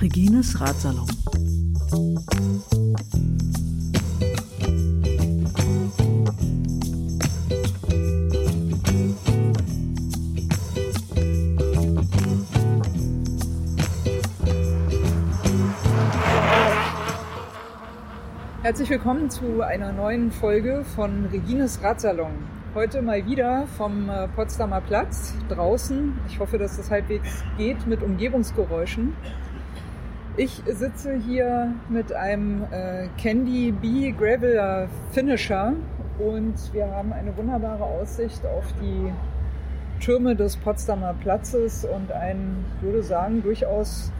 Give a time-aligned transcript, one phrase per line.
[0.00, 1.19] Regines Ratsalon.
[18.70, 22.30] Herzlich willkommen zu einer neuen Folge von Regines Radsalon.
[22.72, 26.16] Heute mal wieder vom äh, Potsdamer Platz draußen.
[26.28, 29.16] Ich hoffe, dass das halbwegs geht mit Umgebungsgeräuschen.
[30.36, 35.72] Ich sitze hier mit einem äh, Candy Bee Graveler Finisher
[36.20, 39.12] und wir haben eine wunderbare Aussicht auf die
[40.00, 44.12] Türme des Potsdamer Platzes und einen, ich würde sagen, durchaus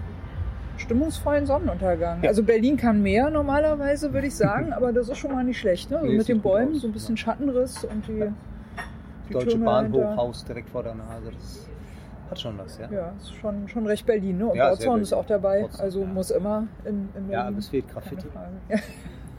[0.81, 2.23] stimmungsvollen Sonnenuntergang.
[2.23, 2.29] Ja.
[2.29, 5.91] Also Berlin kann mehr normalerweise, würde ich sagen, aber das ist schon mal nicht schlecht.
[5.91, 5.99] Ne?
[5.99, 8.25] Also Nee, mit den Bäumen, so ein bisschen Schattenriss und die,
[9.29, 10.17] die Deutsche Türme Bahn dahinter.
[10.17, 11.31] Hochhaus direkt vor der Nase.
[11.33, 11.69] Das
[12.31, 12.89] hat schon was, ja.
[12.91, 14.39] Ja, ist schon, schon recht Berlin.
[14.39, 14.47] Ne?
[14.47, 16.07] Und Ja, Bautzorn ist auch dabei, Bautzorn, also ja.
[16.07, 17.31] muss immer in, in Berlin.
[17.31, 18.27] Ja, aber es fehlt Graffiti.
[18.69, 18.79] Ja.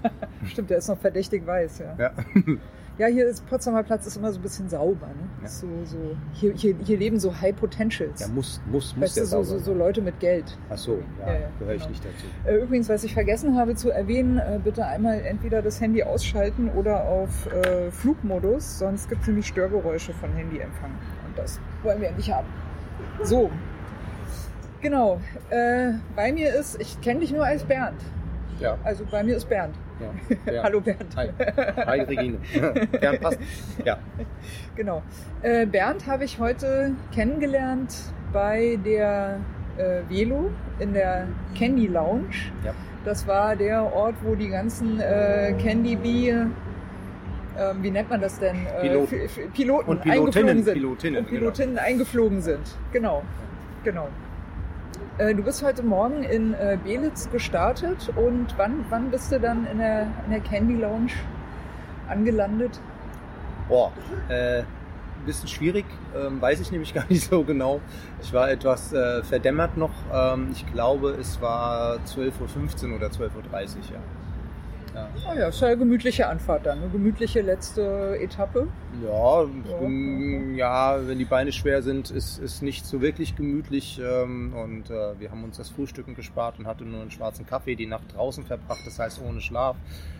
[0.45, 1.95] Stimmt, der ist noch verdächtig weiß, ja.
[1.97, 2.11] Ja.
[2.97, 5.07] Ja, hier ist Potsdamer Platz ist immer so ein bisschen sauber.
[5.07, 5.29] Ne?
[5.41, 5.47] Ja.
[5.47, 5.97] So, so,
[6.33, 8.19] hier, hier, hier leben so High Potentials.
[8.19, 9.73] Ja, muss, muss, muss weißt der du, so, so.
[9.73, 10.57] Leute mit Geld.
[10.69, 11.89] Ach so, ja, Ja, ja, gehöre ich genau.
[11.89, 12.25] nicht dazu.
[12.45, 16.69] Äh, Übrigens, was ich vergessen habe zu erwähnen, äh, bitte einmal entweder das Handy ausschalten
[16.69, 20.91] oder auf äh, Flugmodus, sonst gibt es nämlich Störgeräusche von Handyempfang.
[21.27, 22.47] Und das wollen wir nicht haben.
[23.23, 23.49] So,
[24.81, 25.19] genau.
[25.49, 28.01] Äh, bei mir ist, ich kenne dich nur als Bernd.
[28.61, 29.75] Ja, Also bei mir ist Bernd.
[30.45, 30.63] ja.
[30.63, 31.15] Hallo Bernd.
[31.15, 31.29] Hi.
[31.85, 32.37] Hi, Regine.
[32.99, 33.39] Bernd passt.
[33.83, 33.97] Ja,
[34.75, 35.01] Genau.
[35.41, 37.95] Äh, Bernd habe ich heute kennengelernt
[38.31, 39.39] bei der
[39.77, 42.29] äh, Velo in der Candy Lounge.
[42.63, 42.73] ja.
[43.03, 46.47] Das war der Ort, wo die ganzen äh, Candy Bee, ähm,
[47.81, 48.55] wie nennt man das denn?
[48.67, 49.17] Äh, Piloten.
[49.55, 50.73] Piloten Und Pilotinnen, eingeflogen sind.
[50.75, 52.77] Pilotinnen, und Pilotinnen eingeflogen sind.
[52.93, 53.23] Genau,
[53.83, 54.07] genau.
[55.21, 59.67] Äh, du bist heute Morgen in äh, Belitz gestartet und wann, wann bist du dann
[59.67, 61.11] in der, in der Candy Lounge
[62.09, 62.79] angelandet?
[63.69, 63.91] Boah,
[64.29, 64.65] äh, ein
[65.27, 67.81] bisschen schwierig, ähm, weiß ich nämlich gar nicht so genau.
[68.23, 69.91] Ich war etwas äh, verdämmert noch.
[70.11, 73.41] Ähm, ich glaube, es war 12.15 Uhr oder 12.30 Uhr,
[73.93, 73.99] ja.
[74.93, 78.67] Ja, Oh ja, ist ja eine gemütliche Anfahrt dann, eine gemütliche letzte Etappe.
[79.03, 79.47] ja, Ja.
[79.81, 84.01] ähm, ja wenn die Beine schwer sind, ist ist nicht so wirklich gemütlich.
[84.03, 87.75] Ähm, und äh, wir haben uns das Frühstücken gespart und hatten nur einen schwarzen Kaffee
[87.75, 89.77] die Nacht draußen verbracht, das heißt ohne Schlaf.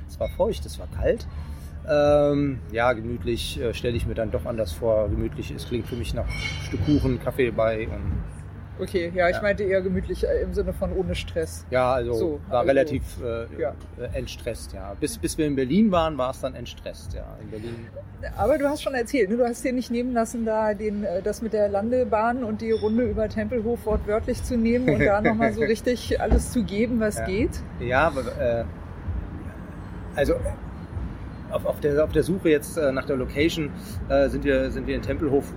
[0.08, 1.28] Es war feucht, es war kalt.
[1.90, 5.10] Ähm, ja, gemütlich äh, stelle ich mir dann doch anders vor.
[5.10, 6.30] Gemütlich, es klingt für mich nach
[6.68, 8.24] Stück Kuchen, Kaffee dabei und
[8.80, 9.42] Okay, ja, ich Ja.
[9.42, 11.66] meinte eher gemütlich äh, im Sinne von ohne Stress.
[11.70, 13.74] ja, also So, war also, relativ äh, ja.
[14.00, 14.96] äh, entstresst, ja.
[15.00, 17.26] Bis, bis wir in Berlin waren, war es dann entstresst, ja.
[17.42, 17.76] In Berlin.
[18.38, 19.38] Aber du hast schon erzählt, ne?
[19.38, 22.72] du hast dir nicht nehmen lassen, da den, äh, das mit der Landebahn und die
[22.72, 27.18] Runde über Tempelhof wortwörtlich zu nehmen und da nochmal so richtig alles zu geben, was
[27.18, 27.26] Ja.
[27.26, 27.52] geht.
[27.80, 28.64] Ja, aber, äh,
[30.16, 30.36] also
[31.52, 33.72] auf, auf, der, auf der Suche jetzt nach der Location
[34.28, 35.52] sind, wir, sind wir in Tempelhof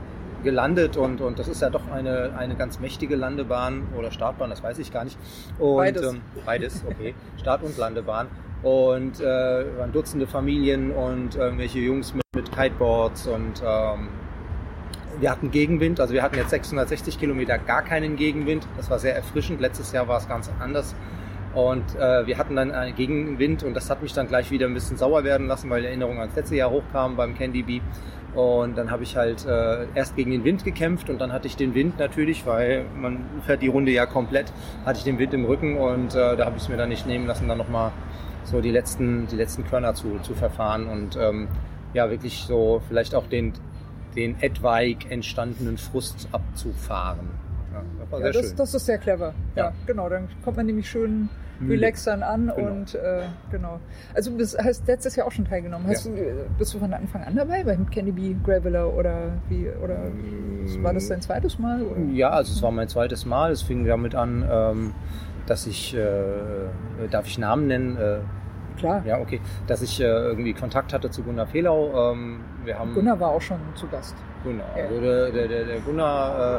[0.45, 4.63] gelandet und, und das ist ja doch eine, eine ganz mächtige Landebahn oder Startbahn, das
[4.63, 5.19] weiß ich gar nicht.
[5.59, 6.13] Und, Beides.
[6.13, 7.15] Ähm, beides, okay.
[7.39, 8.29] Start- und Landebahn.
[8.63, 14.09] Und äh, waren Dutzende Familien und irgendwelche Jungs mit, mit Kiteboards und ähm,
[15.21, 18.67] wir hatten Gegenwind, also wir hatten jetzt 660 Kilometer gar keinen Gegenwind.
[18.77, 19.61] Das war sehr erfrischend.
[19.61, 20.95] Letztes Jahr war es ganz anders.
[21.55, 24.75] Und äh, wir hatten dann einen Gegenwind und das hat mich dann gleich wieder ein
[24.75, 27.81] bisschen sauer werden lassen, weil Erinnerungen ans letzte Jahr hochkamen beim Candy Bee.
[28.35, 31.57] Und dann habe ich halt äh, erst gegen den Wind gekämpft und dann hatte ich
[31.57, 34.53] den Wind natürlich, weil man fährt die Runde ja komplett,
[34.85, 37.07] hatte ich den Wind im Rücken und äh, da habe ich es mir dann nicht
[37.07, 37.93] nehmen lassen, dann nochmal
[38.43, 41.49] so die letzten, die letzten Körner zu, zu verfahren und ähm,
[41.95, 43.53] ja, wirklich so vielleicht auch den,
[44.17, 47.31] den etwaig entstandenen Frust abzufahren.
[47.73, 49.33] Ja, das Ja, das, das ist sehr clever.
[49.55, 49.67] Ja.
[49.67, 49.73] Ja.
[49.87, 50.09] genau.
[50.09, 51.29] Dann kommt man nämlich schön
[51.61, 51.75] Müde.
[51.75, 52.69] relaxed dann an Genau.
[52.71, 53.79] und äh, genau.
[54.15, 55.87] Also du hast letztes Jahr auch schon teilgenommen.
[55.89, 56.13] Hast Ja.
[56.13, 59.99] du, äh, bist du von Anfang an dabei beim Candy Bee Graveler oder wie oder
[60.83, 61.83] war das dein zweites Mal?
[61.83, 62.01] Oder?
[62.13, 63.53] Ja, also es war mein zweites Mal.
[63.53, 64.95] Es fing damit an, ähm,
[65.47, 66.01] dass ich, äh,
[67.11, 67.97] darf ich Namen nennen?
[67.97, 68.19] Äh,
[68.79, 69.03] Klar.
[69.07, 69.41] ja, okay.
[69.67, 72.13] Dass ich äh, irgendwie Kontakt hatte zu Gunnar Fehlau.
[72.13, 74.17] Ähm, wir haben Gunnar war auch schon zu Gast.
[74.43, 74.67] Gunnar.
[74.77, 74.85] Ja.
[74.85, 76.59] Also der, der, der, der Gunnar äh,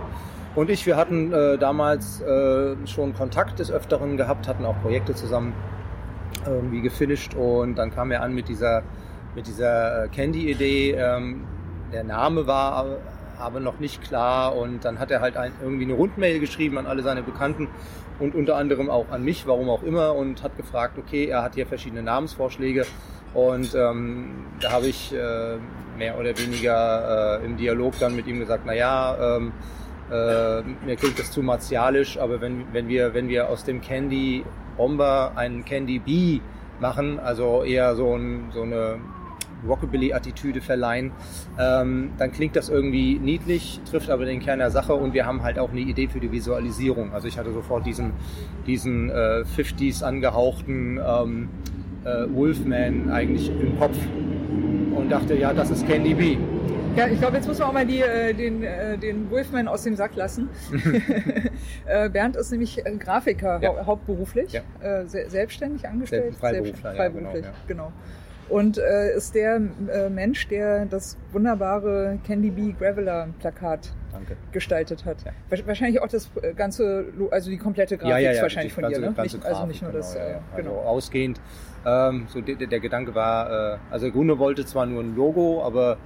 [0.55, 5.13] und ich, wir hatten äh, damals äh, schon Kontakt des Öfteren gehabt, hatten auch Projekte
[5.13, 5.53] zusammen
[6.45, 7.33] irgendwie gefinisht.
[7.33, 8.83] Und dann kam er an mit dieser,
[9.35, 10.91] mit dieser äh, Candy-Idee.
[10.91, 11.45] Ähm,
[11.91, 12.85] der Name war
[13.37, 14.55] aber noch nicht klar.
[14.55, 17.67] Und dann hat er halt ein, irgendwie eine Rundmail geschrieben an alle seine Bekannten
[18.19, 21.55] und unter anderem auch an mich, warum auch immer und hat gefragt, okay, er hat
[21.55, 22.85] hier verschiedene Namensvorschläge.
[23.33, 25.57] Und ähm, da habe ich äh,
[25.97, 29.51] mehr oder weniger äh, im Dialog dann mit ihm gesagt, naja, ähm,
[30.11, 34.43] äh, mir klingt das zu martialisch, aber wenn, wenn, wir, wenn wir aus dem Candy
[34.77, 36.41] Bomber einen Candy Bee
[36.79, 38.99] machen, also eher so, ein, so eine
[39.67, 41.11] Rockabilly-Attitüde verleihen,
[41.59, 45.43] ähm, dann klingt das irgendwie niedlich, trifft aber den Kern der Sache und wir haben
[45.43, 47.13] halt auch eine Idee für die Visualisierung.
[47.13, 48.13] Also ich hatte sofort diesen,
[48.67, 51.49] diesen äh, 50s angehauchten ähm,
[52.03, 53.97] äh, Wolfman eigentlich im Kopf
[54.95, 56.37] und dachte, ja, das ist Candy B.
[56.95, 59.83] Ja, ich glaube, jetzt muss man auch mal die, äh, den, äh, den Wolfman aus
[59.83, 60.49] dem Sack lassen.
[61.87, 63.69] Äh, Bernd ist nämlich Grafiker Ja.
[63.69, 63.85] hau Ja.
[63.85, 66.35] hauptberuflich, äh, se selbstständig angestellt.
[66.35, 67.91] Freiberufler, ja, Freiberuflich, genau, ja.
[67.91, 67.91] genau.
[68.49, 69.59] Und äh, ist der
[70.09, 74.35] Mensch, der das wunderbare Candy Bee Graveler Plakat Danke.
[74.51, 75.17] gestaltet hat.
[75.25, 75.31] Ja.
[75.67, 79.13] Wahrscheinlich auch das ganze, also die komplette Grafik ist wahrscheinlich von dir, ganze- ne?
[79.15, 80.41] ganze Nicht, also Grafik, nicht nur das, genau, ja, äh, ja.
[80.57, 80.77] genau.
[80.77, 81.41] Also ausgehend.
[81.85, 85.97] Ähm, so der, der Gedanke war, also der Kunde wollte zwar nur ein Logo, aber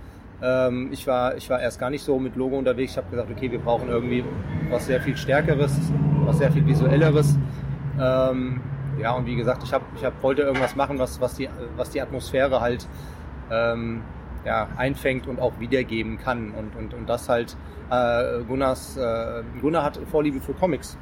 [0.41, 2.93] ähm, ich, war, ich war erst gar nicht so mit Logo unterwegs.
[2.93, 4.23] Ich habe gesagt, okay, wir brauchen irgendwie
[4.69, 5.77] was sehr viel Stärkeres,
[6.25, 7.37] was sehr viel Visuelleres.
[7.99, 8.61] Ähm,
[8.99, 11.89] ja, und wie gesagt, ich, hab, ich hab, wollte irgendwas machen, was, was, die, was
[11.89, 12.87] die Atmosphäre halt
[13.51, 14.01] ähm,
[14.45, 16.51] ja, einfängt und auch wiedergeben kann.
[16.51, 17.55] Und, und, und das halt,
[17.89, 20.97] äh, Gunnars, äh, Gunnar hat Vorliebe für Comics.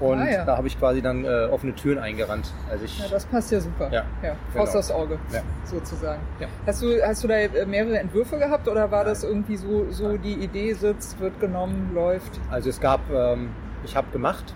[0.00, 0.44] Und Ah, ja.
[0.44, 2.52] da habe ich quasi dann äh, offene Türen eingerannt.
[2.70, 3.90] Also ich, Ja, das passt ja super.
[3.92, 4.04] Ja,
[4.52, 4.78] Faust genau.
[4.80, 5.40] aufs Auge, Ja.
[5.64, 6.20] sozusagen.
[6.40, 6.48] Ja.
[6.66, 9.12] Hast, du, hast du da äh, mehrere Entwürfe gehabt oder war Nein.
[9.12, 10.22] das irgendwie so, so Nein.
[10.22, 12.40] die Idee sitzt, wird genommen, läuft?
[12.50, 13.50] Also es gab, ähm,
[13.84, 14.54] ich habe gemacht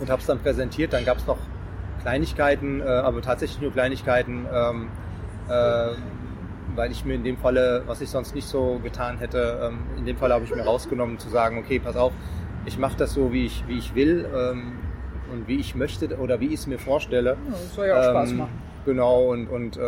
[0.00, 0.92] und habe es dann präsentiert.
[0.92, 1.38] Dann gab es noch
[2.02, 4.88] Kleinigkeiten, äh, aber tatsächlich nur Kleinigkeiten, ähm,
[5.48, 5.88] äh,
[6.74, 10.06] weil ich mir in dem Falle, was ich sonst nicht so getan hätte, ähm, in
[10.06, 12.12] dem Fall habe ich mir rausgenommen zu sagen, okay, pass auf,
[12.66, 14.72] ich mache das so, wie ich, wie ich will ähm,
[15.32, 17.30] und wie ich möchte oder wie ich es mir vorstelle.
[17.30, 18.50] Ja, das soll ja auch Spaß Ähm, machen.
[18.84, 19.80] Genau, und, und äh,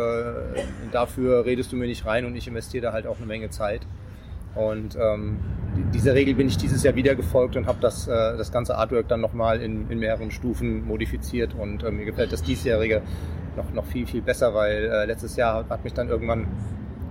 [0.91, 3.81] dafür redest du mir nicht rein und ich investiere da halt auch eine Menge Zeit.
[4.55, 5.39] Und ähm,
[5.75, 8.77] die- dieser Regel bin ich dieses Jahr wieder gefolgt und habe das, äh, das ganze
[8.77, 11.53] Artwork dann nochmal in, in mehreren Stufen modifiziert.
[11.53, 13.01] Und äh, mir gefällt das diesjährige
[13.57, 16.47] noch, noch viel, viel besser, weil äh, letztes Jahr hat mich dann irgendwann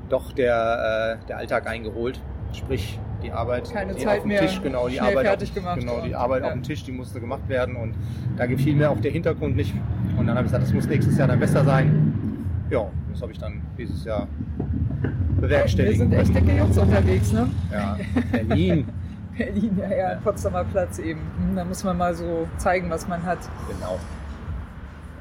[0.09, 2.19] doch der, äh, der Alltag eingeholt.
[2.55, 5.55] Sprich, die Arbeit Keine die Zeit auf dem mehr Tisch, genau, die Arbeit, fertig auf,
[5.55, 6.49] gemacht genau, die Arbeit ja.
[6.49, 7.95] auf dem Tisch, die musste gemacht werden und
[8.37, 9.75] da gefiel mir auch der Hintergrund nicht.
[10.17, 12.45] Und dann habe ich gesagt, das muss nächstes Jahr dann besser sein.
[12.71, 14.27] Ja, das habe ich dann dieses Jahr
[15.01, 15.99] Wir bewerkstelligt.
[15.99, 17.49] sind echt dicke Jungs unterwegs, ne?
[17.73, 17.99] Ja,
[18.33, 18.87] Berlin,
[19.37, 20.17] Berlin, ja, ja, Ja.
[20.23, 21.21] Potsdamer Platz eben.
[21.39, 23.39] Hm, Da muss man mal so zeigen, was man hat.
[23.69, 23.99] genau.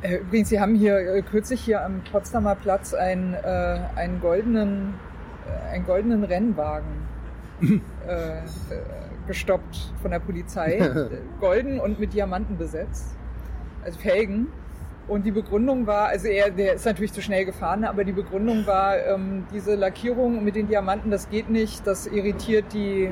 [0.02, 4.94] Äh, Übrigens, Sie haben hier äh, kürzlich hier am Potsdamer Platz einen, äh, einen goldenen,
[5.48, 7.04] äh, einen goldenen Rennwagen
[8.08, 8.42] äh, äh,
[9.28, 10.78] gestoppt von der Polizei.
[10.78, 11.08] Äh,
[11.40, 13.16] Golden und mit Diamanten besetzt.
[13.84, 14.48] Also Felgen.
[15.08, 18.66] Und die Begründung war, also er, der ist natürlich zu schnell gefahren, aber die Begründung
[18.66, 23.12] war, ähm, diese Lackierung mit den Diamanten, das geht nicht, das irritiert die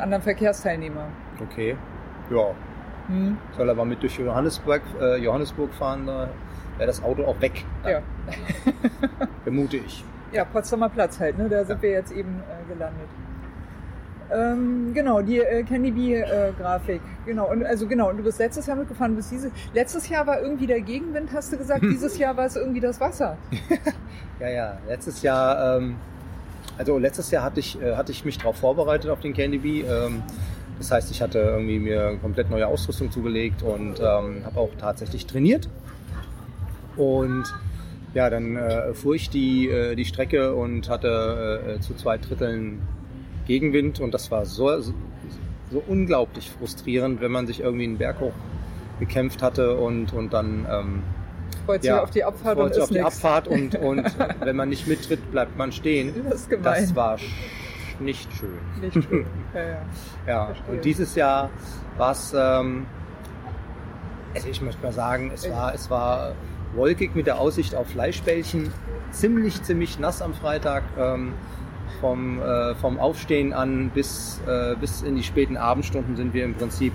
[0.00, 1.06] anderen Verkehrsteilnehmer.
[1.40, 1.76] Okay.
[2.30, 2.48] Ja,
[3.06, 6.28] Hm, soll aber mit durch Johannesburg, äh, Johannesburg fahren, da
[6.76, 8.00] wäre das Auto auch weg, ja.
[9.44, 10.04] vermute ich.
[10.32, 11.48] Ja, Potsdamer Platz halt, ne?
[11.48, 11.82] Da sind Ja.
[11.82, 13.08] wir jetzt eben äh, gelandet.
[14.30, 16.52] Ähm, genau, die äh, Candy Bee äh.
[17.24, 19.50] Genau, und also genau, und du bist letztes Jahr mitgefahren, bist diese.
[19.72, 21.90] Letztes Jahr war irgendwie der Gegenwind, hast du gesagt, Hm.
[21.92, 23.36] dieses Jahr war es irgendwie das Wasser.
[24.40, 25.96] Ja, ja, letztes Jahr, ähm,
[26.76, 29.80] also letztes Jahr hatte ich, äh, hatte ich mich darauf vorbereitet auf den Candy Bee.
[29.80, 30.22] Ähm,
[30.78, 35.26] das heißt, ich hatte irgendwie mir komplett neue Ausrüstung zugelegt und ähm, habe auch tatsächlich
[35.26, 35.68] trainiert.
[36.96, 37.44] Und
[38.14, 42.80] ja, dann äh, fuhr ich die, äh, die Strecke und hatte äh, zu zwei Dritteln
[43.48, 44.94] Gegenwind und das war so, so,
[45.72, 48.34] so unglaublich frustrierend, wenn man sich irgendwie einen Berg hoch
[49.00, 51.02] gekämpft hatte und, und dann ähm,
[51.66, 53.06] Freut sich ja, auf die Abfahrt und freut sich ist auf die nix.
[53.06, 54.06] Abfahrt und, und
[54.40, 56.14] wenn man nicht mittritt, bleibt man stehen.
[56.28, 56.82] Das ist gemein.
[56.82, 57.18] Das war
[58.00, 58.58] nicht schön.
[58.80, 59.26] Nicht schön.
[59.54, 59.82] Ja, ja.
[60.26, 61.50] Ja, und dieses Jahr
[61.96, 62.86] war es, ähm,
[64.34, 66.34] also ich möchte mal sagen, es war, es war
[66.74, 68.70] wolkig mit der Aussicht auf Fleischbällchen,
[69.10, 70.84] ziemlich, ziemlich nass am Freitag.
[70.98, 71.32] Ähm,
[72.00, 76.54] vom, äh, vom Aufstehen an bis, äh, bis in die späten Abendstunden sind wir im
[76.54, 76.92] Prinzip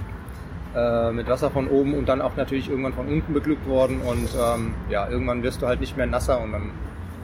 [0.76, 4.30] äh, mit Wasser von oben und dann auch natürlich irgendwann von unten beglückt worden und
[4.36, 6.72] ähm, ja, irgendwann wirst du halt nicht mehr nasser und dann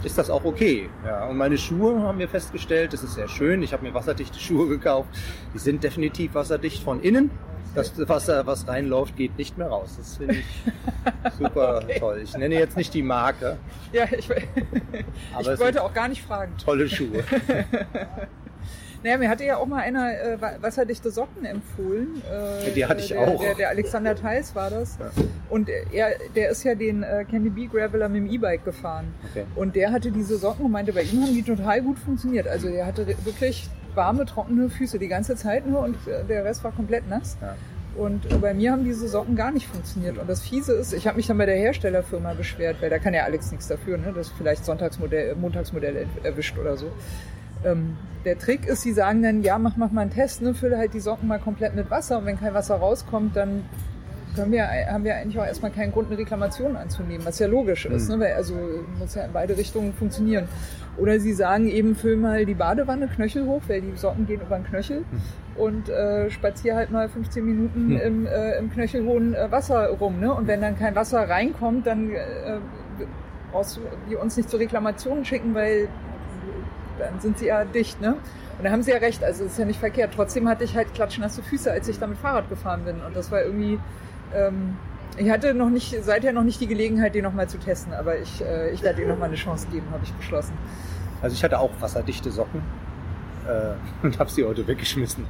[0.04, 0.90] ist das auch okay.
[1.06, 3.62] Ja, und meine Schuhe haben wir festgestellt, das ist sehr schön.
[3.64, 5.10] Ich habe mir wasserdichte Schuhe gekauft.
[5.54, 7.32] Die sind definitiv wasserdicht von innen.
[7.76, 9.96] Das Wasser, was reinläuft, geht nicht mehr raus.
[9.98, 10.46] Das finde ich
[11.40, 12.00] super Okay.
[12.00, 12.22] toll.
[12.24, 13.58] Ich nenne jetzt nicht die Marke,
[13.94, 14.30] ja ich,
[15.40, 16.54] ich wollte auch gar nicht fragen.
[16.58, 17.24] tolle Schuhe.
[19.02, 22.22] Naja, mir hatte ja auch mal einer äh, wasserdichte Socken empfohlen.
[22.30, 23.40] Äh, Die hatte ich der, auch.
[23.40, 24.98] Der, der Alexander Theis war das.
[25.00, 25.10] Ja.
[25.50, 29.14] Und er, der ist ja den äh, Candy Bee Graveler mit dem E-Bike gefahren.
[29.30, 29.46] Okay.
[29.56, 32.46] Und der hatte diese Socken und meinte, bei ihm haben die total gut funktioniert.
[32.50, 33.70] Also der hatte wirklich
[34.00, 37.36] warme, trockene Füße die ganze Zeit nur und äh, der Rest war komplett nass.
[37.42, 37.56] Ja.
[37.96, 40.18] Und äh, bei mir haben diese Socken gar nicht funktioniert.
[40.18, 43.14] Und das Fiese ist, ich habe mich dann bei der Herstellerfirma beschwert, weil da kann
[43.14, 44.14] ja Alex nichts dafür, ne?
[44.16, 46.88] dass vielleicht Sonntagsmodell, äh, Montagsmodelle erwischt oder so.
[47.66, 50.54] Ähm, der Trick ist, sie sagen dann, ja, mach, mach mal einen Test, ne?
[50.54, 53.66] fülle halt die Socken mal komplett mit Wasser und wenn kein Wasser rauskommt, dann
[54.48, 58.08] wir, haben wir eigentlich auch erstmal keinen Grund, eine Reklamation anzunehmen, was ja logisch ist,
[58.08, 58.20] Mhm.
[58.20, 58.26] ne?
[58.26, 58.54] weil also
[58.98, 60.48] muss ja in beide Richtungen funktionieren.
[61.00, 64.58] Oder sie sagen eben, füll mal die Badewanne Knöchel hoch, weil die Socken gehen über
[64.58, 65.04] den Knöchel
[65.56, 67.98] und äh, spazier halt mal 15 Minuten Mhm.
[67.98, 70.20] im, äh, im knöchelhohen äh, Wasser rum.
[70.20, 70.34] Ne?
[70.34, 72.58] Und wenn dann kein Wasser reinkommt, dann äh,
[73.52, 75.88] brauchst du die uns nicht zur Reklamation schicken, weil
[77.00, 78.02] dann sind sie ja dicht.
[78.02, 78.16] Ne?
[78.58, 80.12] Und da haben sie ja recht, also ist ja nicht verkehrt.
[80.16, 82.96] Trotzdem hatte ich halt klatschnasse Füße, als ich damit Fahrrad gefahren bin.
[83.06, 83.80] Und das war irgendwie...
[84.36, 84.76] Ähm,
[85.20, 88.42] ich hatte noch nicht, seither noch nicht die Gelegenheit, den nochmal zu testen, aber ich,
[88.42, 90.54] äh, ich werde ihm nochmal eine Chance geben, habe ich beschlossen.
[91.22, 92.62] Also ich hatte auch wasserdichte Socken
[93.48, 93.74] äh,
[94.06, 95.26] und habe sie heute weggeschmissen.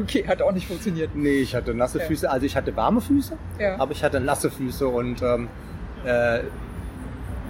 [0.00, 1.10] Okay, hat auch nicht funktioniert.
[1.14, 2.04] Nee, ich hatte nasse Ja.
[2.06, 2.30] Füße.
[2.30, 3.78] Also ich hatte warme Füße, Ja.
[3.78, 5.48] aber ich hatte nasse Füße und ähm,
[6.04, 6.40] äh,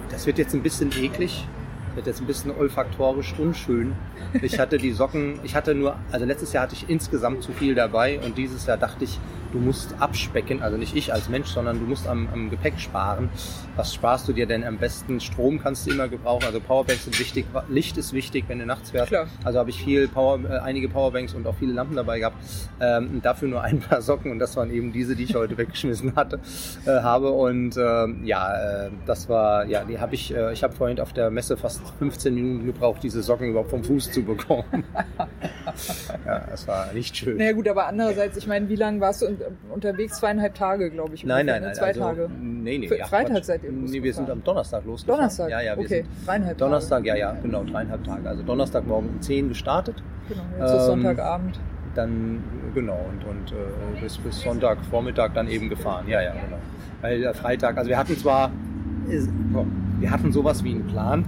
[0.09, 1.47] das wird jetzt ein bisschen eklig.
[1.95, 3.93] Wird jetzt ein bisschen olfaktorisch unschön.
[4.41, 7.75] Ich hatte die Socken, ich hatte nur, also letztes Jahr hatte ich insgesamt zu viel
[7.75, 9.19] dabei und dieses Jahr dachte ich,
[9.53, 13.29] du musst abspecken, also nicht ich als Mensch, sondern du musst am, am Gepäck sparen.
[13.75, 15.19] Was sparst du dir denn am besten?
[15.19, 18.91] Strom kannst du immer gebrauchen, also Powerbanks sind wichtig, Licht ist wichtig, wenn du nachts
[18.91, 19.09] fährst.
[19.09, 19.27] Klar.
[19.43, 22.35] Also habe ich viel Power, äh, einige Powerbanks und auch viele Lampen dabei gehabt.
[22.81, 26.15] Ähm, dafür nur ein paar Socken und das waren eben diese, die ich heute weggeschmissen
[26.15, 26.39] hatte,
[26.85, 27.31] äh, habe.
[27.31, 31.13] Und ähm, ja, äh, das war, ja, die habe ich, äh, ich habe vorhin auf
[31.13, 34.83] der Messe fast 15 Minuten gebraucht, diese Socken überhaupt vom Fuß zu bekommen.
[36.25, 37.37] ja, das war nicht schön.
[37.37, 39.37] Naja gut, aber andererseits, ich meine, wie lange warst du un-
[39.73, 40.17] unterwegs?
[40.17, 41.25] Zweieinhalb Tage, glaube ich.
[41.25, 41.67] Nein, nein, ne?
[41.67, 41.75] nein.
[41.75, 42.29] Zwei also, Tage.
[42.39, 42.87] Nee, nee.
[42.87, 43.43] Für- ja, Freitag Quatsch.
[43.45, 45.19] seid ihr Nee, wir sind am Donnerstag losgefahren.
[45.19, 45.49] Donnerstag?
[45.49, 48.29] Ja, ja, wir okay, sind dreieinhalb Donnerstag, ja, ja, genau, dreieinhalb Tage.
[48.29, 49.95] Also Donnerstagmorgen um 10 gestartet.
[49.97, 50.39] Tage.
[50.39, 51.59] Genau, jetzt ist Ähm, Sonntagabend.
[51.95, 56.05] dann genau und, und äh, bis, bis Sonntag Vormittag dann eben gefahren.
[56.07, 56.57] Ja, ja, genau.
[57.01, 58.51] Weil der Freitag, also wir hatten zwar,
[59.09, 59.29] ist-
[59.99, 61.25] wir hatten sowas wie einen Plan.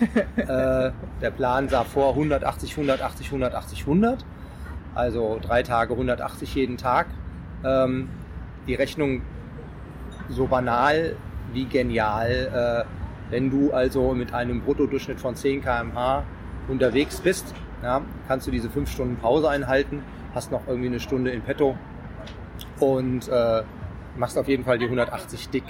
[0.36, 0.90] äh,
[1.20, 4.24] der Plan sah vor 180, 180, 180, 100.
[4.94, 7.06] Also drei Tage 180 jeden Tag.
[7.64, 8.08] Ähm,
[8.66, 9.22] die Rechnung
[10.28, 11.16] so banal
[11.52, 12.86] wie genial.
[12.88, 16.24] Äh, wenn du also mit einem Bruttodurchschnitt von 10 km/h
[16.68, 20.02] unterwegs bist, ja, kannst du diese 5 Stunden Pause einhalten,
[20.34, 21.76] hast noch irgendwie eine Stunde in petto
[22.80, 23.62] und äh,
[24.16, 25.64] machst auf jeden Fall die 180 dick.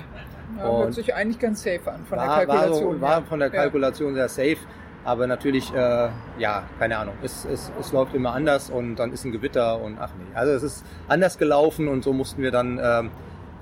[0.59, 2.94] Ja, hört sich eigentlich ganz safe an von der War, war, Kalkulation.
[2.94, 3.54] so, war von der Ja.
[3.62, 4.56] Kalkulation sehr safe,
[5.04, 9.25] aber natürlich, äh, ja, keine Ahnung, es, es, es läuft immer anders und dann ist
[9.25, 10.35] ein Gewitter und ach nee.
[10.35, 13.11] Also es ist anders gelaufen und so mussten wir dann, ähm,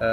[0.00, 0.05] äh,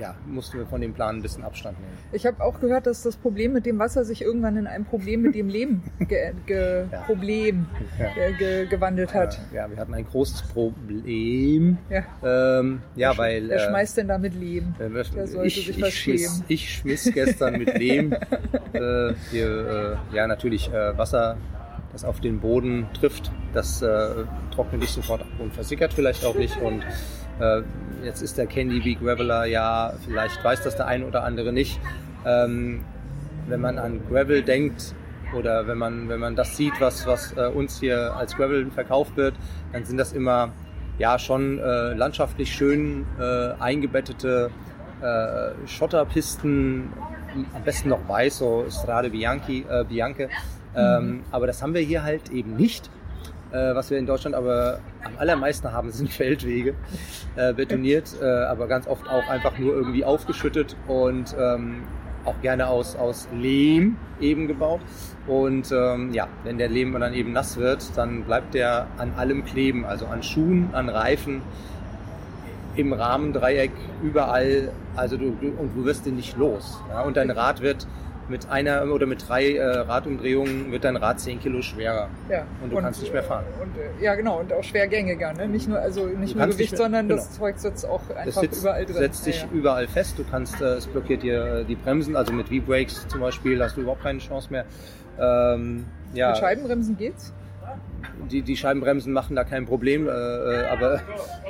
[0.00, 1.92] ja, mussten wir von dem Plan ein bisschen Abstand nehmen.
[2.12, 5.22] Ich habe auch gehört, dass das Problem mit dem Wasser sich irgendwann in ein Problem
[5.22, 7.00] mit dem Leben ge ge Ja.
[7.02, 7.66] Problem
[7.98, 8.12] Ja.
[8.14, 9.38] ge ge gewandelt hat.
[9.52, 11.78] Äh, ja, wir hatten ein großes Problem.
[11.88, 12.02] Ja.
[12.60, 13.48] Ähm, ja, weil.
[13.48, 14.74] Wer äh, schmeißt denn da mit Leben?
[14.78, 18.12] äh, Der sollte ich, sich ich, was schmiss, ich schmiss gestern mit Lehm.
[18.72, 21.36] äh, hier, äh, ja, natürlich Wasser,
[21.92, 24.08] das auf den Boden trifft, das äh,
[24.54, 26.60] trocknet nicht sofort ab und versickert vielleicht auch nicht.
[26.60, 26.82] Und
[27.40, 27.62] äh,
[28.04, 31.80] jetzt ist der Candy Bee Graveler ja, vielleicht weiß das der eine oder andere nicht.
[32.24, 32.84] Ähm,
[33.46, 34.94] wenn man an Gravel denkt
[35.36, 39.16] oder wenn man, wenn man das sieht, was, was äh, uns hier als Gravel verkauft
[39.16, 39.34] wird,
[39.72, 40.52] dann sind das immer
[40.98, 44.50] ja schon äh, landschaftlich schön äh, eingebettete
[45.00, 46.92] äh, Schotterpisten,
[47.54, 50.28] am besten noch weiß, so Strade Bianchi, äh, Bianche.
[50.74, 52.90] Ähm, Aber das haben wir hier halt eben nicht.
[53.50, 56.74] Äh, was wir in Deutschland aber am allermeisten haben, sind Feldwege,
[57.36, 61.82] äh, betoniert, äh, aber ganz oft auch einfach nur irgendwie aufgeschüttet und ähm,
[62.24, 64.80] auch gerne aus, aus Lehm eben gebaut.
[65.26, 69.44] Und ähm, ja, wenn der Lehm dann eben nass wird, dann bleibt der an allem
[69.44, 71.42] kleben, also an Schuhen, an Reifen,
[72.76, 74.70] im Rahmendreieck, überall.
[74.94, 76.80] Also du, du und du wirst den nicht los.
[76.90, 77.02] Ja?
[77.02, 77.86] Und dein Rad wird
[78.28, 82.08] mit einer oder mit drei äh, Radumdrehungen wird dein Rad 10 Kilo schwerer.
[82.28, 82.44] Ja.
[82.62, 83.44] Und du kannst nicht mehr fahren.
[83.60, 84.40] Und, äh, ja, genau.
[84.40, 85.32] Und auch schwergängiger.
[85.32, 85.48] Ne?
[85.48, 87.38] Nicht nur, also nicht Du nur Gewicht, mehr- sondern das genau.
[87.38, 88.94] Zeug sitzt auch Das einfach sitzt, überall drin.
[88.96, 89.52] setzt sich ja, ja.
[89.58, 90.18] überall fest.
[90.18, 93.76] Du kannst, äh, es blockiert dir äh, die Bremsen, also mit V-Brakes zum Beispiel hast
[93.76, 94.64] du überhaupt keine Chance mehr.
[95.20, 97.32] Ähm, ja, Mit Scheibenbremsen geht's?
[98.30, 101.00] Die, die Scheibenbremsen machen da kein Problem, äh, äh, aber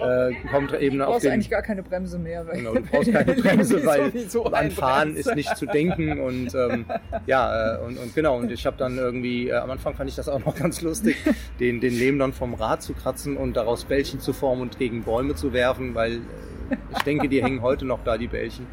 [0.01, 1.33] äh, kommt eben Du auf brauchst den...
[1.33, 2.47] eigentlich gar keine Bremse mehr.
[2.47, 4.13] Weil Genau, du brauchst keine Bremse, weil
[4.53, 6.87] an Fahren ist nicht zu denken und ähm,
[7.27, 10.17] ja äh, und, und genau und ich habe dann irgendwie äh, am Anfang fand ich
[10.17, 11.17] das auch noch ganz lustig,
[11.61, 15.03] den den Lehm dann vom Rad zu kratzen und daraus Bällchen zu formen und gegen
[15.03, 18.67] Bäume zu werfen, weil äh, ich denke, die hängen heute noch da die Bällchen.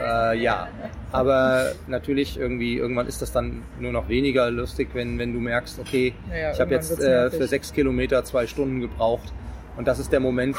[0.00, 0.68] Äh, ja,
[1.10, 5.78] aber natürlich irgendwie irgendwann ist das dann nur noch weniger lustig, wenn wenn du merkst,
[5.80, 9.32] okay, Naja, ich habe jetzt äh, für sechs Kilometer zwei Stunden gebraucht
[9.76, 10.56] und das ist der Moment,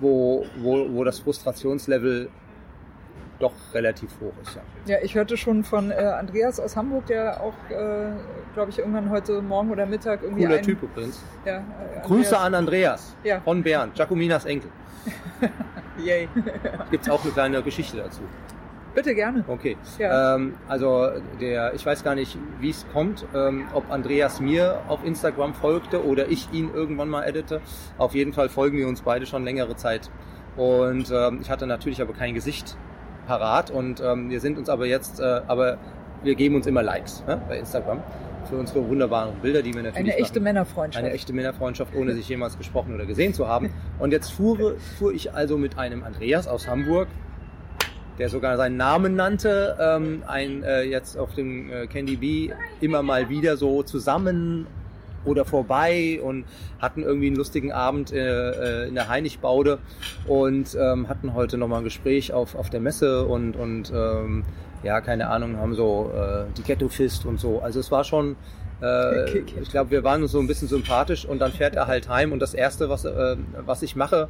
[0.00, 2.28] wo, wo, wo das Frustrationslevel
[3.38, 4.56] doch relativ hoch ist.
[4.86, 4.94] Ja.
[4.94, 8.12] Ja, ich hörte schon von äh, Andreas aus Hamburg, der auch, äh,
[8.54, 11.22] glaube ich, irgendwann heute Morgen oder Mittag irgendwie Cooler ein, Typ übrigens.
[11.44, 11.62] Ja, äh,
[12.06, 13.40] Grüße an Andreas Ja.
[13.40, 14.70] von Bernd, Giacominas Enkel.
[16.04, 16.28] Yay.
[16.90, 18.22] Gibt es auch eine kleine Geschichte dazu.
[18.94, 19.44] Bitte gerne.
[19.46, 19.76] Okay.
[19.98, 20.36] Ja.
[20.36, 25.04] Ähm, also der, ich weiß gar nicht, wie es kommt, ähm, ob Andreas mir auf
[25.04, 27.60] Instagram folgte oder ich ihn irgendwann mal edite.
[27.98, 30.10] Auf jeden Fall folgen wir uns beide schon längere Zeit.
[30.56, 32.78] Und ähm, ich hatte natürlich aber kein Gesicht
[33.26, 35.76] parat und ähm, wir sind uns aber jetzt, äh, aber
[36.22, 38.02] wir geben uns immer Likes ne, bei Instagram
[38.46, 40.44] für unsere wunderbaren Bilder, die wir natürlich Eine echte machen.
[40.44, 41.04] Männerfreundschaft.
[41.04, 43.72] Eine echte Männerfreundschaft, ohne sich jemals gesprochen oder gesehen zu haben.
[43.98, 47.08] Und jetzt fuhr, fuhr ich also mit einem Andreas aus Hamburg,
[48.18, 53.02] der sogar seinen Namen nannte, ähm, ein äh, jetzt auf dem äh, Candy Bee immer
[53.02, 54.66] mal wieder so zusammen
[55.26, 56.44] oder vorbei und
[56.78, 59.78] hatten irgendwie einen lustigen Abend äh, äh, in der Heinigbaude
[60.26, 64.44] und ähm, hatten heute nochmal ein Gespräch auf, auf der Messe und, und ähm,
[64.82, 67.60] ja, keine Ahnung, haben so äh, die Ghetto Fist und so.
[67.60, 68.36] Also es war schon,
[68.82, 72.08] äh, ich glaube, wir waren uns so ein bisschen sympathisch und dann fährt er halt
[72.08, 74.28] heim und das Erste, was, äh, was ich mache,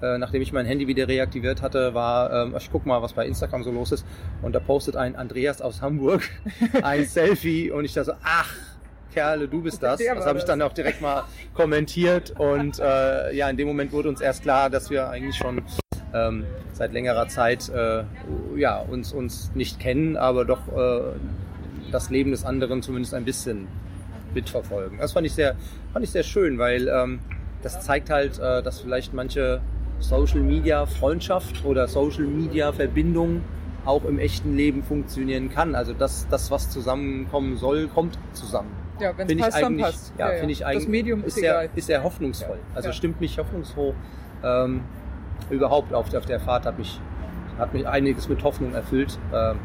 [0.00, 3.26] äh, nachdem ich mein Handy wieder reaktiviert hatte, war, ähm, ich guck mal, was bei
[3.26, 4.06] Instagram so los ist.
[4.42, 6.22] Und da postet ein Andreas aus Hamburg
[6.82, 8.54] ein Selfie und ich da so, ach,
[9.12, 9.98] Kerle, du bist das.
[9.98, 14.08] Das habe ich dann auch direkt mal kommentiert und äh, ja, in dem Moment wurde
[14.08, 15.62] uns erst klar, dass wir eigentlich schon
[16.14, 18.04] ähm, seit längerer Zeit äh,
[18.56, 21.00] ja, uns, uns nicht kennen, aber doch äh,
[21.92, 23.66] das Leben des anderen zumindest ein bisschen
[24.34, 24.98] mitverfolgen.
[24.98, 25.56] Das fand ich sehr,
[25.92, 27.20] fand ich sehr schön, weil ähm,
[27.62, 29.60] das zeigt halt, äh, dass vielleicht manche
[30.00, 33.42] Social Media Freundschaft oder Social Media Verbindung
[33.84, 35.74] auch im echten Leben funktionieren kann.
[35.74, 38.70] Also das, das was zusammenkommen soll, kommt zusammen.
[39.00, 40.12] Ja, wenn es passt, dann passt.
[40.18, 41.70] ja, finde ich eigentlich, Das Medium ist, ist sehr, egal.
[41.74, 42.58] ist sehr hoffnungsvoll.
[42.74, 42.92] Also Ja.
[42.92, 43.94] stimmt mich hoffnungsfroh.
[44.44, 44.82] Ähm,
[45.50, 47.00] überhaupt auf, auf der Fahrt hat mich,
[47.58, 49.18] hat mich einiges mit Hoffnung erfüllt.
[49.34, 49.58] Ähm,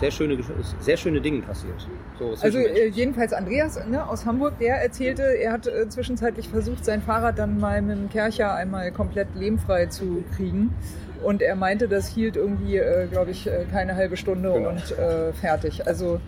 [0.00, 0.36] sehr schöne,
[0.80, 1.86] sehr schöne Dinge passiert.
[2.18, 6.84] So Also äh, jedenfalls Andreas ne, aus Hamburg, der erzählte, er hat äh, zwischenzeitlich versucht,
[6.84, 10.74] sein Fahrrad dann mal mit dem Kercher einmal komplett lehmfrei zu kriegen.
[11.22, 14.70] Und er meinte, das hielt irgendwie, äh, glaube ich, äh, keine halbe Stunde Genau.
[14.70, 15.86] und äh, fertig.
[15.86, 16.20] Also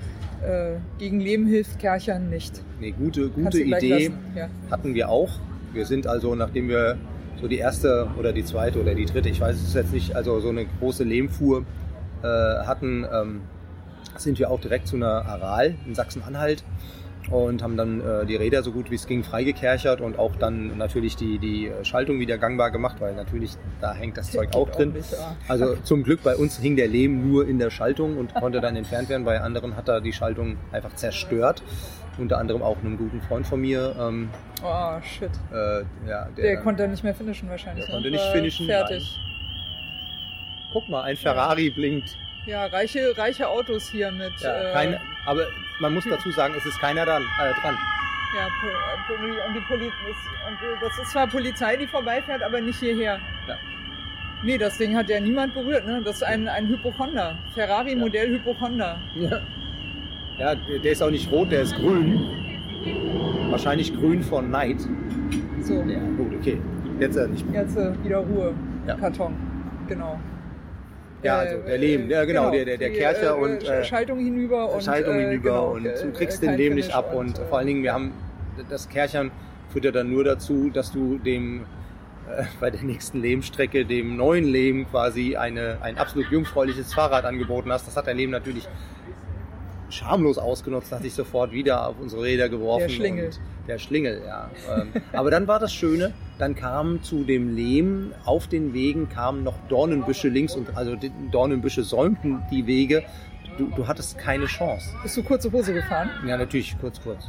[0.98, 2.62] gegen Lehm hilft Kerchern nicht.
[2.78, 4.12] nee, gute, gute Idee.
[4.36, 4.48] Ja.
[4.70, 5.30] hatten wir auch.
[5.72, 6.98] Wir sind also, nachdem wir
[7.40, 10.40] so die erste oder die zweite oder die dritte, ich weiß es jetzt nicht, also
[10.40, 11.64] so eine große Lehmfuhr
[12.22, 13.40] äh, hatten, ähm,
[14.16, 16.64] sind wir auch direkt zu einer Aral in Sachsen-Anhalt
[17.30, 20.78] und haben dann äh, die Räder so gut wie es ging freigekerchert und auch dann
[20.78, 24.94] natürlich die, die Schaltung wieder gangbar gemacht, weil natürlich da hängt das Zeug auch drin.
[25.10, 25.36] Ja.
[25.48, 28.76] Also zum Glück bei uns hing der Lehm nur in der Schaltung und konnte dann
[28.76, 29.24] entfernt werden.
[29.24, 31.62] Bei anderen hat er die Schaltung einfach zerstört.
[32.18, 33.94] Unter anderem auch einem guten Freund von mir.
[33.98, 34.30] Ähm,
[34.62, 35.30] Oh, shit.
[35.52, 37.84] äh, ja, der, Der, konnte nicht mehr finishen wahrscheinlich.
[37.84, 38.02] Der ne?
[38.02, 39.18] konnte nicht finishen, Fertig.
[40.72, 42.16] Guck mal, ein Ferrari blinkt.
[42.46, 44.32] Ja, reiche, reiche Autos hier mit.
[44.40, 45.46] Ja, äh, keine, aber
[45.80, 47.22] man muss dazu sagen, es ist keiner dran.
[47.22, 47.76] Äh, dran.
[48.36, 48.46] Ja,
[49.46, 50.16] und die Poli das,
[50.48, 53.18] und das ist zwar Polizei, die vorbeifährt, aber nicht hierher.
[53.48, 53.56] Ja.
[54.42, 56.02] Nee, das Ding hat ja niemand berührt, ne?
[56.04, 57.38] Das ist ein, ein Hypochonda.
[57.54, 57.96] Ferrari Ja.
[57.98, 58.98] Modell Hypochonda.
[59.14, 59.40] Ja.
[60.38, 62.20] Ja, der ist auch nicht rot, der ist grün.
[63.50, 64.80] Wahrscheinlich grün von Neid.
[65.62, 66.58] So, Ja, gut, okay.
[67.00, 67.62] Jetzt äh, nicht mehr.
[67.62, 68.54] jetzt äh, wieder Ruhe.
[68.86, 68.94] Ja.
[68.94, 69.34] Karton.
[69.88, 70.18] Genau.
[71.22, 73.84] Ja, Äh, also der Lehm, ja genau, der, der, der die, Kercher äh, und äh,
[73.84, 77.44] Schaltung hinüber und Schaltung hinüber genau, und du kriegst den Lehm nicht ab und, äh,
[77.46, 78.12] vor allen Dingen, wir haben
[78.68, 79.30] das Kerchern
[79.70, 81.62] führt ja dann nur dazu, dass du dem
[82.60, 87.86] bei der nächsten Lehmstrecke dem neuen Lehm quasi eine, ein absolut jungfräuliches Fahrrad angeboten hast.
[87.86, 88.68] Das hat der Lehm natürlich
[89.96, 92.88] schamlos ausgenutzt, hat sich sofort wieder auf unsere Räder geworfen.
[92.88, 93.30] Der Schlingel.
[93.66, 94.50] Der Schlingel, ja.
[94.76, 99.42] Ähm, Aber dann war das Schöne, dann kamen zu dem Lehm auf den Wegen kamen
[99.42, 100.96] noch Dornenbüsche links und also
[101.32, 103.02] Dornenbüsche säumten die Wege.
[103.58, 104.90] Du, du hattest keine Chance.
[105.02, 106.10] Bist du kurze Hose gefahren?
[106.26, 107.24] Ja, natürlich, kurz, kurz.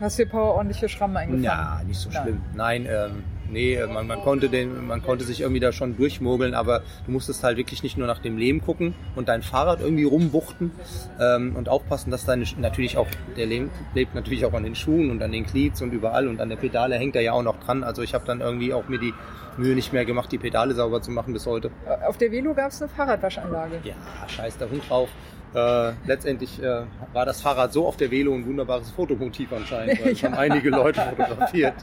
[0.00, 1.44] Hast dir paar ordentliche Schrammen eingefangen?
[1.44, 2.22] Ja, nicht so Nein.
[2.22, 2.40] schlimm.
[2.54, 6.82] Nein, ähm, Nee, man, man, konnte den, man konnte sich irgendwie da schon durchmogeln, aber
[7.06, 10.70] du musstest halt wirklich nicht nur nach dem Lehm gucken und dein Fahrrad irgendwie rumwuchten
[11.18, 13.06] ähm, und aufpassen, dass deine, natürlich auch,
[13.36, 16.40] der Lehm lebt natürlich auch an den Schuhen und an den Cleats und überall und
[16.40, 17.84] an der Pedale hängt er ja auch noch dran.
[17.84, 19.14] Also ich habe dann irgendwie auch mir die
[19.56, 21.70] Mühe nicht mehr gemacht, die Pedale sauber zu machen bis heute.
[22.06, 23.80] Auf der Velo gab es eine Fahrradwaschanlage.
[23.82, 23.94] Ja,
[24.28, 25.08] scheiß der Hund drauf.
[25.54, 26.82] Äh, letztendlich äh,
[27.14, 30.28] war das Fahrrad so auf der Velo ein wunderbares Fotomotiv anscheinend, weil es Ja.
[30.30, 31.74] haben einige Leute fotografiert.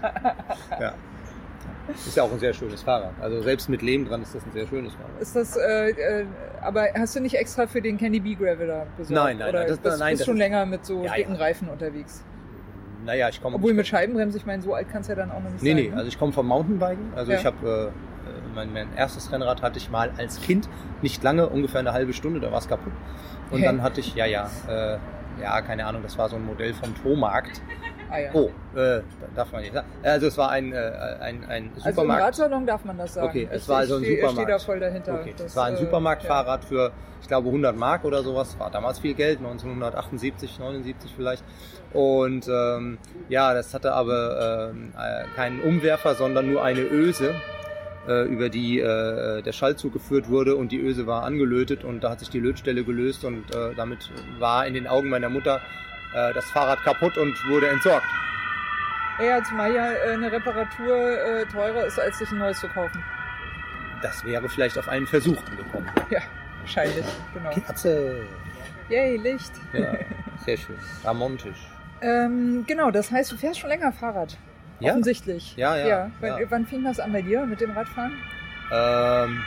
[0.79, 0.93] Ja.
[1.93, 3.13] Ist ja auch ein sehr schönes Fahrrad.
[3.21, 5.21] Also selbst mit Lehm dran ist das ein sehr schönes Fahrrad.
[5.21, 6.25] Ist das, äh, äh,
[6.61, 9.11] aber hast du nicht extra für den Candy Bee Graveler besorgt?
[9.11, 11.39] Nein, nein, Oder nein, das- bist, nein, bist schon länger mit so Ja, dicken ja.
[11.41, 12.23] Reifen unterwegs?
[13.05, 13.57] Naja, ich komme.
[13.57, 15.69] Obwohl mit Scheibenbremse, ich meine, so alt kann es ja dann auch noch nicht Nee,
[15.73, 15.75] sein.
[15.83, 15.95] nee, ne?
[15.97, 17.13] also ich komme vom Mountainbiken.
[17.15, 17.37] Also Ja.
[17.37, 20.67] ich habe äh, mein, mein erstes Rennrad hatte ich mal als Kind,
[21.03, 22.93] nicht lange, ungefähr eine halbe Stunde, da war es kaputt.
[23.51, 23.65] Und Hä?
[23.65, 24.97] dann hatte ich, ja, ja, äh,
[25.41, 27.61] ja, keine Ahnung, das war so ein Modell vom Tomarkt.
[28.09, 28.29] Ah, ja.
[28.33, 29.01] Oh, äh,
[29.35, 29.87] darf man nicht sagen.
[30.03, 30.77] Also es war ein, äh,
[31.19, 32.23] ein, ein Also im Supermarkt.
[32.23, 33.27] Radsalon darf man das sagen.
[33.27, 34.37] Okay, es ich, war also ein ich Supermarkt.
[34.37, 35.13] Ich stehe da voll dahinter.
[35.19, 36.91] Okay, Das, es war ein äh, Supermarktfahrrad für,
[37.21, 38.57] ich glaube, 100 Mark oder sowas.
[38.59, 41.43] War damals viel Geld, 1978, 79 vielleicht.
[41.93, 42.97] Und ähm,
[43.29, 47.33] ja, das hatte aber ähm, äh, keinen Umwerfer, sondern nur eine Öse,
[48.07, 52.11] äh, über die äh, der Schall zugeführt wurde und die Öse war angelötet und da
[52.11, 55.61] hat sich die Lötstelle gelöst und äh, damit war in den Augen meiner Mutter
[56.15, 58.07] äh, das Fahrrad kaputt und wurde entsorgt.
[59.19, 63.03] Ja, ja, zumal ja eine Reparatur äh, teurer ist, als sich ein neues zu kaufen.
[64.01, 65.89] Das wäre vielleicht auf einen Versuch angekommen.
[66.09, 66.19] Ja,
[66.61, 67.49] wahrscheinlich, genau.
[67.65, 68.25] Katze!
[68.89, 69.51] Yay, Licht.
[69.73, 69.93] Ja,
[70.45, 70.77] sehr schön.
[71.03, 71.57] Ramontisch.
[72.01, 74.37] Ähm, genau, das heißt, du fährst schon länger Fahrrad.
[74.79, 74.91] Ja?
[74.91, 75.55] Offensichtlich.
[75.55, 76.51] Ja, ja, Wann, ja.
[76.51, 78.13] wann fing das an bei dir mit dem Radfahren?
[78.71, 79.41] Ähm,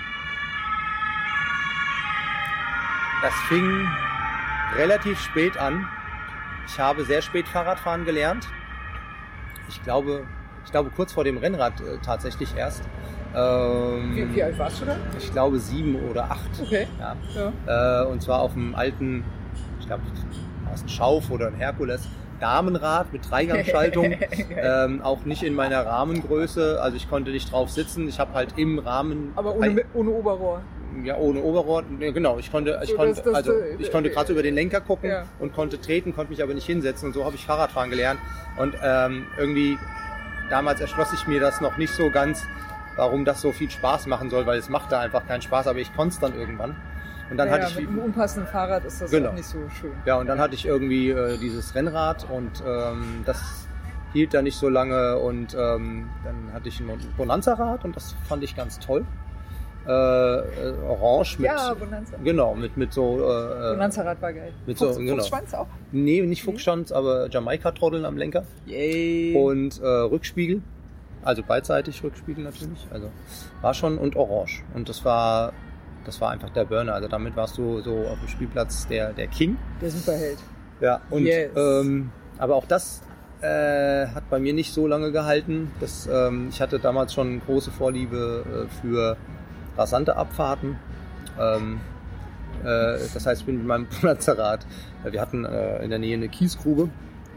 [3.23, 3.87] das fing
[4.77, 5.87] relativ spät an.
[6.69, 8.47] Ich habe sehr spät Fahrradfahren gelernt.
[9.69, 10.25] Ich glaube,
[10.65, 12.83] ich glaube kurz vor dem Rennrad äh, tatsächlich erst.
[13.35, 14.97] Ähm, Wie, wie alt warst du da?
[15.19, 16.51] Ich glaube sieben oder acht.
[16.63, 16.87] Okay.
[16.99, 17.17] Ja.
[17.67, 18.05] Ja.
[18.05, 19.25] Äh, und zwar auf einem alten,
[19.81, 20.03] ich glaube,
[20.65, 22.09] war es ein Schauf oder ein Herkules
[22.41, 24.15] Damenrad mit Dreigangschaltung.
[24.57, 26.81] ähm, auch nicht in meiner Rahmengröße.
[26.81, 28.09] Also ich konnte nicht drauf sitzen.
[28.09, 29.33] Ich habe halt im Rahmen.
[29.37, 30.63] Aber ohne, ohne Oberrohr.
[31.05, 31.85] Ja, ohne Oberrohr.
[32.01, 34.29] Ja, genau, ich konnte, ich So, konnte, dass das, also äh, ich konnte äh, gerade
[34.29, 35.25] so über den Lenker gucken ja.
[35.39, 38.21] und konnte treten, konnte mich aber nicht hinsetzen und so habe ich Fahrradfahren gelernt.
[38.57, 39.79] Und ähm, irgendwie
[40.51, 42.43] damals erschloss ich mir das noch nicht so ganz,
[42.97, 45.95] warum das so viel Spaß machen soll, weil es machte einfach keinen Spaß, aber ich
[45.95, 46.75] konnte es dann irgendwann.
[47.31, 49.33] Und dann ja, hatte ich mit einem unpassenden Fahrrad ist das Genau.
[49.33, 49.93] nicht so schön.
[50.07, 53.67] ja, und dann hatte ich irgendwie äh, dieses Rennrad und ähm, das
[54.15, 58.43] hielt da nicht so lange und ähm, dann hatte ich ein Bonanza-Rad und das fand
[58.43, 59.05] ich ganz toll.
[59.89, 62.17] Äh, äh, orange mit, Ja, Bonanza.
[62.23, 64.53] genau, mit, mit so, äh, Bonanza-Rad war geil.
[64.67, 65.15] Mit so- Fuchs, genau.
[65.17, 65.67] Fuchsschwanz auch?
[65.93, 69.35] nee, nicht Fuchsschanz, aber Jamaika-Trotteln am Lenker Yay.
[69.35, 70.61] und äh, Rückspiegel,
[71.25, 73.11] also beidseitig Rückspiegel natürlich, also
[73.63, 75.55] war schon und orange und das war,
[76.05, 79.29] das war einfach der Burner, also damit warst du so auf dem Spielplatz der, der
[79.29, 79.57] King.
[79.81, 80.39] Der Superheld.
[80.81, 81.51] Ja, und Yes.
[81.57, 83.01] ähm, aber auch das
[83.41, 85.71] äh, hat bei mir nicht so lange gehalten.
[85.81, 89.17] Das, ähm, ich hatte damals schon große Vorliebe äh, für
[89.79, 90.77] rasante Abfahrten.
[91.41, 91.81] Ähm,
[92.63, 94.67] äh, das heißt, ich bin mit meinem Panzerrad.
[95.05, 96.91] äh, Wir hatten äh, in der Nähe eine Kiesgrube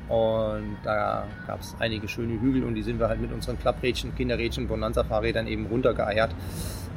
[0.09, 4.13] und da gab es einige schöne Hügel und die sind wir halt mit unseren Klapprädchen,
[4.15, 6.31] Kinderrädchen, Bonanza-Fahrrädern eben runtergeeiert.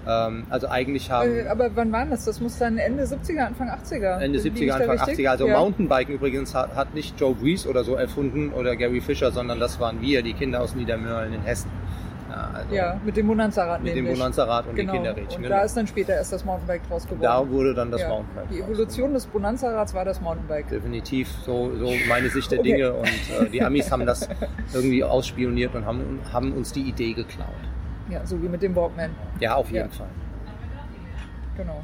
[0.06, 2.24] Ähm, also eigentlich haben Äh, aber wann war das?
[2.24, 4.20] Das muss dann Ende 70er, Anfang 80er.
[4.20, 5.26] Ende Liege 70er, ich da Anfang richtig?
[5.26, 5.30] 80er.
[5.30, 5.58] Also ja.
[5.58, 9.78] Mountainbiken übrigens hat, hat nicht Joe Breeze oder so erfunden oder Gary Fischer, sondern das
[9.80, 11.70] waren wir, die Kinder aus Niedermörlen in Hessen.
[12.70, 14.18] Ja, also Ja, mit dem Bonanza-Rad mit dem nämlich.
[14.18, 14.92] Bonanza-Rad und genau.
[14.92, 15.36] den Kinderrädchen.
[15.36, 15.56] Und genau.
[15.56, 17.22] da ist dann später erst das Mountainbike draus geworden.
[17.22, 18.08] da wurde dann das ja.
[18.08, 18.48] Mountainbike.
[18.50, 18.68] Die draus.
[18.70, 20.68] Evolution des Bonanza-Rads war das Mountainbike.
[20.68, 22.72] Definitiv, so, so meine Sicht der Okay.
[22.72, 22.92] Dinge.
[22.92, 24.28] Und äh, die Amis haben das
[24.72, 27.48] irgendwie ausspioniert und haben, haben uns die Idee geklaut.
[28.10, 29.10] Ja, so wie mit dem Walkman.
[29.40, 29.96] Ja, auf jeden Ja.
[29.96, 30.08] Fall.
[31.56, 31.82] Genau.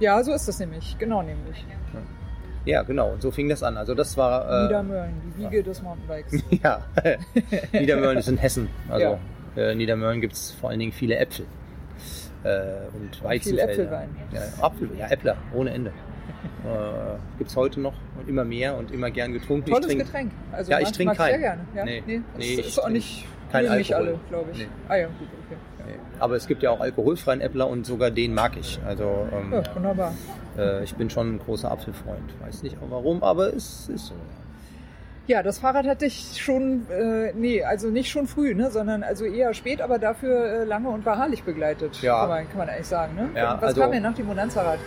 [0.00, 0.96] Ja, so ist das nämlich.
[0.98, 1.64] Genau nämlich.
[2.64, 3.10] Ja, genau.
[3.12, 3.76] Und so fing das an.
[3.76, 4.48] Also das war...
[4.48, 6.42] Äh, Niedermölln, die Wiege des Mountainbikes.
[6.62, 6.80] Ja,
[7.72, 8.68] Niedermölln ist in Hessen.
[8.88, 9.18] Also
[9.56, 11.46] äh, Niedermölln gibt es vor allen Dingen viele Äpfel.
[12.44, 12.48] Äh,
[12.94, 13.70] und Weizenfelder.
[13.70, 14.08] Äpfelwein.
[14.32, 15.90] Ja, Apfel, ja, Äppler, ohne Ende.
[15.90, 19.70] Äh, gibt es heute noch und immer mehr und immer gern getrunken.
[19.70, 20.32] Tolles trink- Getränk.
[20.50, 21.40] Also Ja, ich trinke ich sehr keinen.
[21.40, 21.60] gerne.
[21.74, 21.84] Ja?
[21.84, 22.02] Nee.
[22.06, 24.14] Nee, Nee, ist, auch nicht, kein mögen nicht Alkohol.
[24.14, 24.58] alle, glaube ich.
[24.58, 24.66] Nee.
[24.88, 25.14] Ah ja, gut,
[25.46, 25.56] okay.
[26.18, 28.78] Aber es gibt ja auch alkoholfreien Äppler und sogar den mag ich.
[28.86, 30.14] Also ähm, Ja, wunderbar.
[30.56, 32.32] äh, ich bin schon ein großer Apfelfreund.
[32.40, 34.14] Weiß nicht auch warum, aber es ist so.
[35.28, 39.24] Ja, das Fahrrad hatte ich schon, äh, nee, also nicht schon früh, ne, sondern also
[39.24, 42.02] eher spät, aber dafür äh, lange und beharrlich begleitet.
[42.02, 42.20] Ja.
[42.20, 43.30] Kann man, kann man eigentlich sagen, ne?
[43.34, 44.80] Ja, Was also- kam denn nach dem Bonanza-Rad?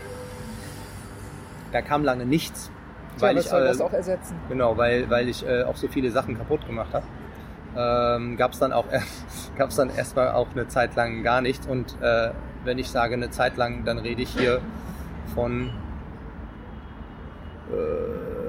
[1.72, 2.70] Da kam lange nichts.
[3.18, 4.36] Tja, Weil was ich, soll äh, das auch ersetzen?
[4.50, 7.06] Genau, weil, weil ich äh, auch so viele Sachen kaputt gemacht habe.
[7.78, 11.40] Ähm, Gab es dann auch erst, gab es dann erstmal auch eine Zeit lang gar
[11.40, 11.66] nichts.
[11.66, 12.32] Und äh,
[12.66, 14.60] wenn ich sage eine Zeit lang, dann rede ich hier
[15.34, 15.70] von
[17.72, 18.45] äh,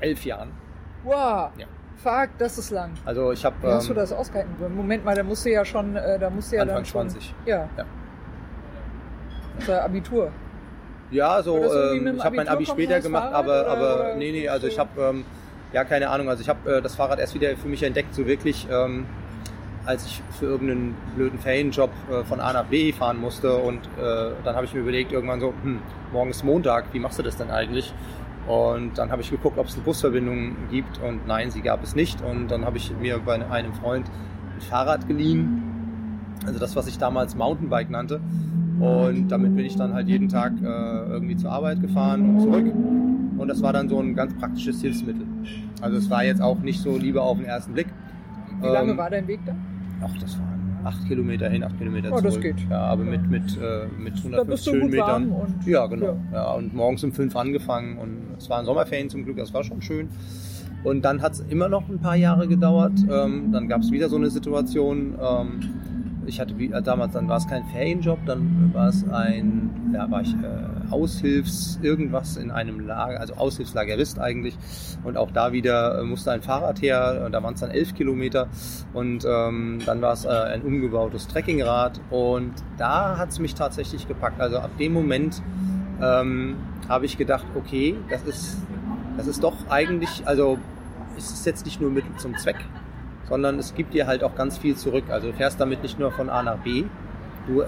[0.00, 0.50] elf Jahren.
[1.04, 1.50] Wow.
[1.56, 1.66] Ja.
[2.02, 2.92] Fuck, das ist lang.
[3.04, 4.54] Also ich habe Wie hast du ähm, das ausgehalten?
[4.76, 7.10] Moment mal, da musst du ja schon, äh, da musst du ja Anfang dann schon,
[7.10, 7.34] 20.
[7.44, 7.68] Ja.
[7.76, 7.84] Ja.
[9.58, 10.30] Das war Abitur.
[11.10, 14.48] Ja, so, ähm, ich habe mein Abi später gemacht, Fahrrad aber, aber oder nee, nee,
[14.48, 14.72] also so?
[14.72, 15.24] ich habe, ähm,
[15.72, 18.26] ja, keine Ahnung, also ich habe äh, das Fahrrad erst wieder für mich entdeckt, so
[18.26, 19.06] wirklich, ähm,
[19.86, 24.32] als ich für irgendeinen blöden Ferienjob äh, von A nach B fahren musste und äh,
[24.44, 25.80] dann habe ich mir überlegt, irgendwann so, hm,
[26.12, 27.92] morgen ist Montag, wie machst du das denn eigentlich?
[28.48, 31.94] Und dann habe ich geguckt, ob es eine Busverbindung gibt und nein, sie gab es
[31.94, 32.22] nicht.
[32.22, 34.06] Und dann habe ich mir bei einem Freund
[34.56, 35.62] ein Fahrrad geliehen,
[36.46, 38.20] also das, was ich damals Mountainbike nannte.
[38.80, 42.72] Und damit bin ich dann halt jeden Tag äh, irgendwie zur Arbeit gefahren und zurück.
[43.36, 45.26] Und das war dann so ein ganz praktisches Hilfsmittel.
[45.80, 47.88] Also es war jetzt auch nicht so lieber auf den ersten Blick.
[48.60, 49.54] Wie lange ähm, war dein Weg da?
[50.00, 50.57] Ach, das war
[50.88, 52.20] 8 Kilometer hin, 8 Kilometer zurück.
[52.20, 52.56] Oh, das geht.
[52.70, 53.10] Ja, aber ja.
[53.10, 55.34] mit, mit, äh, mit 150 Höhenmetern.
[55.66, 56.06] Ja, genau.
[56.06, 56.18] Ja.
[56.32, 56.52] ja.
[56.54, 60.08] und morgens um 5 angefangen und es waren Sommerferien zum Glück, das war schon schön.
[60.84, 62.92] Und dann hat es immer noch ein paar Jahre gedauert.
[63.10, 65.14] Ähm, dann gab es wieder so eine Situation.
[65.20, 65.60] Ähm,
[66.28, 70.10] ich hatte wie, äh, damals, dann war es kein Ferienjob, dann war es ein, ja,
[70.10, 74.56] war ich äh, Aushilfs irgendwas in einem Lager, also Aushilfslagerist eigentlich.
[75.04, 77.22] Und auch da wieder äh, musste ein Fahrrad her.
[77.24, 78.48] Und da waren es dann elf Kilometer.
[78.92, 82.00] Und ähm, dann war es äh, ein umgebautes Trekkingrad.
[82.10, 84.40] Und da hat es mich tatsächlich gepackt.
[84.40, 85.42] Also ab dem Moment
[86.02, 86.56] ähm,
[86.88, 88.58] habe ich gedacht, okay, das ist,
[89.16, 90.58] das ist doch eigentlich, also
[91.16, 92.56] es ist jetzt nicht nur Mittel zum Zweck,
[93.28, 95.04] sondern es gibt dir halt auch ganz viel zurück.
[95.10, 96.84] Also du fährst damit nicht nur von A nach B,
[97.46, 97.64] du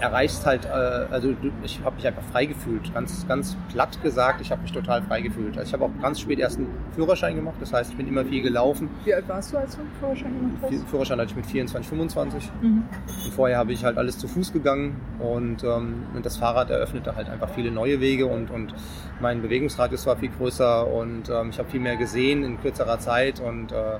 [0.00, 4.50] erreichst halt, äh, also ich habe mich einfach frei gefühlt, ganz, ganz platt gesagt, ich
[4.50, 5.56] habe mich total frei gefühlt.
[5.56, 8.24] Also ich habe auch ganz spät erst einen Führerschein gemacht, das heißt, ich bin immer
[8.24, 8.90] viel gelaufen.
[9.04, 10.90] Wie alt warst du, als du den Führerschein gemacht hast?
[10.90, 12.50] Führerschein hatte ich mit 24, 25.
[12.60, 12.84] Mhm.
[13.24, 17.16] Und vorher habe ich halt alles zu Fuß gegangen und, ähm, und das Fahrrad eröffnete
[17.16, 18.74] halt einfach viele neue Wege und, und
[19.20, 23.40] mein Bewegungsradius war viel größer und ähm, ich habe viel mehr gesehen in kürzerer Zeit
[23.40, 23.98] und äh,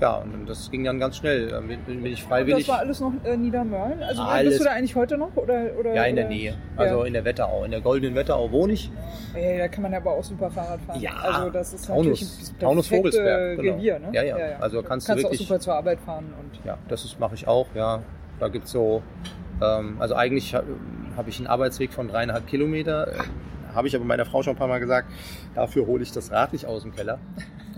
[0.00, 1.52] ja, und, und das ging dann ganz schnell.
[1.52, 2.66] Ähm, Bin, bin ich Und freiwillig.
[2.66, 4.02] das war alles noch äh, Niedermörlen?
[4.02, 4.48] Also Alles.
[4.50, 5.34] bist du da eigentlich heute noch?
[5.36, 6.28] Oder, oder, ja, in der?
[6.28, 6.54] Nähe.
[6.76, 7.04] Also ja.
[7.06, 7.64] in der Wetterau.
[7.64, 8.90] In der goldenen Wetterau wohne ich.
[9.34, 11.00] Ja, da kann man aber auch super Fahrrad fahren.
[11.00, 13.74] Ja, also das ist Taunus- Taunus Vogelsberg, genau.
[13.76, 14.08] Revier, ne?
[14.12, 14.36] Ja, ja.
[14.60, 17.34] Also kannst du kannst wirklich- auch super zur Arbeit fahren und Ja, das ist- mache
[17.34, 18.02] ich auch, ja.
[18.38, 19.02] Da gibt's so,
[19.62, 20.62] ähm, also eigentlich ha-
[21.16, 23.08] habe ich einen Arbeitsweg von dreieinhalb Kilometer.
[23.08, 23.14] Äh,
[23.74, 25.08] habe ich aber meiner Frau schon ein paar Mal gesagt,
[25.54, 27.18] dafür hole ich das Rad nicht aus dem Keller.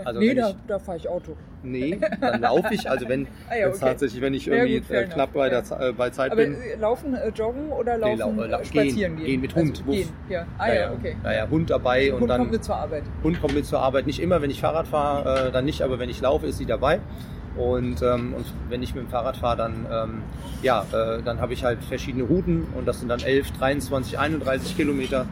[0.05, 1.37] Also nee, da, da fahre ich Auto.
[1.63, 2.89] nee, dann laufe ich.
[2.89, 3.79] Also wenn Ah ja, okay.
[3.81, 5.89] tatsächlich, wenn ich Ja, irgendwie gut, fair äh, knapp bei, der, Ja.
[5.89, 6.55] Äh, bei Zeit Aber bin.
[6.55, 9.17] äh, laufen, äh, joggen oder Nee, laufen, lau- äh, spazieren gehen.
[9.17, 9.27] gehen?
[9.27, 9.79] Gehen mit Hund.
[9.79, 10.47] Also, gehen, ja.
[10.59, 10.93] Ah ja, ja, ja.
[10.93, 11.17] okay.
[11.25, 13.03] Ja, ja, Hund dabei und Hund dann kommt mit zur Arbeit.
[13.23, 14.07] Hund kommt mit zur Arbeit.
[14.07, 16.67] Nicht immer, wenn ich Fahrrad fahre, äh, dann nicht, aber wenn ich laufe, ist sie
[16.67, 17.01] dabei.
[17.57, 20.23] Und, ähm, und wenn ich mit dem Fahrrad fahre, dann, ähm,
[20.63, 24.77] ja, äh, dann habe ich halt verschiedene Routen und das sind dann 11, 23, 31
[24.77, 25.27] Kilometer,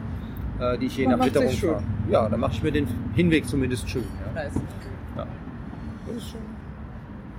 [0.81, 1.83] die ich je nach Witterung fahre.
[2.09, 4.03] Ja, dann mache ich mir den Hinweg zumindest schön.
[4.37, 4.43] Ja.
[4.43, 4.61] Nice.
[5.15, 5.27] Ja.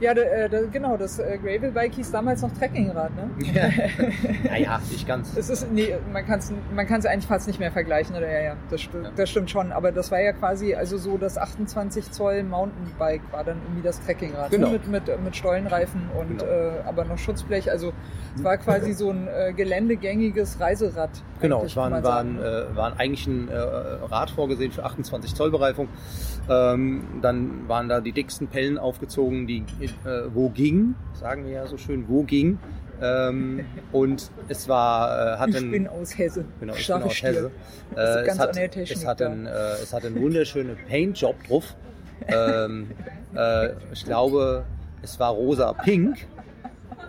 [0.00, 3.30] Ja, da, äh, da, genau, das äh, Gravel Bike hieß damals noch Trekkingrad, ne?
[4.48, 5.36] Naja, nicht ganz.
[5.36, 8.30] Es ist, nee, man kann es man kann's eigentlich fast nicht mehr vergleichen, oder?
[8.30, 9.10] Ja, ja, das, sti- Ja.
[9.16, 9.72] das stimmt schon.
[9.72, 14.00] Aber das war ja quasi, also so das 28 Zoll Mountainbike war dann irgendwie das
[14.04, 14.50] Trekkingrad.
[14.50, 14.68] Genau.
[14.68, 14.72] Ne?
[14.74, 16.44] Mit, mit, mit Stollenreifen und Genau.
[16.44, 17.70] äh, aber noch Schutzblech.
[17.70, 17.92] Also
[18.36, 21.10] es war quasi so ein äh, geländegängiges Reiserad.
[21.40, 22.38] Genau, es waren, waren, sagen.
[22.72, 25.88] äh, waren eigentlich ein äh, Rad vorgesehen für 28 Zoll Bereifung.
[26.48, 29.64] Ähm, dann waren da die dicksten Pellen aufgezogen, die
[30.04, 32.58] äh, wo ging, sagen wir ja so schön, wo ging.
[33.00, 36.44] Ähm, und es war, äh, hat ich einen, bin aus Hesse.
[36.60, 37.22] Genau, ich bin aus.
[37.22, 37.50] Hesse.
[37.92, 39.50] Äh, ganz es, hat, es, hat einen, äh,
[39.82, 41.76] es hat einen wunderschönen Paintjob drauf.
[42.26, 42.88] ähm,
[43.36, 44.64] äh, ich glaube,
[45.02, 46.26] es war rosa-pink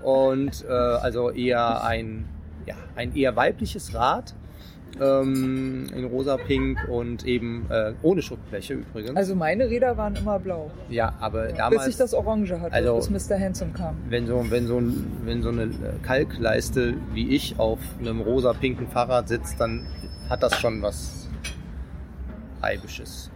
[0.03, 2.25] und äh, also eher ein,
[2.65, 4.35] ja, ein eher weibliches Rad
[5.01, 9.15] ähm, in rosa-pink und eben äh, ohne Schutzbleche übrigens.
[9.15, 10.71] Also meine Räder waren immer blau.
[10.89, 13.39] ja, aber bis ich damals, das Orange hatte, Also- bis Mr.
[13.39, 13.95] Handsome kam.
[14.09, 15.69] wenn so, wenn so, ein, wenn so eine
[16.01, 19.85] Kalkleiste wie ich auf einem rosa-pinken Fahrrad sitzt, dann
[20.29, 21.27] hat das schon was
[22.61, 23.31] Reibisches,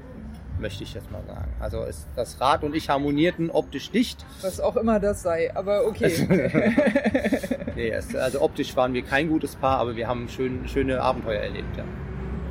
[0.59, 1.51] möchte ich jetzt mal sagen.
[1.59, 4.25] Also es, das Rad und ich harmonierten optisch nicht.
[4.41, 6.11] Was auch immer das sei, aber okay.
[7.75, 11.41] Nee, es, also optisch waren wir kein gutes Paar, aber wir haben schön, schöne Abenteuer
[11.41, 11.75] erlebt.
[11.75, 11.83] Ja,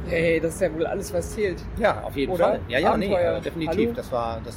[0.09, 1.63] hey, das ist ja wohl alles, was zählt.
[1.79, 2.45] ja auf jeden Oder?
[2.45, 2.61] Fall.
[2.69, 3.37] Ja, ja, nee, Abenteuer.
[3.37, 3.79] äh, definitiv.
[3.79, 3.93] Hallo?
[3.95, 4.57] Das war das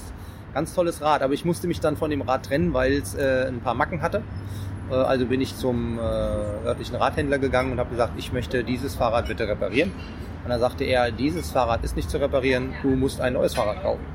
[0.55, 1.21] ganz tolles Rad.
[1.21, 4.01] Aber ich musste mich dann von dem Rad trennen, weil es äh, ein paar Macken
[4.01, 4.23] hatte.
[4.89, 8.95] Äh, also bin ich zum äh, örtlichen Radhändler gegangen und habe gesagt, ich möchte dieses
[8.95, 9.91] Fahrrad bitte reparieren.
[10.43, 13.81] Und dann sagte er, dieses Fahrrad ist nicht zu reparieren, du musst ein neues Fahrrad
[13.81, 14.05] kaufen.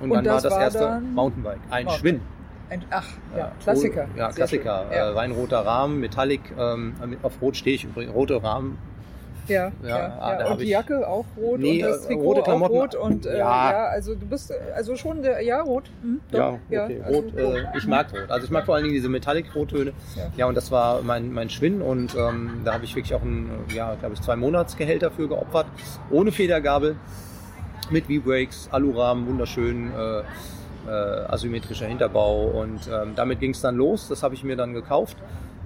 [0.00, 1.60] Und, Und dann das war das erste Mountainbike.
[1.70, 2.00] Ein Mountainbike.
[2.00, 2.20] Schwinn.
[2.70, 4.08] Ein, ach, ja, Klassiker.
[4.16, 4.86] Ja, Klassiker.
[4.90, 5.10] Ja.
[5.10, 6.40] Äh, weinroter Rahmen, Metallic.
[6.58, 8.14] Ähm, auf Rot stehe ich übrigens.
[8.14, 8.78] Rote Rahmen.
[9.48, 10.50] Ja, Ja, ja, ah, ja.
[10.52, 12.74] Und die Jacke auch rot Nee, und das äh, Trikot rote auch Klamotten.
[12.76, 13.86] rot und äh, Ja.
[13.86, 15.84] also du bist also schon der ja rot.
[16.02, 17.00] Hm, doch, Ja, okay.
[17.04, 18.30] also Rot, äh, ich mag Rot.
[18.30, 19.92] Also ich mag vor allen Dingen diese Metallic-Rottöne.
[20.16, 20.22] Ja.
[20.36, 20.46] Ja.
[20.46, 23.94] und das war mein, mein Schwinn und ähm, da habe ich wirklich auch ein, ja,
[23.98, 25.66] glaube ich, zwei Monatsgehälter für geopfert.
[26.10, 26.96] Ohne Federgabel,
[27.90, 30.20] mit V-Brakes, Alurahmen, wunderschön, äh,
[30.88, 30.90] äh,
[31.28, 34.08] asymmetrischer Hinterbau und ähm, damit ging es dann los.
[34.08, 35.16] Das habe ich mir dann gekauft,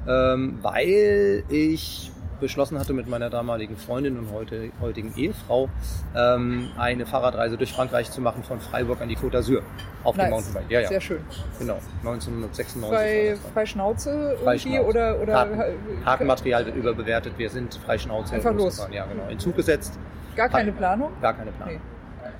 [0.08, 5.68] ähm, weil ich beschlossen hatte mit meiner damaligen Freundin und heute, heutigen Ehefrau
[6.14, 9.62] ähm, eine Fahrradreise durch Frankreich zu machen von Freiburg an die Côte d'Azur
[10.04, 10.30] auf dem Nice.
[10.30, 10.70] Mountainbike.
[10.70, 10.88] Ja, ja.
[10.88, 11.18] Sehr schön.
[11.58, 12.82] Genau, 1996.
[12.82, 13.54] war Bei, das dann.
[13.54, 14.86] bei Schnauze irgendwie Freischnauze.
[14.88, 15.62] oder oder Karten.
[16.04, 18.86] Kartenmaterial wird überbewertet, wir sind Freischnauze Einfach los.
[18.92, 19.28] Ja, genau.
[19.28, 19.98] In Zug gesetzt,
[20.36, 21.10] gar keine Planung?
[21.22, 21.74] gar keine Planung.
[21.74, 21.80] Nee.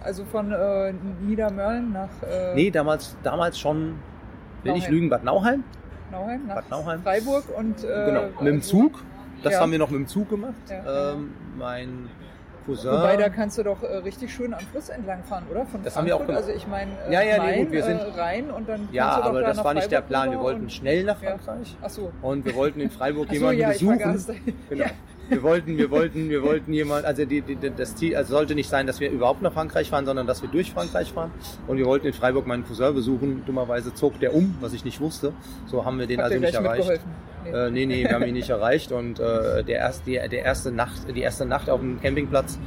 [0.05, 3.99] Also von äh, Niedermörlen nach äh, Nee, damals, damals schon,
[4.63, 4.93] will ich Nauheim.
[4.93, 5.65] lügen, Bad Nauheim.
[6.13, 7.03] Nauheim, nach Bad Nauheim.
[7.03, 9.03] Freiburg und äh, genau, mit dem Zug.
[9.43, 9.61] Das Ja.
[9.61, 10.55] haben wir noch mit dem Zug gemacht.
[10.69, 11.13] Ja.
[11.13, 12.09] Ähm, mein
[12.65, 12.91] Cousin.
[12.91, 15.65] Wobei, da kannst du doch äh, richtig schön am Fluss entlang fahren, oder?
[15.67, 16.47] Von Das haben wir auch Frankfurt.
[16.47, 16.49] gemacht.
[16.49, 19.21] Also ich meine, äh, Ja, ja, nee, gut, wir sind- äh, rein und dann ja,
[19.23, 20.31] aber da das war nicht der Freiburg Plan.
[20.33, 21.37] Wir wollten schnell nach Ja.
[21.39, 21.77] Frankreich.
[21.83, 22.11] Ach so.
[22.23, 23.99] Und wir wollten in Freiburg so, jemanden ja, besuchen.
[24.69, 24.85] Genau.
[25.29, 28.69] Wir wollten, wir wollten, wir wollten jemand, also die, die, das Ziel, also sollte nicht
[28.69, 31.31] sein, dass wir überhaupt nach Frankreich fahren, sondern dass wir durch Frankreich fahren.
[31.67, 33.43] Und wir wollten in Freiburg meinen Cousin besuchen.
[33.47, 35.33] Dummerweise zog der um, was ich nicht wusste.
[35.67, 37.01] So haben wir den Habt also nicht erreicht.
[37.45, 37.51] Nee.
[37.51, 38.93] Äh, nee, nee, wir haben ihn nicht erreicht.
[38.93, 42.59] Und äh, der, erste, die, der erste Nacht, die erste Nacht auf dem Campingplatz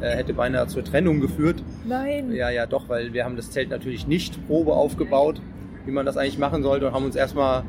[0.00, 1.62] äh, hätte beinahe zur Trennung geführt.
[1.84, 2.32] Nein.
[2.32, 5.40] Ja, ja, doch, weil wir haben das Zelt natürlich nicht Probe aufgebaut,
[5.84, 7.64] wie man das eigentlich machen sollte, und haben uns erstmal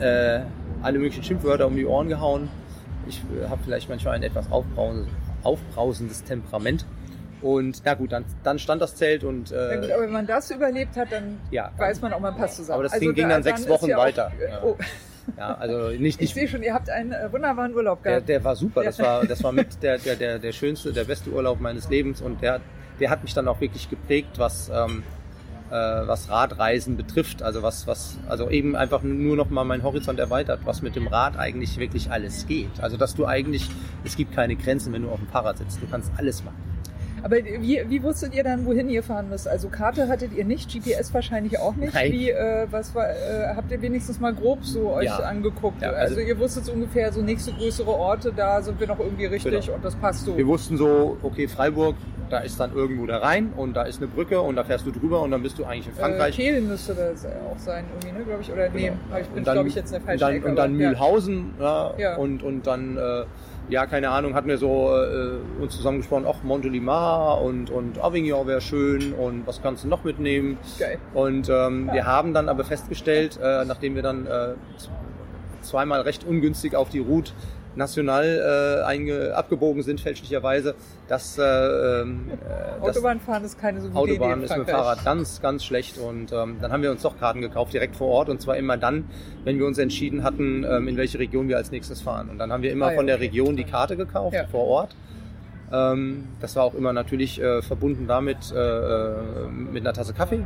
[0.00, 0.40] äh,
[0.82, 2.48] alle möglichen Schimpfwörter um die Ohren gehauen.
[3.10, 6.86] Ich äh, habe vielleicht manchmal ein etwas aufbrausendes, aufbrausendes Temperament.
[7.42, 10.26] Und na gut, dann, dann stand das Zelt und Na gut, äh, aber wenn man
[10.26, 12.74] das überlebt hat, dann ja, weiß man auch, man passt zusammen.
[12.74, 14.30] Aber das also Ding ging da- dann sechs Wochen ja auch- weiter.
[14.40, 14.62] äh, Ja.
[14.62, 14.76] Oh,
[15.36, 18.28] ja, also nicht, ich nicht sehe schon, ihr habt einen äh, wunderbaren Urlaub Der, gehabt.
[18.28, 18.82] der war super.
[18.84, 19.04] Das Ja.
[19.04, 22.42] war, das war mit der, der, der, der schönste, der beste Urlaub meines Lebens und
[22.42, 22.60] der,
[22.98, 25.19] der hat mich dann auch wirklich geprägt, was, ähm, äh,
[25.70, 27.42] was Radreisen betrifft.
[27.42, 31.06] Also was, was, also eben einfach nur noch mal meinen Horizont erweitert, was mit dem
[31.06, 32.80] Rad eigentlich wirklich alles geht.
[32.80, 33.68] Also dass du eigentlich,
[34.04, 35.80] es gibt keine Grenzen, wenn du auf dem Fahrrad sitzt.
[35.80, 36.69] Du kannst alles machen.
[37.22, 39.46] Aber wie, wie wusstet ihr dann, wohin ihr fahren müsst?
[39.48, 41.94] Also Karte hattet ihr nicht, GPS wahrscheinlich auch nicht.
[41.94, 42.12] Nein.
[42.12, 45.16] Wie, äh, was war, äh, habt ihr wenigstens mal grob so euch Ja.
[45.18, 45.82] angeguckt?
[45.82, 48.98] Ja, also, also- ihr wusstet so ungefähr, so nächste größere Orte, da sind wir noch
[48.98, 49.76] irgendwie richtig Genau.
[49.76, 50.36] und das passt so.
[50.36, 51.96] Wir wussten so, okay, Freiburg,
[52.30, 54.92] da ist dann irgendwo der Rhein und da ist eine Brücke und da fährst du
[54.92, 56.36] drüber und dann bist du eigentlich in Äh, Frankreich.
[56.36, 58.52] Kehl müsste das auch sein, irgendwie, ne, glaube ich.
[58.52, 58.96] Oder nee, Genau.
[59.10, 60.48] hab ich bin, Und glaube ich, jetzt in der und falschen dann, Ecke.
[60.48, 60.78] und dann aber.
[60.78, 62.16] Mühlhausen ja, Ja.
[62.16, 63.24] und, und dann, äh,
[63.70, 68.60] ja, keine Ahnung, hatten wir so äh, uns zusammengesprochen, ach, Montelimar und, und Avignon wäre
[68.60, 70.58] schön und was kannst du noch mitnehmen?
[70.78, 70.98] Geil.
[71.14, 74.54] Und ähm, wir haben dann aber festgestellt, äh, nachdem wir dann äh,
[75.62, 77.32] zweimal recht ungünstig auf die Route
[77.80, 80.74] national äh, einge abgebogen sind, fälschlicherweise,
[81.08, 84.70] dass, äh, ähm, äh, das Autobahnfahren ist keine so gute Idee Autobahn in ist mit.
[84.70, 85.98] Fahrrad ganz, ganz schlecht.
[85.98, 88.28] Und ähm, dann haben wir uns doch Karten gekauft, direkt vor Ort.
[88.28, 89.06] Und zwar immer dann,
[89.44, 92.28] wenn wir uns entschieden hatten, ähm, in welche Region wir als nächstes fahren.
[92.30, 93.24] Und dann haben wir immer Ah, ja, von der okay.
[93.26, 94.46] Region die Karte gekauft, Ja.
[94.46, 94.94] vor Ort.
[95.72, 99.14] Ähm, das war auch immer natürlich äh, verbunden damit, äh, äh,
[99.50, 100.40] mit einer Tasse Kaffee.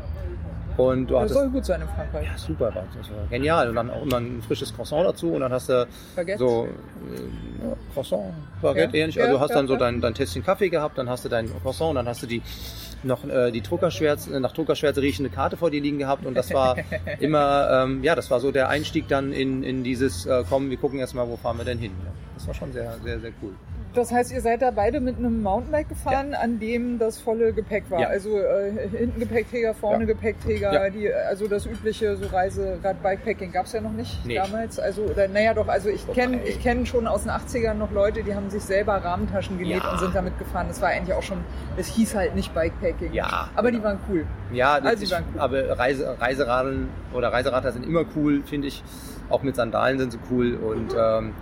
[0.76, 2.26] Und du Das hattest soll gut sein in Frankreich.
[2.26, 3.68] ja, super, das war genial.
[3.68, 6.38] Und dann auch immer ein frisches Croissant dazu und dann hast du Baguette.
[6.38, 9.20] so äh, ja, Croissant, Baguette Ja, ähnlich.
[9.20, 11.90] Also du hast dann so dein, dein Tässchen Kaffee gehabt, dann hast du dein Croissant
[11.90, 12.42] und dann hast du die
[13.04, 16.76] noch äh, die Druckerschwärze, nach Druckerschwärze riechende Karte vor dir liegen gehabt und das war
[17.20, 20.76] immer, ähm, ja, das war so der Einstieg dann in, in dieses, äh, komm, wir
[20.78, 21.92] gucken erstmal, wo fahren wir denn hin.
[22.04, 23.52] Ja, das war schon sehr, sehr, sehr cool.
[23.94, 27.84] Das heißt, ihr seid da beide mit einem Mountainbike gefahren, an dem das volle Gepäck
[27.90, 28.00] war.
[28.00, 28.08] Ja.
[28.08, 30.06] Also äh, hinten Gepäckträger, vorne Ja.
[30.12, 30.90] Gepäckträger, Ja.
[30.90, 34.34] die, also das übliche so Reise, gerade Bikepacking gab es ja noch nicht Nee.
[34.34, 34.80] damals.
[34.80, 38.24] Also, oder naja doch, also ich kenne ich kenn schon aus den 80ern noch Leute,
[38.24, 39.92] die haben sich selber Rahmentaschen genäht Ja.
[39.92, 40.66] und sind damit gefahren.
[40.68, 41.38] Das war eigentlich auch schon,
[41.76, 43.12] es hieß halt nicht Bikepacking.
[43.12, 43.90] Ja, Aber die genau.
[43.90, 44.26] waren cool.
[44.52, 45.40] Ja, das Also, die ist, waren cool.
[45.40, 48.82] aber Reise, Reiseradeln oder Reiseradler sind immer cool, finde ich.
[49.30, 51.32] Auch mit Sandalen sind sie cool und ähm,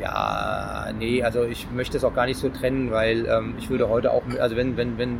[0.00, 3.88] ja, nee, also ich möchte es auch gar nicht so trennen, weil ähm, ich würde
[3.88, 5.18] heute auch, mit- also wenn, wenn, wenn,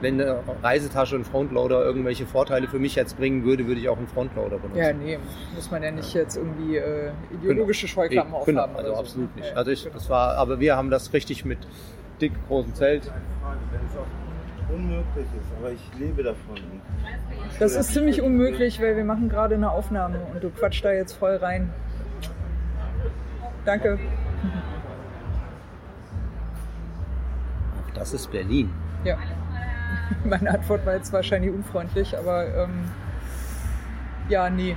[0.00, 3.96] wenn eine Reisetasche und Frontloader irgendwelche Vorteile für mich jetzt bringen würde, würde ich auch
[3.96, 4.76] einen Frontloader benutzen.
[4.78, 5.18] Ja, nee,
[5.54, 8.46] muss man ja nicht jetzt irgendwie äh, ideologische Scheuklappen Eh, aufhaben.
[8.56, 8.98] Genau, oder also so.
[9.00, 9.48] absolut nicht.
[9.50, 9.94] Ja, Also ich, genau.
[9.94, 11.58] das war, aber wir haben das richtig mit
[12.20, 13.06] dick großem Zelt.
[13.06, 15.06] Wenn es auch unmöglich
[15.40, 16.56] ist, aber ich lebe davon.
[17.60, 21.12] Das ist ziemlich unmöglich, weil wir machen gerade eine Aufnahme und du quatscht da jetzt
[21.12, 21.70] voll rein.
[23.66, 23.98] Danke.
[27.94, 28.70] Das ist Berlin.
[29.04, 29.18] Ja.
[30.24, 32.84] Meine Antwort war jetzt wahrscheinlich unfreundlich, aber ähm,
[34.28, 34.76] ja, nee.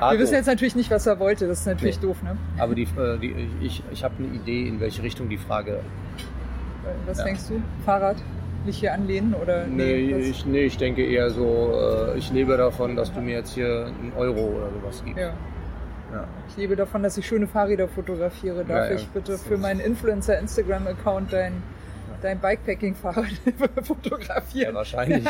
[0.00, 0.38] Ah, Wir wissen doof.
[0.38, 1.46] jetzt natürlich nicht, was er wollte.
[1.46, 2.06] Das ist natürlich Nee.
[2.08, 2.36] doof, ne?
[2.58, 5.80] Aber die, äh, die, ich, ich habe eine Idee, in welche Richtung die Frage.
[7.06, 7.24] Was Ja.
[7.24, 7.62] denkst du?
[7.84, 8.16] Fahrrad?
[8.64, 10.26] Nicht hier anlehnen oder Nee, was?
[10.26, 11.72] ich, nee, ich denke eher so,
[12.14, 15.20] äh, ich lebe davon, dass du mir jetzt hier einen Euro oder sowas gibst.
[15.20, 15.32] Ja.
[16.16, 16.24] Ja.
[16.48, 18.64] Ich lebe davon, dass ich schöne Fahrräder fotografiere.
[18.64, 18.92] Darf Ja, ja.
[18.96, 21.62] ich bitte für meinen Influencer-Instagram-Account dein,
[22.22, 24.74] dein Bikepacking-Fahrrad Ja, fotografieren?
[24.74, 25.24] wahrscheinlich.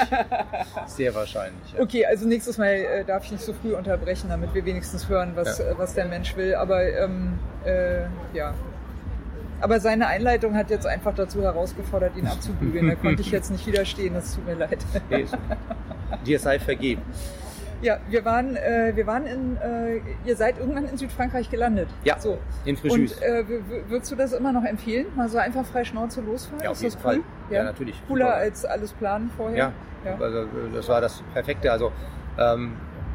[0.87, 1.73] Sehr wahrscheinlich.
[1.77, 1.83] Ja.
[1.83, 5.33] Okay, also nächstes Mal äh, darf ich nicht so früh unterbrechen, damit wir wenigstens hören,
[5.35, 5.67] was, Ja.
[5.67, 6.55] äh, was der Mensch will.
[6.55, 8.03] Aber ähm, äh,
[8.35, 8.55] ja.
[9.61, 12.89] Aber seine Einleitung hat jetzt einfach dazu herausgefordert, ihn abzubügeln.
[12.89, 14.79] Da konnte ich jetzt nicht widerstehen, das tut mir leid.
[16.27, 17.01] Dir sei vergeben.
[17.83, 21.89] Ja, wir waren, äh, wir waren in, äh, ihr seid irgendwann in Südfrankreich gelandet.
[22.05, 22.39] Ja, So.
[22.65, 22.93] in Fréjus.
[22.93, 23.45] Und äh,
[23.89, 25.07] würdest du das immer noch empfehlen?
[25.15, 26.65] Mal so einfach frei Schnauze losfahren?
[26.65, 27.17] Ja, Ist auf jeden das Fall.
[27.17, 27.23] cool?
[27.51, 28.03] Ja, natürlich.
[28.09, 28.37] Cooler Super.
[28.39, 29.57] als alles planen vorher?
[29.57, 29.73] Ja,
[30.05, 30.19] Ja.
[30.21, 31.71] Also, das war das Perfekte.
[31.71, 31.93] Also
[32.39, 32.73] ähm,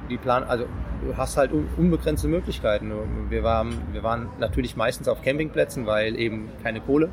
[0.09, 0.65] die Plan, also
[1.01, 2.91] du hast halt un unbegrenzte Möglichkeiten.
[3.29, 7.09] Wir waren, wir waren natürlich meistens auf Campingplätzen, weil eben keine Kohle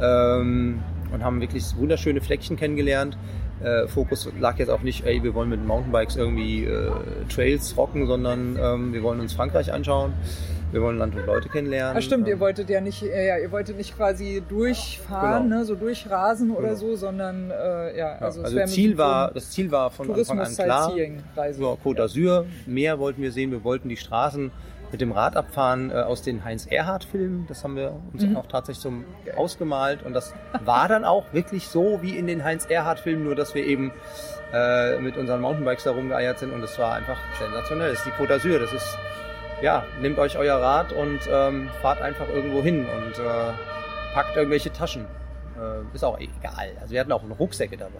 [0.00, 0.82] ähm,
[1.12, 3.16] und haben wirklich wunderschöne Fleckchen kennengelernt.
[3.62, 6.90] Äh, Fokus lag jetzt auch nicht, ey, wir wollen mit Mountainbikes irgendwie äh,
[7.34, 10.12] Trails rocken, sondern ähm, wir wollen uns Frankreich anschauen.
[10.72, 11.96] Wir wollen Land und Leute kennenlernen.
[11.96, 15.58] Ah, stimmt, ihr Ähm, wolltet ja nicht, äh, ja, ihr wolltet nicht quasi durchfahren, Genau.
[15.60, 16.80] ne, so durchrasen oder Genau.
[16.80, 19.90] so, sondern äh, ja, ja, also, also es wär mit Ziel war, das Ziel war
[19.90, 20.92] von Anfang an klar.
[21.52, 24.50] So, Côte d'Azur, Meer wollten wir sehen, wir wollten die Straßen
[24.92, 27.46] mit dem Rad abfahren äh, aus den Heinz-Erhardt-Filmen.
[27.48, 28.36] Das haben wir uns Mhm.
[28.36, 28.92] auch tatsächlich so
[29.36, 30.02] ausgemalt.
[30.02, 30.32] Und das
[30.64, 33.92] war dann auch wirklich so wie in den Heinz-Erhardt-Filmen, nur dass wir eben
[34.52, 36.52] äh, mit unseren Mountainbikes da rumgeeiert sind.
[36.52, 37.90] Und das war einfach sensationell.
[37.90, 38.58] Das ist die Côte d'Azur.
[38.58, 38.98] Das ist,
[39.60, 43.52] ja, nehmt euch euer Rad und ähm, fahrt einfach irgendwo hin und äh,
[44.14, 45.04] packt irgendwelche Taschen.
[45.58, 46.70] Äh, ist auch egal.
[46.80, 47.98] Also wir hatten auch Rucksäcke dabei.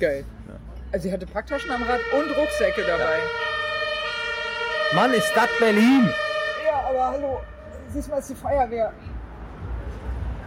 [0.00, 0.24] Geil.
[0.48, 0.54] Ja.
[0.92, 3.18] Also ihr hatte Packtaschen am Rad und Rucksäcke dabei.
[4.94, 6.08] Mann, ist das Berlin!
[6.66, 7.40] Ja, aber hallo,
[7.88, 8.92] siehst mal, ist die Feuerwehr.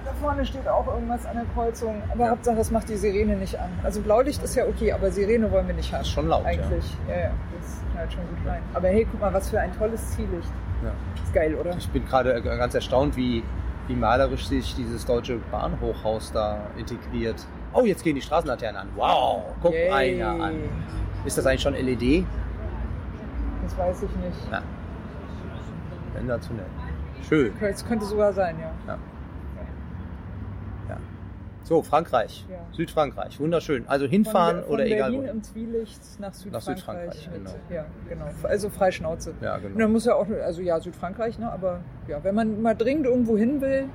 [0.05, 2.29] Da vorne steht auch irgendwas an der Kreuzung, aber Ja.
[2.31, 3.69] Hauptsache es macht die Sirene nicht an.
[3.83, 6.01] Also Blaulicht ist ja okay, aber Sirene wollen wir nicht haben.
[6.01, 6.49] ist schon laut, ja.
[6.51, 6.85] Eigentlich.
[7.07, 8.61] Ja, ja, das knallt schon gut rein.
[8.75, 10.49] Aber hey, guck mal, was für ein tolles Ziellicht.
[10.83, 10.91] Ja.
[11.23, 11.75] Ist geil, oder?
[11.77, 13.43] Ich bin gerade ganz erstaunt, wie,
[13.87, 17.43] wie malerisch sich dieses deutsche Bahnhochhaus da integriert.
[17.73, 18.89] Oh, jetzt gehen die Straßenlaternen an.
[18.95, 19.89] Wow, guck Yay.
[20.21, 20.59] einer an.
[21.25, 22.25] Ist das eigentlich schon LED?
[23.65, 24.51] Das weiß ich nicht.
[24.51, 24.61] Ja.
[26.15, 26.65] Sensationell.
[27.27, 27.53] Schön.
[27.59, 28.71] Das könnte sogar sein, ja.
[28.87, 28.97] Ja.
[30.87, 30.97] Ja.
[31.63, 32.45] So, Frankreich.
[32.49, 32.57] Ja.
[32.73, 33.39] Südfrankreich.
[33.39, 33.87] Wunderschön.
[33.87, 36.75] Also hinfahren von, von oder egal Berlin im Zwielicht nach Südfrankreich.
[36.75, 37.55] Südfrankreich, mit, genau.
[37.69, 38.25] Ja, genau.
[38.43, 39.33] Also Freischnauze.
[39.41, 39.87] Ja, Und dann genau.
[39.89, 41.51] muss ja auch, also ja, Südfrankreich, ne?
[41.51, 43.89] aber ja, wenn man mal dringend irgendwo hin will,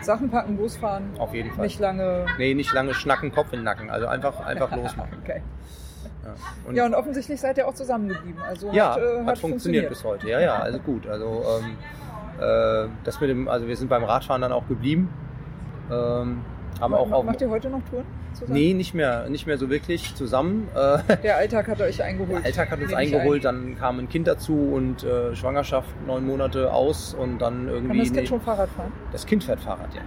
[0.00, 1.64] Sachen packen, losfahren, Auf jeden Fall.
[1.64, 2.26] nicht lange.
[2.38, 3.90] Nee, nicht lange schnacken, Kopf in den Nacken.
[3.90, 5.18] Also einfach, einfach losmachen.
[5.22, 5.42] Okay.
[6.24, 6.34] Ja.
[6.68, 8.40] Und Ja, und offensichtlich seid ihr auch zusammengeblieben.
[8.42, 10.28] Also Ja, hat, äh, hat, funktioniert, bis heute.
[10.28, 11.06] Ja, ja, also gut.
[11.06, 11.76] Also ähm,
[12.40, 15.08] äh, das mit dem, also wir sind beim Radfahren dann auch geblieben.
[15.90, 16.42] Ähm,
[16.80, 18.52] haben auch, auch Macht ihr heute noch Touren zusammen?
[18.54, 20.68] nee, nicht mehr, nicht mehr so wirklich zusammen.
[20.74, 22.38] Äh, Der Alltag hat euch eingeholt.
[22.38, 26.72] der Alltag hat uns eingeholt, dann kam ein Kind dazu und äh, Schwangerschaft neun Monate
[26.72, 27.98] aus und dann Kann irgendwie.
[27.98, 28.92] das Kind nee, schon Fahrrad fahren?
[29.12, 30.00] das Kind fährt Fahrrad, ja.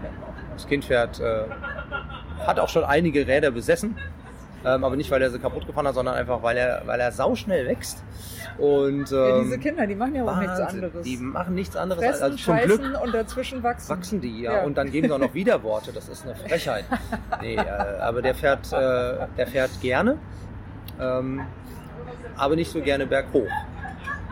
[0.53, 1.43] Das Kind fährt, äh,
[2.45, 3.95] hat auch schon einige Räder besessen.
[4.65, 7.11] Ähm, aber nicht, weil er sie kaputt gefahren hat, sondern einfach, weil er, weil er
[7.11, 8.03] sauschnell wächst.
[8.57, 11.03] Und, ähm, Ja, diese Kinder, die machen ja auch nichts anderes.
[11.03, 12.03] Die machen nichts anderes.
[12.03, 13.89] Fressen, also zum Glück und dazwischen wachsen.
[13.89, 14.53] wachsen die, ja.
[14.53, 14.63] Ja.
[14.63, 15.91] Und dann geben sie auch noch Widerworte.
[15.91, 16.85] Das ist eine Frechheit.
[17.41, 17.59] Nee, äh,
[17.99, 20.17] aber der fährt, äh, der fährt gerne,
[20.99, 21.41] ähm,
[22.37, 23.49] aber nicht so gerne berghoch.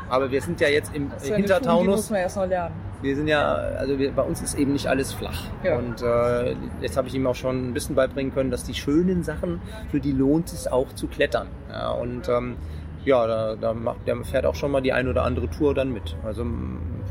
[0.10, 1.38] Aber wir sind ja jetzt im Das Tour,
[1.82, 2.76] Die muss man erst noch lernen.
[3.04, 5.44] Wir sind ja, also wir, bei uns ist eben nicht alles flach.
[5.62, 5.78] Ja.
[5.78, 9.24] Und äh, jetzt habe ich ihm auch schon ein bisschen beibringen können, dass die schönen
[9.24, 11.48] Sachen, für die lohnt es auch zu klettern.
[11.70, 12.56] Ja, und ähm,
[13.04, 15.92] ja, da, da macht, der fährt auch schon mal die ein oder andere Tour dann
[15.92, 16.16] mit.
[16.24, 16.46] Also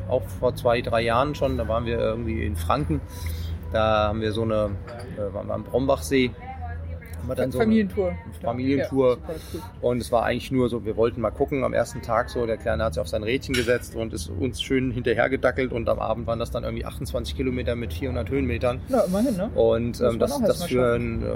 [0.08, 3.02] auch vor zwei, drei Jahren schon, da waren wir irgendwie in Franken.
[3.70, 4.70] Da haben wir so eine,
[5.18, 6.30] äh, waren wir am Brombachsee.
[7.28, 8.12] Haben dann so eine- Familientour.
[8.42, 9.18] Familientour.
[9.28, 12.28] Ja, super, und es war eigentlich nur so, wir wollten mal gucken am ersten Tag
[12.30, 15.88] so, der Kleine hat sich auf sein Rädchen gesetzt und ist uns schön hinterhergedackelt und
[15.88, 18.80] am Abend waren das dann irgendwie 28 Kilometer mit 400 Höhenmetern.
[18.88, 19.48] Na, immerhin, ne?
[19.54, 21.26] Und ähm, das, das für einen äh,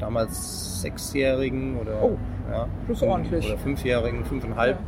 [0.00, 2.16] damals Sechsjährigen oder, Oh,
[2.50, 2.66] ja,
[3.06, 3.46] ordentlich.
[3.46, 4.78] oder Fünfjährigen, fünfeinhalb.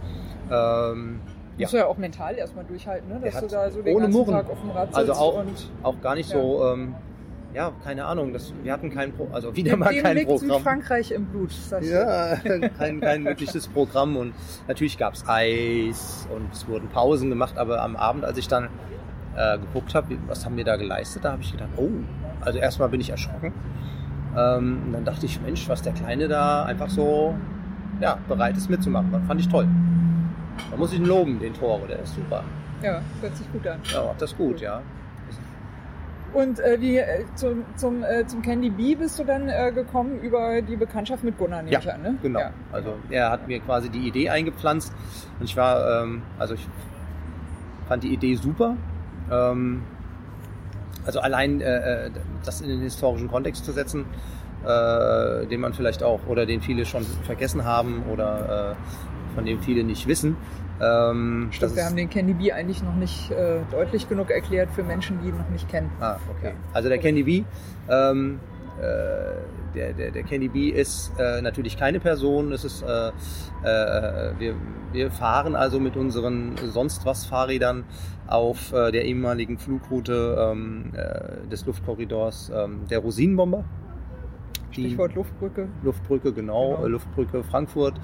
[0.51, 1.21] Ähm,
[1.57, 1.65] ja.
[1.65, 3.21] Musst du ja auch mental erstmal durchhalten, ne?
[3.23, 4.35] Dass du da so den ohne ganzen Murren.
[4.35, 6.41] Tag auf dem Rad sitzt Also auch, und auch gar nicht Ja.
[6.41, 6.95] so, ähm,
[7.55, 10.51] ja, keine Ahnung, das, wir hatten kein Pro also wieder mal kein liegt Programm.
[10.57, 12.41] Südfrankreich im Blut, sag ich dir.
[12.45, 14.35] Ja, kein, kein wirkliches Programm und
[14.67, 18.69] natürlich gab es Eis und es wurden Pausen gemacht, aber am Abend, als ich dann
[19.37, 21.91] äh, geguckt habe, was haben wir da geleistet, da habe ich gedacht, oh,
[22.41, 23.53] also erstmal bin ich erschrocken.
[24.37, 27.37] Ähm, und dann dachte ich, Mensch, was der Kleine da einfach so
[28.01, 29.13] ja, bereit ist mitzumachen.
[29.13, 29.69] Das fand ich toll.
[30.71, 32.43] Da muss ich ihn loben, den Tore, der ist super.
[32.83, 33.79] Ja, hört sich gut an.
[33.93, 34.83] Ja, macht das gut, ja.
[36.35, 40.19] Und äh, wie äh, zum, zum, äh, zum Candy Bee bist du dann äh, gekommen
[40.21, 42.19] über die Bekanntschaft mit Gunnar, nehme Ja, ich an, ne?
[42.23, 42.41] Genau.
[42.41, 42.51] Ja.
[42.73, 44.93] Also er hat mir quasi die Idee eingepflanzt
[45.39, 46.67] und ich war, ähm, also ich
[47.87, 48.77] fand die Idee super.
[49.31, 49.83] Ähm,
[51.07, 52.11] also allein äh, äh,
[52.45, 54.05] das in den historischen Kontext zu setzen,
[54.65, 59.61] äh, den man vielleicht auch oder den viele schon vergessen haben oder äh, von dem
[59.61, 60.37] viele nicht wissen.
[60.85, 64.83] Ähm, Stimmt, wir haben den Candy Bee eigentlich noch nicht äh, deutlich genug erklärt für
[64.83, 65.91] Menschen, die ihn noch nicht kennen.
[66.01, 66.49] Ah, okay.
[66.49, 66.53] Ja.
[66.73, 67.45] Also der Candy Bee,
[67.89, 68.41] ähm,
[68.81, 68.85] äh,
[69.75, 72.53] der, der, der Candy Bee ist äh, natürlich keine Person.
[72.53, 74.55] Es ist, äh, äh, wir,
[74.93, 77.85] wir fahren also mit unseren sonst was Fahrrädern
[78.27, 83.65] auf äh, der ehemaligen Flugroute ähm, äh, des Luftkorridors ähm, der Rosinenbomber.
[84.71, 85.69] Stichwort Luftbrücke.
[85.85, 86.89] Luftbrücke, genau, Genau.
[86.89, 87.95] Luftbrücke Frankfurt.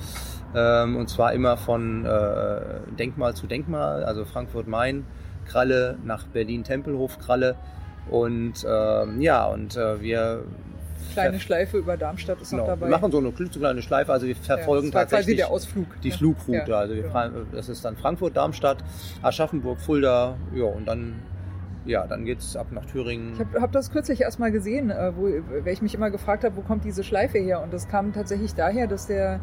[0.55, 2.61] Ähm, und zwar immer von äh,
[2.99, 5.07] Denkmal zu Denkmal, also Frankfurt-Main,
[5.47, 7.57] Kralle nach Berlin-Tempelhof, Kralle.
[8.09, 10.45] Und ähm, ja, und äh, wir,
[11.13, 11.41] Kleine.
[11.41, 12.91] Schleife über Darmstadt ist genau, noch wir dabei.
[12.91, 16.01] machen so eine klitzekleine Schleife, also wir verfolgen ja, das war quasi tatsächlich der Ausflug.
[16.03, 16.15] die ne?
[16.15, 16.71] Flugroute.
[16.71, 17.29] Ja, also wir genau.
[17.53, 18.79] das ist dann Frankfurt, Darmstadt,
[19.23, 21.21] Aschaffenburg, Fulda, ja, und dann,
[21.85, 23.35] ja, dann geht's ab nach Thüringen.
[23.35, 25.25] Ich habe hab das kürzlich erst mal gesehen, äh, wo,
[25.65, 27.61] weil ich mich immer gefragt habe, wo kommt diese Schleife her?
[27.61, 29.41] Und das kam tatsächlich daher, dass der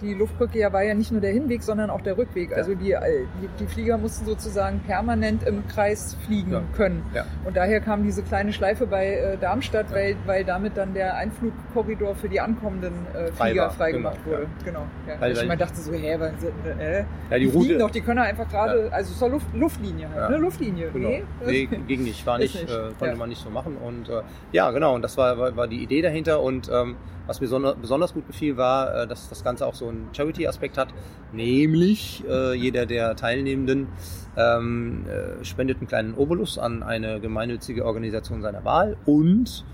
[0.00, 2.50] die Luftbrücke ja war ja nicht nur der Hinweg, sondern auch der Rückweg.
[2.50, 2.56] Ja.
[2.58, 3.00] Also die, äh,
[3.42, 6.62] die, die Flieger mussten sozusagen permanent im Kreis fliegen Ja.
[6.76, 7.02] können.
[7.14, 7.24] Ja.
[7.44, 12.14] Und daher kam diese kleine Schleife bei äh, Darmstadt, weil, weil damit dann der Einflugkorridor
[12.14, 14.46] für die ankommenden äh, Frei Flieger freigemacht genau, wurde.
[14.64, 14.82] Genau.
[15.06, 16.30] Weil- Weil, ich immer dachte so, hä, was,
[16.78, 20.08] äh, Ja, die die fliegen doch, die können einfach gerade, also es war Luft, Luftlinie
[20.14, 20.36] halt, ne?
[20.36, 20.90] Luftlinie.
[20.92, 21.08] Genau.
[21.08, 22.70] Nee, Nee, ging nicht, war nicht, nicht.
[22.70, 23.76] Äh, konnte man nicht so machen.
[23.76, 24.22] Und äh,
[24.52, 26.40] ja, genau, und das war, war, war die Idee dahinter.
[26.42, 26.96] Und ähm,
[27.26, 30.78] was mir sonder- besonders gut gefiel, war, äh, dass das Ganze auch so einen Charity-Aspekt
[30.78, 30.88] hat.
[31.32, 33.88] Nämlich äh, jeder der Teilnehmenden
[34.36, 39.64] ähm, äh, spendet einen kleinen Obolus an eine gemeinnützige Organisation seiner Wahl und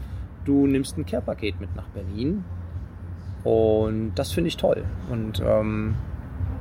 [0.44, 2.44] du nimmst ein Care-Paket mit nach Berlin.
[3.44, 4.84] Und das finde ich toll.
[5.10, 5.94] Und ähm,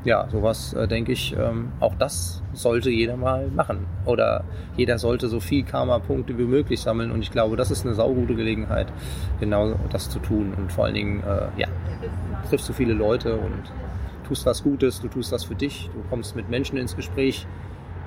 [0.04, 3.86] ja, sowas äh, denke ich, ähm, auch das sollte jeder mal machen.
[4.06, 4.44] Oder
[4.76, 7.12] jeder sollte so viel Karma-Punkte wie möglich sammeln.
[7.12, 8.88] Und ich glaube, das ist eine saugute Gelegenheit,
[9.40, 10.54] genau das zu tun.
[10.58, 11.68] Und vor allen Dingen, äh, ja,
[12.50, 13.72] triffst du viele Leute und
[14.28, 17.46] tust was Gutes, du tust was für dich, du kommst mit Menschen ins Gespräch,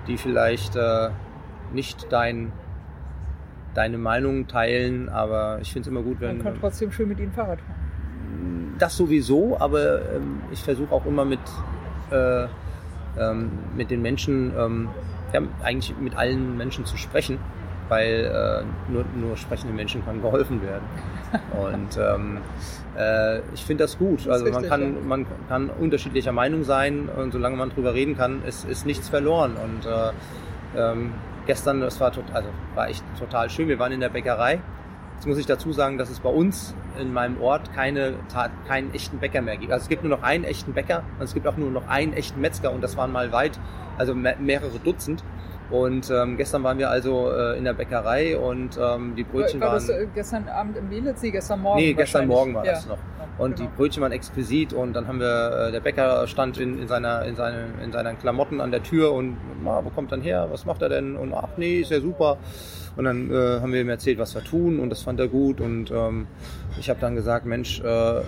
[0.08, 1.10] die vielleicht äh,
[1.72, 2.50] nicht dein,
[3.74, 7.20] deine Meinung teilen, aber ich finde es immer gut, wenn Man kann trotzdem schön mit
[7.20, 8.74] ihnen Fahrrad fahren.
[8.78, 11.40] das sowieso, aber ähm, ich versuche auch immer mit,
[12.14, 14.88] äh, ähm, mit den Menschen, ähm,
[15.32, 17.38] ja, eigentlich mit allen Menschen zu sprechen,
[17.88, 20.84] weil äh, nur, nur sprechende Menschen kann geholfen werden.
[21.62, 22.38] Und ähm,
[22.96, 24.20] äh, ich finde das gut.
[24.20, 25.00] ist Also man richtig, kann, ja.
[25.06, 29.56] man kann unterschiedlicher Meinung sein und solange man drüber reden kann, ist, ist nichts verloren.
[29.56, 30.12] Und äh,
[30.76, 31.12] ähm,
[31.46, 33.68] gestern, das war, tot, also war echt total schön.
[33.68, 34.60] Wir waren in der Bäckerei.
[35.24, 38.12] Jetzt muss ich dazu sagen, dass es bei uns in meinem Ort keine,
[38.68, 39.72] keinen echten Bäcker mehr gibt.
[39.72, 42.12] Also es gibt nur noch einen echten Bäcker und es gibt auch nur noch einen
[42.12, 43.58] echten Metzger und das waren mal weit,
[43.96, 45.24] also me mehrere Dutzend.
[45.70, 49.68] Und ähm, gestern waren wir also äh, in der Bäckerei und ähm, die Brötchen war
[49.68, 49.76] waren...
[49.76, 51.22] das äh, gestern Abend im Belitz?
[51.22, 51.80] Nee, gestern Morgen.
[51.80, 52.26] Nee, gestern.
[52.26, 52.72] Morgen war ja.
[52.72, 52.98] das noch.
[53.38, 53.70] Und genau.
[53.70, 57.24] die Brötchen waren exquisit und dann haben wir, äh, der Bäcker stand in, in, seiner,
[57.24, 60.66] in, seine, in seinen Klamotten an der Tür und, ah, wo kommt dann her, was
[60.66, 61.16] macht er denn?
[61.16, 62.36] Und ach nee, ist ja super.
[62.96, 65.60] Und dann äh, haben wir ihm erzählt, was wir tun und das fand er gut
[65.60, 66.26] und ähm,
[66.78, 68.20] ich habe dann gesagt, Mensch, äh,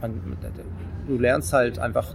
[0.00, 0.36] man,
[1.06, 2.14] du lernst halt einfach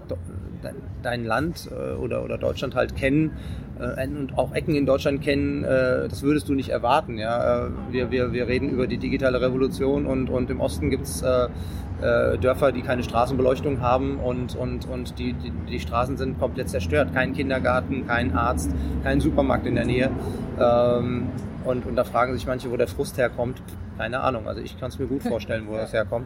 [1.02, 3.32] dein, Land äh, oder, oder Deutschland halt kennen
[3.80, 7.18] äh, und auch Ecken in Deutschland kennen, äh, das würdest du nicht erwarten.
[7.18, 7.70] Ja?
[7.90, 11.48] Wir, wir, wir reden über die digitale Revolution und, und im Osten gibt's äh,
[12.02, 16.70] äh, Dörfer, die keine Straßenbeleuchtung haben und, und, und die, die, die Straßen sind komplett
[16.70, 17.14] zerstört.
[17.14, 18.72] Kein Kindergarten, kein Arzt,
[19.04, 20.10] kein Supermarkt in der Nähe.
[20.60, 21.30] Ähm,
[21.66, 23.62] und, und da fragen sich manche, wo der Frust herkommt.
[23.97, 26.26] Keine Ahnung, also ich kann es mir gut vorstellen, wo das herkommt.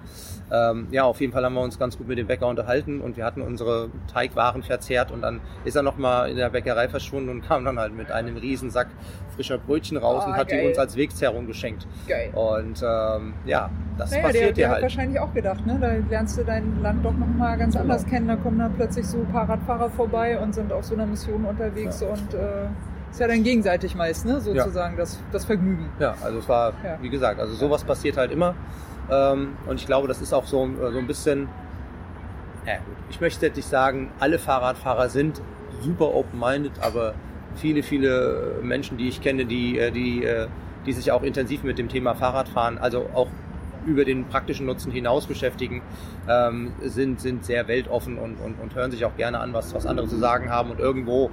[0.51, 3.17] Ähm, ja, auf jeden Fall haben wir uns ganz gut mit dem Bäcker unterhalten und
[3.17, 7.41] wir hatten unsere Teigwaren verzehrt und dann ist er nochmal in der Bäckerei verschwunden und
[7.47, 8.89] kam dann halt mit einem riesen Sack
[9.35, 10.61] frischer Brötchen raus Ah, und hat geil.
[10.61, 11.87] die uns als Wegzerrung geschenkt.
[12.07, 12.29] Geil.
[12.35, 14.83] Und ähm, ja, das Naja, der, passiert der dir hat halt.
[14.83, 15.77] wahrscheinlich auch gedacht, ne?
[15.81, 17.85] da lernst du dein Land doch nochmal ganz Genau.
[17.85, 18.27] anders kennen.
[18.27, 21.43] Da kommen dann plötzlich so ein paar Radfahrer vorbei und sind auf so einer Mission
[21.45, 22.67] unterwegs und äh,
[23.13, 24.41] ist ja dann gegenseitig meist, ne?
[24.41, 25.87] sozusagen das, das Vergnügen.
[25.99, 26.97] Ja, also es war, Ja.
[26.99, 28.55] wie gesagt, also sowas passiert halt immer.
[29.11, 31.47] Ähm, und ich glaube, das ist auch so, äh, so ein bisschen,
[32.65, 32.73] ja,
[33.11, 35.41] ich möchte jetzt nicht sagen, alle Fahrradfahrer sind
[35.81, 37.13] super open-minded, aber
[37.55, 40.47] viele, viele Menschen, die ich kenne, die, äh, die, äh,
[40.87, 43.27] die sich auch intensiv mit dem Thema Fahrradfahren, also auch
[43.85, 45.81] über den praktischen Nutzen hinaus beschäftigen,
[46.29, 49.85] ähm, sind, sind sehr weltoffen und, und, und hören sich auch gerne an, was, was
[49.85, 50.71] andere zu sagen haben.
[50.71, 51.31] Und irgendwo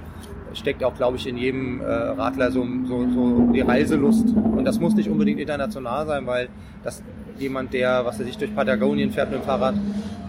[0.53, 4.35] steckt auch, glaube ich, in jedem äh, Radler so, so, so die Reiselust.
[4.35, 6.49] Und das muss nicht unbedingt international sein, weil
[6.83, 7.03] das
[7.39, 9.75] jemand, der, was er sich durch Patagonien fährt mit dem Fahrrad,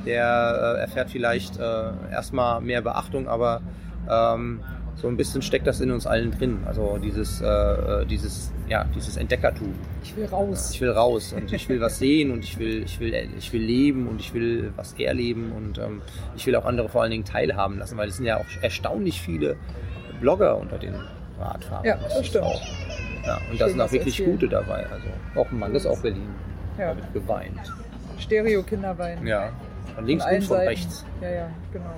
[0.07, 1.63] der äh, erfährt vielleicht äh,
[2.11, 3.61] erstmal mehr Beachtung, aber
[4.11, 4.61] ähm,
[4.97, 6.59] so ein bisschen steckt das in uns allen drin.
[6.67, 9.75] Also dieses, äh, äh, dieses, ja, dieses Entdeckertum.
[10.03, 10.71] Ich will raus.
[10.73, 13.63] Ich will raus und ich will was sehen und ich will, ich will, ich will
[13.63, 16.03] leben und ich will was erleben und ähm,
[16.37, 19.21] ich will auch andere vor allen Dingen teilhaben lassen, weil es sind ja auch erstaunlich
[19.21, 19.57] viele
[20.21, 20.95] Blogger unter den
[21.41, 21.85] Radfahrern.
[21.85, 22.45] Ja, das stimmt.
[22.45, 22.63] Auch,
[23.25, 24.39] ja, und da sind auch wirklich erzählen.
[24.39, 24.87] gute dabei.
[24.87, 26.29] Also auch ein Mann ist auch Berlin.
[26.79, 26.91] Ja.
[26.91, 27.61] Da wird geweint.
[28.19, 29.27] Stereo-Kinderwein.
[29.27, 29.51] Ja.
[29.95, 30.69] Von links und von Seiten.
[30.69, 31.05] rechts.
[31.21, 31.95] Ja, ja, genau.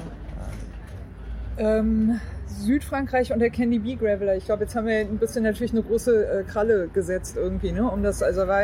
[1.57, 4.37] Ähm, Südfrankreich und der Candy Bee Graveler.
[4.37, 7.91] Ich glaube, jetzt haben wir ein bisschen natürlich eine große äh, Kralle gesetzt irgendwie, ne?
[7.91, 8.63] Um das, also war,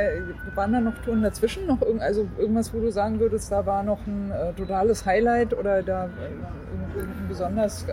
[0.54, 1.66] waren da noch Touren dazwischen?
[1.66, 5.56] Noch irgend, also irgendwas, wo du sagen würdest, da war noch ein äh, totales Highlight
[5.56, 7.86] oder da äh, irgendein besonders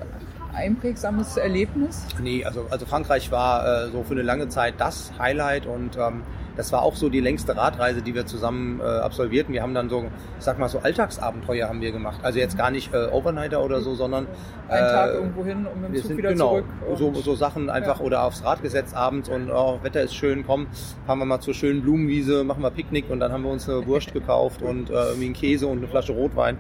[0.54, 2.06] einprägsames Erlebnis?
[2.22, 6.24] Nee, also, also Frankreich war äh, so für eine lange Zeit das Highlight und ähm,
[6.58, 9.54] das war auch so die längste Radreise, die wir zusammen äh, absolvierten.
[9.54, 10.06] Wir haben dann so,
[10.38, 12.20] ich sag mal so Alltagsabenteuer haben wir gemacht.
[12.24, 14.28] Also jetzt gar nicht äh, Overnighter oder so, sondern
[14.68, 16.62] Ein Tag äh, irgendwo hin und mit dem wir Zug sind wieder genau
[16.96, 17.16] zurück.
[17.16, 18.06] so, so Sachen einfach Ja.
[18.06, 20.68] oder aufs Rad gesetzt abends und oh, Wetter ist schön, komm,
[21.06, 23.86] fahren wir mal zur schönen Blumenwiese, machen wir Picknick und dann haben wir uns eine
[23.86, 26.58] Wurst gekauft und äh, irgendwie einen Käse und eine Flasche Rotwein.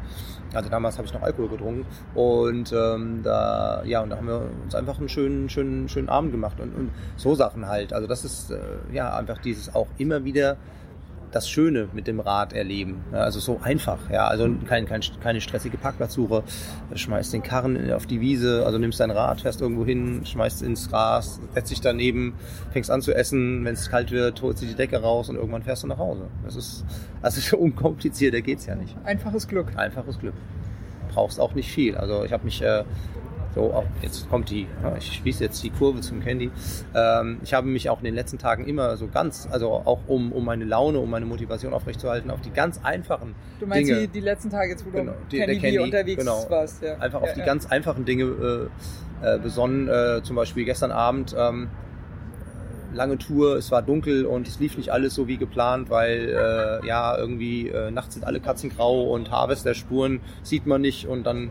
[0.54, 1.86] Also damals habe ich noch Alkohol getrunken
[2.16, 6.32] und ähm, da ja und da haben wir uns einfach einen schönen schönen schönen Abend
[6.32, 7.94] gemacht und, und so Sachen halt.
[7.94, 8.58] Also das ist äh,
[8.94, 10.58] ja einfach dieses auch immer wieder
[11.32, 13.04] das Schöne mit dem Rad erleben.
[13.12, 14.28] Ja, also so einfach, ja.
[14.28, 16.44] Also kein, kein, keine stressige Parkplatzsuche.
[16.94, 20.90] Schmeißt den Karren auf die Wiese, also nimmst dein Rad, fährst irgendwo hin, schmeißt ins
[20.90, 22.34] Gras, setzt dich daneben,
[22.72, 25.64] fängst an zu essen, wenn es kalt wird, holst du die Decke raus und irgendwann
[25.64, 26.28] fährst du nach Hause.
[26.44, 26.86] Das ist,
[27.22, 28.96] also so unkomplizierter geht's ja nicht.
[29.04, 29.76] Einfaches Glück.
[29.76, 30.36] Einfaches Glück.
[31.14, 31.96] Brauchst auch nicht viel.
[31.98, 32.84] Also ich habe mich äh,
[33.58, 34.68] so, auch jetzt kommt die,
[35.00, 36.52] ich schließe jetzt die Kurve zum Candy.
[36.94, 40.32] Ähm, ich habe mich auch in den letzten Tagen immer so ganz, also auch um,
[40.32, 44.08] um meine Laune, um meine Motivation aufrechtzuerhalten, auf die ganz einfachen Du meinst Dinge, die,
[44.08, 46.46] die letzten Tage jetzt, wo Genau, du die- Candy der Candy, unterwegs genau.
[46.50, 46.84] warst.
[46.84, 46.98] Ja.
[46.98, 47.46] einfach ja, auf die ja.
[47.46, 48.70] ganz einfachen Dinge
[49.22, 49.88] äh, äh, besonnen.
[49.88, 51.70] Äh, zum Beispiel gestern Abend ähm,
[52.94, 56.88] lange Tour, es war dunkel und es lief nicht alles so wie geplant, weil äh,
[56.88, 61.50] ja irgendwie äh, nachts sind alle Katzen grau und Harvester-Spuren sieht man nicht und dann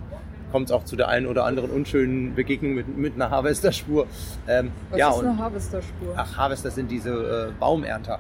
[0.53, 4.07] kommt es auch zu der einen oder anderen unschönen Begegnung mit, mit einer Harvester-Spur.
[4.49, 6.14] Ähm, Was ja, ist und eine Harvester-Spur?
[6.16, 8.18] ach, Harvester sind diese äh, Baumernter.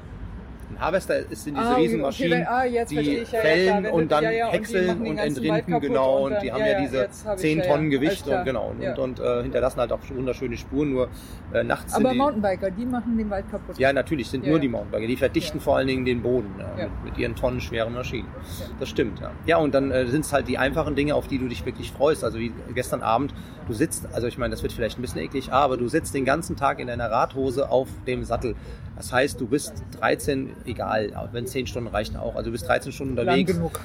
[0.76, 3.84] Ein Harvester ist sind diese Ah, Riesenmaschinen, okay, ah, jetzt die ich, ja, ja, fällen
[3.84, 6.24] wenn und dann ja, ja, und häckseln und, Wald entrinden, genau.
[6.26, 7.90] und Und, die haben ja, ja, ja, diese jetzt hab ich- 10 ja, ja, Tonnen
[7.90, 8.94] Gewicht und genau und, Ja.
[8.96, 11.08] und, äh, hinterlassen halt auch wunderschöne Spuren, nur
[11.54, 13.78] äh, nachts Aber die, Mountainbiker, die machen den Wald kaputt.
[13.78, 14.62] ja, natürlich sind Ja, nur ja.
[14.62, 15.06] die Mountainbiker.
[15.06, 15.64] Die verdichten Ja.
[15.64, 16.84] vor allen Dingen den Boden ja, Ja.
[16.84, 18.28] mit, mit ihren tonnenschweren Maschinen.
[18.60, 18.66] Ja.
[18.78, 19.30] Das stimmt, ja.
[19.46, 21.90] Ja, und dann äh, sind es halt die einfachen Dinge, auf die du dich wirklich
[21.92, 22.22] freust.
[22.22, 23.32] Also wie gestern Abend,
[23.66, 26.24] du sitzt, also ich meine, das wird vielleicht ein bisschen eklig, aber du sitzt den
[26.26, 28.54] ganzen Tag in deiner Radhose auf dem Sattel.
[28.96, 32.92] Das heißt, du bist 13, egal, wenn 10 Stunden reichen auch, also du bist 13
[32.92, 33.80] Stunden Lang unterwegs genug.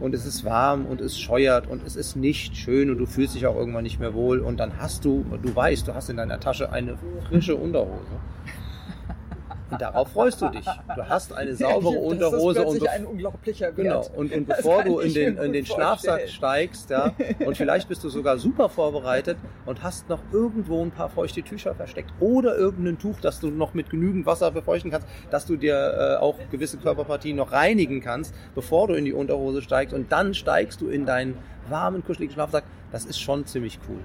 [0.00, 3.34] und es ist warm und es scheuert und es ist nicht schön und du fühlst
[3.34, 6.16] dich auch irgendwann nicht mehr wohl und dann hast du, du weißt, du hast in
[6.16, 6.96] deiner Tasche eine
[7.28, 8.20] frische Unterhose.
[9.70, 10.64] Und darauf freust du dich.
[10.64, 13.76] Du hast eine saubere das Unterhose und bef- ein unglaublicher Wert.
[13.76, 17.12] Genau, und, und bevor du in den, in den Schlafsack steigst, ja,
[17.44, 21.74] und vielleicht bist du sogar super vorbereitet und hast noch irgendwo ein paar feuchte Tücher
[21.74, 25.74] versteckt oder irgendein Tuch, das du noch mit genügend Wasser befeuchten kannst, dass du dir
[25.74, 30.34] äh, auch gewisse Körperpartien noch reinigen kannst, bevor du in die Unterhose steigst und dann
[30.34, 31.36] steigst du in deinen
[31.68, 32.64] warmen, kuscheligen Schlafsack.
[32.92, 33.98] Das ist schon ziemlich cool.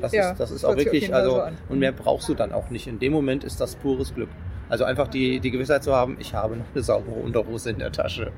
[0.00, 2.68] Das Ja, ist, das ist auch wirklich, also, so und mehr brauchst du dann auch
[2.70, 2.86] nicht.
[2.86, 4.28] In dem Moment ist das pures Glück.
[4.68, 7.92] Also einfach die, die Gewissheit zu haben, ich habe noch eine saubere Unterhose in der
[7.92, 8.32] Tasche.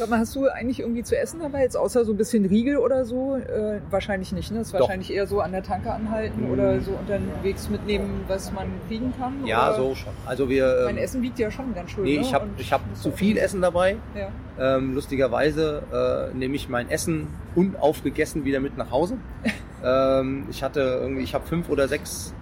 [0.00, 2.78] Sag mal, hast du eigentlich irgendwie zu essen dabei, jetzt außer so ein bisschen Riegel
[2.78, 3.36] oder so?
[3.36, 4.60] Äh, wahrscheinlich nicht, ne?
[4.60, 4.80] Das ist Doch.
[4.80, 6.52] wahrscheinlich eher so an der Tanke anhalten Mm.
[6.52, 9.44] oder so unterwegs mitnehmen, was man kriegen kann?
[9.44, 9.76] Ja, oder?
[9.76, 10.12] so schon.
[10.24, 10.84] Also wir.
[10.86, 12.04] Mein ähm, Essen wiegt ja schon ganz schön.
[12.04, 12.22] Nee, ne?
[12.22, 13.96] ich habe hab zu viel Essen dabei.
[14.16, 14.76] Ja.
[14.76, 19.18] Ähm, lustigerweise äh, nehme ich mein Essen unaufgegessen wieder mit nach Hause.
[19.84, 22.32] ähm, ich hatte irgendwie, ich habe fünf oder sechs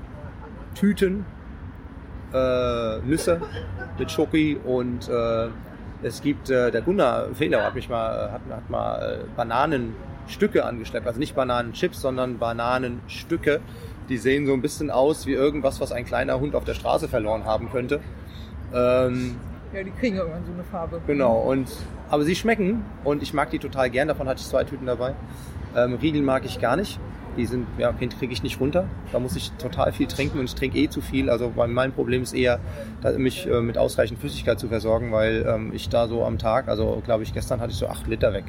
[0.77, 1.27] Tüten
[2.33, 3.41] äh, Nüsse
[3.99, 5.49] mit Schoki und äh,
[6.03, 11.07] es gibt, äh, der Gunnar Fehler hat mich mal, hat, hat mal äh, Bananenstücke angeschleppt.
[11.07, 13.61] Also nicht Bananenchips, sondern Bananenstücke.
[14.09, 17.09] Die sehen so ein bisschen aus wie irgendwas, was ein kleiner Hund auf der Straße
[17.09, 18.01] verloren haben könnte.
[18.73, 19.37] Ähm,
[19.73, 21.01] ja, die kriegen irgendwann so eine Farbe.
[21.07, 21.69] Genau, und
[22.11, 25.15] aber sie schmecken und ich mag die total gern, davon hatte ich zwei Tüten dabei.
[25.77, 26.99] Ähm, Riegel mag ich gar nicht.
[27.39, 28.85] Die sind, ja, den kriege ich nicht runter.
[29.13, 31.31] Da muss ich total viel trinken und ich trinke eh zu viel.
[31.31, 32.59] Also mein Problem ist eher,
[33.17, 37.01] mich äh, mit ausreichend Flüssigkeit zu versorgen, weil ähm, ich da so am Tag, also
[37.05, 38.45] glaube ich, gestern hatte ich so acht Liter weg.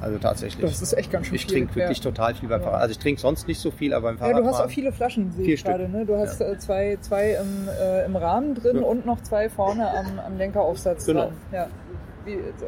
[0.00, 0.64] Also tatsächlich.
[0.64, 2.04] Das ist echt ganz schön ich trinke wirklich ja.
[2.04, 2.66] total viel beim Ja.
[2.66, 2.82] Fahrrad.
[2.82, 4.44] Also ich trinke sonst nicht so viel, aber beim Ja, Fahrradfahren.
[4.46, 5.88] du hast auch viele Flaschen, sehe Vier ich gerade.
[5.88, 6.06] Ne?
[6.06, 8.82] Du hast äh, zwei, zwei im, äh, im Rahmen drin Ja.
[8.84, 11.22] und noch zwei vorne am, am Lenkeraufsatz Genau.
[11.22, 11.32] dran.
[11.52, 11.66] Ja.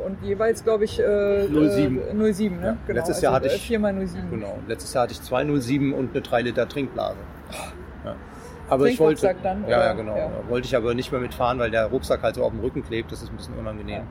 [0.07, 1.99] Und jeweils, glaube ich, äh, 07.
[2.21, 2.67] Äh, 07, ne?
[2.67, 2.77] Ja.
[2.87, 2.99] Genau.
[2.99, 4.31] Letztes Jahr hatte ich- 4 mal 07.
[4.31, 4.59] Genau.
[4.67, 7.17] Letztes Jahr hatte ich 207 und eine 3 Liter Trinkblase.
[8.05, 8.15] Ja.
[8.69, 9.35] Aber ich wollte.
[9.43, 10.17] Dann, ja, ja, genau.
[10.17, 10.31] Ja.
[10.49, 13.11] Wollte ich aber nicht mehr mitfahren, weil der Rucksack halt so auf dem Rücken klebt.
[13.11, 14.03] Das ist ein bisschen unangenehm.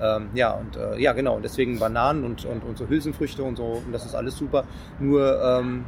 [0.00, 1.36] Ähm, ja, und äh, ja, genau.
[1.36, 3.80] Und deswegen Bananen und, und, und so Hülsenfrüchte und so.
[3.86, 4.64] Und das ist alles super.
[4.98, 5.84] Nur, ähm,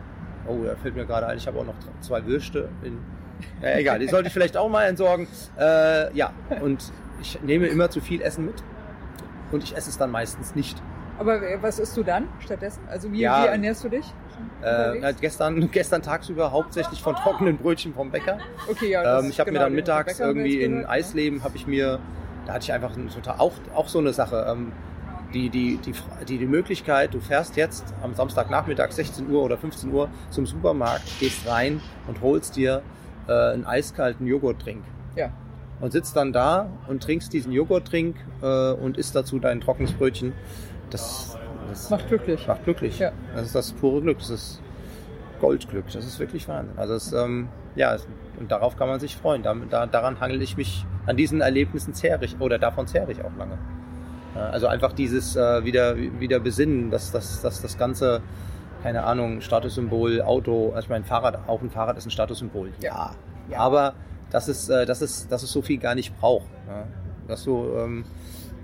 [0.46, 2.68] oh, da fällt mir gerade ein, ich habe auch noch zwei Würste.
[2.84, 2.98] In,
[3.60, 5.26] ja, egal, die sollte ich vielleicht auch mal entsorgen.
[5.58, 6.30] Äh, ja,
[6.62, 8.62] und ich nehme immer zu viel Essen mit.
[9.54, 10.82] Und ich esse es dann meistens nicht.
[11.18, 12.80] Aber äh, was isst du dann stattdessen?
[12.90, 13.44] Also wie, Ja.
[13.44, 14.04] wie ernährst du dich?
[14.62, 18.38] Äh, gestern, gestern tagsüber hauptsächlich von trockenen Brötchen vom Bäcker.
[18.68, 19.20] okay, ja.
[19.20, 20.92] Ähm, ich habe genau, mir dann mittags irgendwie in gehört, ne?
[20.92, 22.00] Eisleben habe ich mir,
[22.46, 22.90] da hatte ich einfach
[23.38, 24.44] auch auch so eine Sache.
[24.48, 24.72] Ähm,
[25.32, 25.92] die, die, die,
[26.28, 31.02] die, die Möglichkeit, du fährst jetzt am Samstagnachmittag 16 Uhr oder 15 Uhr zum Supermarkt,
[31.18, 32.82] gehst rein und holst dir
[33.26, 34.84] äh, einen eiskalten Joghurttrink.
[35.16, 35.30] Ja.
[35.84, 40.32] Und sitzt dann da und trinkst diesen Joghurttrink äh, und isst dazu dein trockenes Brötchen.
[40.88, 41.36] Das,
[41.68, 42.48] das Macht glücklich.
[42.48, 43.00] macht glücklich.
[43.00, 43.12] Ja.
[43.34, 44.16] Das ist das pure Glück.
[44.16, 44.62] Das ist
[45.42, 45.84] Goldglück.
[45.92, 46.78] Das ist wirklich Wahnsinn.
[46.78, 47.98] Also es, ähm, ja,
[48.40, 49.42] und darauf kann man sich freuen.
[49.42, 53.22] Da, da, daran hangel ich mich, an diesen Erlebnissen zehre ich, oder davon zehre ich
[53.22, 53.58] auch lange.
[54.34, 58.22] Also einfach dieses äh, wieder, wieder besinnen, dass, dass, dass das Ganze,
[58.82, 62.70] keine Ahnung, Statussymbol, Auto, also ich meine, Fahrrad, auch ein Fahrrad ist ein Statussymbol.
[62.80, 63.10] Ja.
[63.50, 63.58] Ja.
[63.58, 63.92] Aber
[64.34, 66.48] dass es, äh, dass, es, dass es so viel gar nicht braucht.
[66.66, 66.86] Ja?
[67.28, 68.04] Dass du, ähm,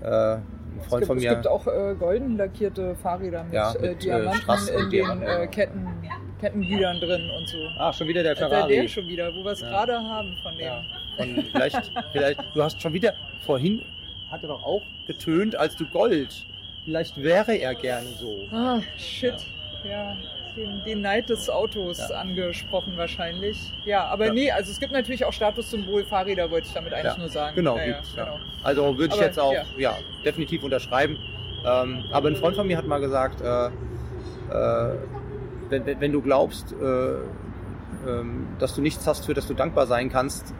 [0.03, 0.05] äh,
[0.35, 0.43] ein
[0.81, 1.29] Es Freund gibt, von es mir.
[1.35, 5.51] gibt auch äh, golden lackierte Fahrräder mit, Ja, äh, mit, äh, Diamanten in den.
[5.51, 5.87] Ketten,
[6.41, 7.57] Kettengliedern drin und so.
[7.79, 8.75] Ah, schon wieder der Der, Ferrari.
[8.81, 9.69] der schon wieder, wo wir es Ja.
[9.69, 10.65] gerade haben von dem.
[10.65, 10.81] Ja.
[11.19, 13.13] Und vielleicht, vielleicht, du hast schon wieder,
[13.45, 13.81] vorhin
[14.29, 16.45] hat er doch auch getönt, als du Gold.
[16.83, 18.39] Vielleicht wäre er gerne so.
[18.51, 19.35] Ah, shit.
[19.87, 20.17] Ja,
[20.55, 22.17] den, den Neid des Autos Ja.
[22.17, 23.71] angesprochen wahrscheinlich.
[23.85, 24.33] Ja, aber Ja.
[24.33, 27.55] nee, also es gibt natürlich auch Statussymbol Fahrräder, wollte ich damit eigentlich Ja, nur sagen.
[27.55, 28.39] Genau, gibt's, genau.
[28.63, 29.97] Also würde ich Aber, jetzt auch ja.
[30.25, 31.17] definitiv unterschreiben.
[31.65, 34.97] Ähm, aber ein Freund von mir hat mal gesagt, äh, äh,
[35.69, 37.13] wenn, wenn, wenn du glaubst, äh,
[38.07, 40.53] ähm, dass du nichts hast, für das du dankbar sein kannst,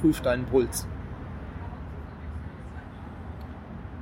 [0.00, 0.86] prüf deinen Puls.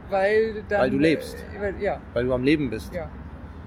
[0.08, 0.80] Weil dann.
[0.80, 1.36] Weil du lebst.
[1.56, 2.92] Äh, weil, ja, weil du am Leben bist.
[2.92, 3.08] ja.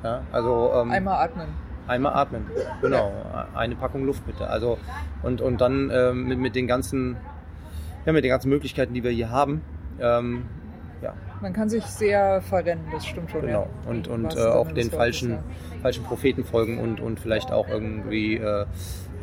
[0.03, 1.47] Ja, also ähm, Einmal atmen.
[1.87, 2.45] Einmal atmen,
[2.81, 3.11] genau.
[3.55, 4.47] Eine Packung Luft bitte.
[4.47, 4.77] Also
[5.21, 7.17] und, und dann ähm, mit, mit den ganzen,
[8.05, 9.61] ja, mit den ganzen Möglichkeiten, die wir hier haben,
[9.99, 10.45] ähm,
[11.01, 13.41] ja, Man kann sich sehr verrennen, das stimmt schon.
[13.41, 13.67] genau.
[13.83, 13.89] Ja.
[13.89, 15.39] Und, und äh, auch den falschen,
[15.81, 18.65] falschen Propheten folgen und, und vielleicht auch irgendwie äh,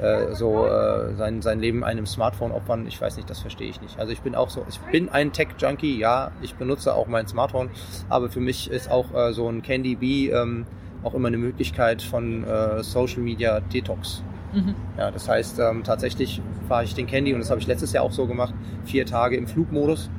[0.01, 2.87] äh, so äh, sein, sein Leben einem Smartphone opfern.
[2.87, 3.99] Ich weiß nicht, das verstehe ich nicht.
[3.99, 7.71] Also ich bin auch so, ich bin ein Tech-Junkie, ja, ich benutze auch mein Smartphone,
[8.09, 10.67] aber für mich ist auch äh, so ein Candy Bee ähm,
[11.03, 14.23] auch immer eine Möglichkeit von äh, Social Media Detox.
[14.53, 14.75] Mhm.
[14.99, 18.05] Ja, das heißt, ähm, tatsächlich fahre ich den Candy und das habe ich letztes Jahr
[18.05, 20.11] auch so gemacht, vier Tage im Flugmodus.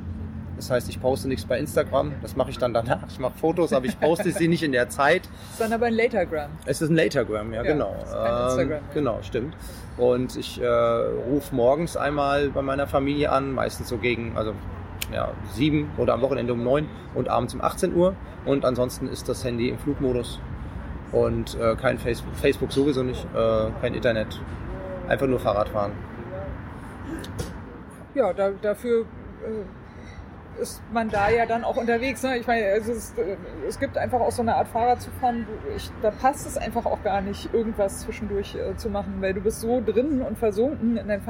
[0.62, 3.08] Das heißt, ich poste nichts bei Instagram, das mache ich dann danach.
[3.10, 5.24] Ich mache Fotos, aber ich poste sie nicht in der Zeit.
[5.54, 6.52] Ist dann aber ein Latergram.
[6.68, 7.96] Es ist ein Latergram, ja, Ja, genau.
[8.04, 8.84] ist kein Instagram.
[8.94, 9.56] Genau, stimmt.
[9.98, 14.54] Und ich äh, rufe morgens einmal bei meiner Familie an, meistens so gegen, also
[15.12, 18.16] ja, sieben oder am Wochenende um neun und abends um 18 Uhr.
[18.46, 20.40] Und ansonsten ist das Handy im Flugmodus
[21.12, 24.40] und äh, kein Facebook, Facebook sowieso nicht, äh, kein Internet,
[25.08, 25.94] einfach nur Fahrradfahren.
[28.14, 29.81] Ja, da, dafür äh,
[30.60, 32.24] ist man da ja dann auch unterwegs.
[32.24, 32.38] Ne?
[32.38, 33.36] Ich meine, also es, äh,
[33.68, 36.58] es gibt einfach auch so eine Art Fahrrad zu fahren, wo ich, da passt es
[36.58, 40.38] einfach auch gar nicht, irgendwas zwischendurch äh, zu machen, weil du bist so drin und
[40.38, 41.22] versunken in deinem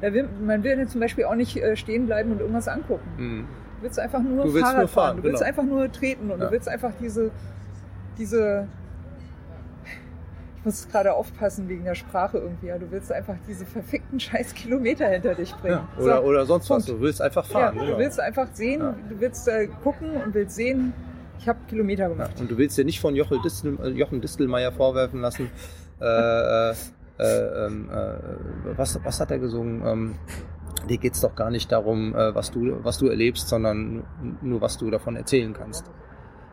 [0.00, 3.08] will, man will zum Beispiel auch nicht äh, stehen bleiben und irgendwas angucken.
[3.16, 3.48] Mhm.
[3.78, 5.16] Du willst einfach nur Du willst Fahrrad nur fahren, fahren.
[5.18, 5.48] Du willst genau.
[5.48, 6.46] einfach nur treten und Ja.
[6.46, 7.30] du willst einfach diese,
[8.18, 8.66] diese,
[10.68, 12.78] ich muss gerade aufpassen wegen der Sprache irgendwie, ja.
[12.78, 15.80] Du willst einfach diese verfickten scheiß Kilometer hinter dich bringen.
[15.98, 16.22] Ja, oder, So.
[16.28, 16.84] oder sonst was.
[16.84, 17.00] Punkt.
[17.00, 17.76] Du willst einfach fahren.
[17.76, 17.92] Ja, genau.
[17.96, 20.92] du willst einfach sehen, du willst äh, gucken und willst sehen,
[21.38, 22.38] ich habe Kilometer gemacht.
[22.38, 25.50] Und du willst dir nicht von Jochel Distel, äh, Jochen Distelmeier vorwerfen lassen,
[26.00, 26.74] äh, äh,
[27.18, 29.82] äh, ähm, äh, was, was hat er gesungen?
[29.86, 30.14] Ähm,
[30.88, 34.04] dir geht's doch gar nicht darum, was, du, was du erlebst, sondern
[34.42, 35.90] nur, was du davon erzählen kannst.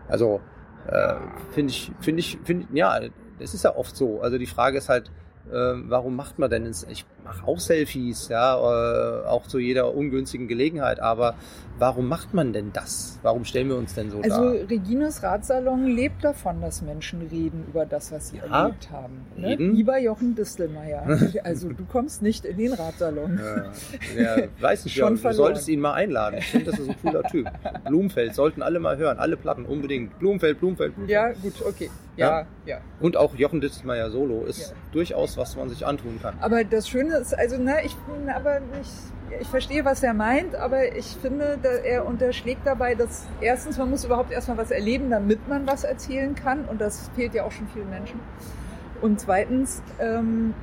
[0.08, 0.42] Also,
[0.88, 1.16] äh,
[1.52, 3.00] finde ich, finde ich, finde ja,
[3.40, 4.22] das ist ja oft so.
[4.22, 5.10] Also die Frage ist halt,
[5.50, 9.94] äh, warum macht man denn, ins- ich mache auch Selfies, ja, äh, auch zu jeder
[9.94, 11.36] ungünstigen Gelegenheit, aber
[11.80, 13.20] warum macht man denn das?
[13.24, 14.70] Warum stellen wir uns denn so Also dar?
[14.70, 19.26] Regines Ratsalon lebt davon, dass Menschen reden über das, was sie Ja, erlebt haben.
[19.36, 19.56] Ne?
[19.56, 21.04] Lieber Jochen Distelmeier.
[21.44, 23.40] Also du kommst nicht in den Ratsalon.
[24.18, 26.38] Ja, ja, weiß nicht, Schon ja, du solltest ihn mal einladen.
[26.40, 27.48] Ich finde, das ist ein cooler Typ.
[27.86, 30.18] Blumenfeld, sollten alle mal hören, alle Platten unbedingt.
[30.20, 31.10] Blumenfeld, Blumenfeld, Blumenfeld.
[31.10, 31.90] Ja, gut, okay.
[32.18, 32.78] Ja, ja.
[33.02, 36.36] Und auch Jochen Dittmeier Solo ist durchaus, was man sich antun kann.
[36.40, 38.92] Aber das Schöne ist, also, ne, ich bin aber nicht,
[39.40, 43.90] ich verstehe, was er meint, aber ich finde, da, er unterschlägt dabei, dass erstens, man
[43.90, 46.66] muss überhaupt erstmal was erleben, damit man was erzählen kann.
[46.66, 48.20] Und das fehlt ja auch schon vielen Menschen.
[49.02, 50.54] Und zweitens, ähm,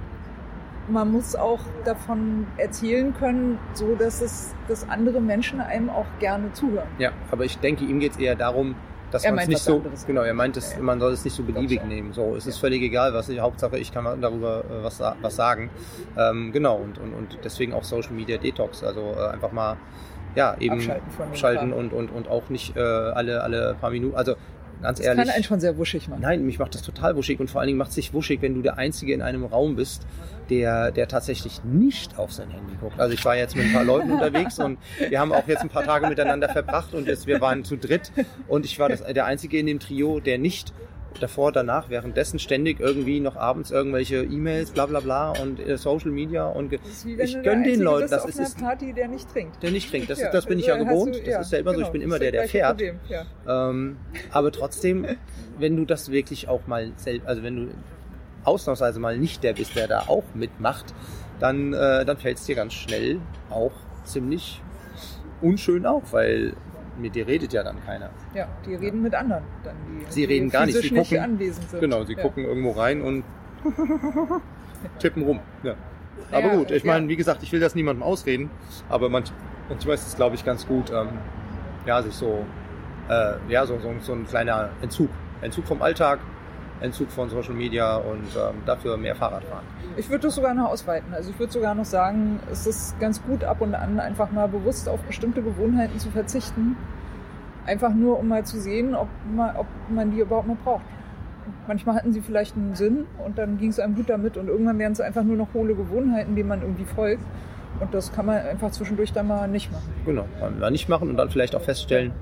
[0.88, 6.52] man muss auch davon erzählen können, so dass es, dass andere Menschen einem auch gerne
[6.52, 6.88] zuhören.
[6.98, 8.74] Ja, aber ich denke, ihm geht es eher darum,
[9.12, 10.06] dass Er man es meint nicht so, anderes.
[10.06, 10.80] genau, er meint, es, Ja.
[10.80, 12.12] man soll es nicht so beliebig nehmen.
[12.12, 15.70] So, es ist völlig egal, was ich, Hauptsache ich kann darüber äh, was, was sagen.
[16.18, 19.76] Ähm, genau, und, und, und deswegen auch Social Media Detox, also äh, einfach mal,
[20.34, 24.34] ja, eben Abschalten abschalten und, und, und auch nicht äh, alle, alle paar Minuten, also
[24.82, 25.24] ganz Das ehrlich.
[25.26, 26.20] kann einen schon sehr wuschig machen.
[26.22, 28.54] Nein, mich macht das total wuschig und vor allen Dingen macht es sich wuschig, wenn
[28.54, 30.06] du der Einzige in einem Raum bist,
[30.50, 32.98] der, der tatsächlich nicht auf sein Handy guckt.
[32.98, 34.78] Also ich war jetzt mit ein paar Leuten unterwegs und
[35.08, 38.12] wir haben auch jetzt ein paar Tage miteinander verbracht und jetzt, wir waren zu dritt
[38.48, 40.72] und ich war das, der Einzige in dem Trio, der nicht
[41.18, 46.10] davor, danach, währenddessen ständig irgendwie noch abends irgendwelche E-Mails, bla bla bla und äh, Social
[46.10, 49.62] Media und ich gönne den Leuten, das ist, einer ist Party, der nicht trinkt.
[49.62, 50.10] der nicht trinkt.
[50.10, 51.14] Das, Ja, das bin ich ja also gewohnt.
[51.16, 51.80] du- das ist ja immer so.
[51.80, 52.70] Ich genau, bin immer der, der fährt.
[52.78, 53.26] Problem, ja.
[53.70, 53.96] Ähm,
[54.30, 55.06] aber trotzdem,
[55.58, 57.68] wenn du das wirklich auch mal selbst, also wenn du
[58.44, 60.94] ausnahmsweise mal nicht der bist, der da auch mitmacht,
[61.40, 63.72] dann, äh, dann fällt es dir ganz schnell auch
[64.04, 64.60] ziemlich
[65.40, 66.54] unschön auf, weil
[66.98, 68.10] mit dir redet ja dann keiner.
[68.34, 69.44] Ja, die reden mit anderen.
[69.64, 71.80] Dann die, Sie die reden gar nicht, sie nicht gucken- anwesend sind.
[71.80, 72.22] Genau, sie ja.
[72.22, 73.24] gucken irgendwo rein und
[74.98, 75.40] tippen rum.
[75.62, 75.74] Ja.
[76.30, 76.92] Aber Ja, gut, ich ja.
[76.92, 78.50] meine, wie gesagt, ich will das niemandem ausreden,
[78.88, 79.32] aber manch,
[79.68, 81.08] manchmal ist es, glaube ich, ganz gut, ähm,
[81.86, 82.44] ja, sich so,
[83.08, 85.08] äh, ja, so, so, so ein kleiner Entzug.
[85.40, 86.20] Entzug vom Alltag,
[86.82, 89.64] Entzug von Social Media und ähm, dafür mehr Fahrrad fahren.
[89.96, 91.14] Ich würde das sogar noch ausweiten.
[91.14, 94.48] Also ich würde sogar noch sagen, es ist ganz gut ab und an einfach mal
[94.48, 96.76] bewusst auf bestimmte Gewohnheiten zu verzichten.
[97.66, 100.82] Einfach nur, um mal zu sehen, ob man, ob man die überhaupt noch braucht.
[101.66, 104.78] Manchmal hatten sie vielleicht einen Sinn und dann ging es einem gut damit und irgendwann
[104.78, 107.22] werden es einfach nur noch hohle Gewohnheiten, denen man irgendwie folgt.
[107.80, 109.92] Und das kann man einfach zwischendurch dann mal nicht machen.
[110.04, 110.26] Genau,
[110.58, 112.12] mal nicht machen und dann vielleicht auch feststellen,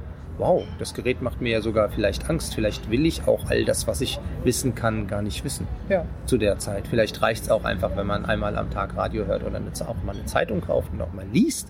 [0.41, 2.55] wow, das Gerät macht mir ja sogar vielleicht Angst.
[2.55, 5.69] Vielleicht will ich auch all das, was ich wissen kann, gar nicht wissen.
[5.89, 6.89] Ja, zu der Zeit.
[6.89, 10.15] Vielleicht reicht es auch einfach, wenn man einmal am Tag Radio hört oder auch mal
[10.15, 11.69] eine Zeitung kauft und auch mal liest.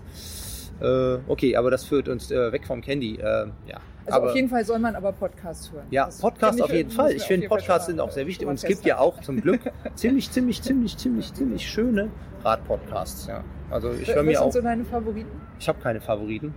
[0.81, 3.15] Äh, okay, aber das führt uns äh, weg vom Candy.
[3.15, 3.77] Äh, ja.
[4.05, 5.85] also aber, auf jeden Fall soll man aber Podcasts hören.
[5.91, 7.11] Ja, Das Podcast finde auf jeden Fall.
[7.11, 8.47] Ich finde Podcasts sind auch sehr wichtig.
[8.47, 9.61] Und es gibt ja auch zum Glück
[9.95, 12.09] ziemlich, ziemlich, ziemlich, ziemlich, ziemlich schöne
[12.43, 13.27] Radpodcasts.
[13.27, 13.43] Ja.
[13.69, 14.51] Also ich höre Was mir sind auch.
[14.51, 15.41] so deine Favoriten?
[15.59, 16.53] Ich habe keine Favoriten.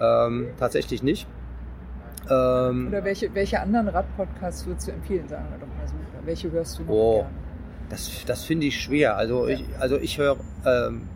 [0.00, 1.28] Ähm, tatsächlich nicht.
[2.30, 5.94] Ähm, Oder welche, welche anderen Radpodcasts würdest du empfehlen, sagen wir doch mal so?
[5.94, 7.14] Oder welche hörst du noch Oh.
[7.16, 7.28] gerne?
[7.90, 9.16] Das, das finde ich schwer.
[9.16, 11.08] Also ich, also ich höre, ähm,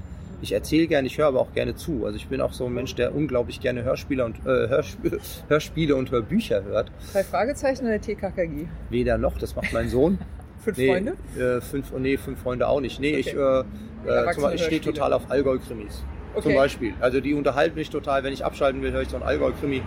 [0.42, 2.04] ich erzähle gerne, ich höre aber auch gerne zu.
[2.04, 4.98] Also ich bin auch so ein Mensch, der unglaublich gerne Hörspiele und äh, Hörsp
[5.48, 6.90] Hörspiele und Hörbücher hört.
[7.12, 8.66] Drei Fragezeichen oder TKKG?
[8.90, 10.18] Weder noch, das macht mein Sohn.
[10.64, 11.12] Fünf nee, Freunde?
[11.38, 12.98] Äh, fünf, nee, fünf Freunde auch nicht.
[12.98, 13.20] Nee, Okay.
[13.20, 15.96] ich, äh, äh, zum ich stehe total auf Allgäu-Krimis.
[15.96, 16.06] Zum
[16.36, 16.54] Okay.
[16.56, 16.94] Beispiel.
[17.00, 18.24] Also die unterhalten mich total.
[18.24, 19.82] Wenn ich abschalten will, höre ich so ein Allgäu-Krimi.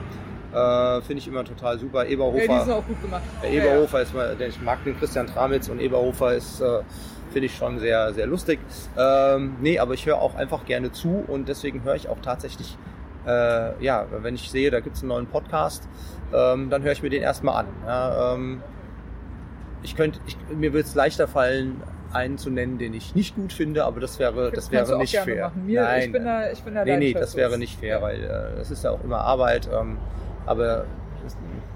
[0.57, 2.05] Äh, Finde ich immer total super.
[2.05, 2.43] Eberhofer.
[2.45, 3.21] Ja, die sind auch gut gemacht.
[3.43, 6.79] Der Ja, Eberhofer ist mal, ich mag den Christian Tramitz und Eberhofer ist, äh,
[7.31, 8.59] finde ich schon sehr, sehr lustig.
[8.97, 12.77] Ähm, nee, aber ich höre auch einfach gerne zu und deswegen höre ich auch tatsächlich,
[13.27, 15.87] äh, ja, wenn ich sehe, da gibt es einen neuen Podcast,
[16.33, 17.67] ähm, dann höre ich mir den erstmal an.
[17.85, 18.61] Ja, ähm,
[19.83, 20.19] ich könnte,
[20.55, 21.81] mir würde es leichter fallen,
[22.13, 24.95] einen zu nennen, den ich nicht gut finde, aber das wäre, das Kannst du wäre
[24.95, 25.51] auch nicht gerne fair.
[25.55, 28.01] Mir, Nein, ich bin da, ich bin da nee, nee, das wäre nicht fair, Ja.
[28.01, 29.69] weil äh, es ist ja auch immer Arbeit.
[29.71, 29.97] Ähm,
[30.47, 30.85] aber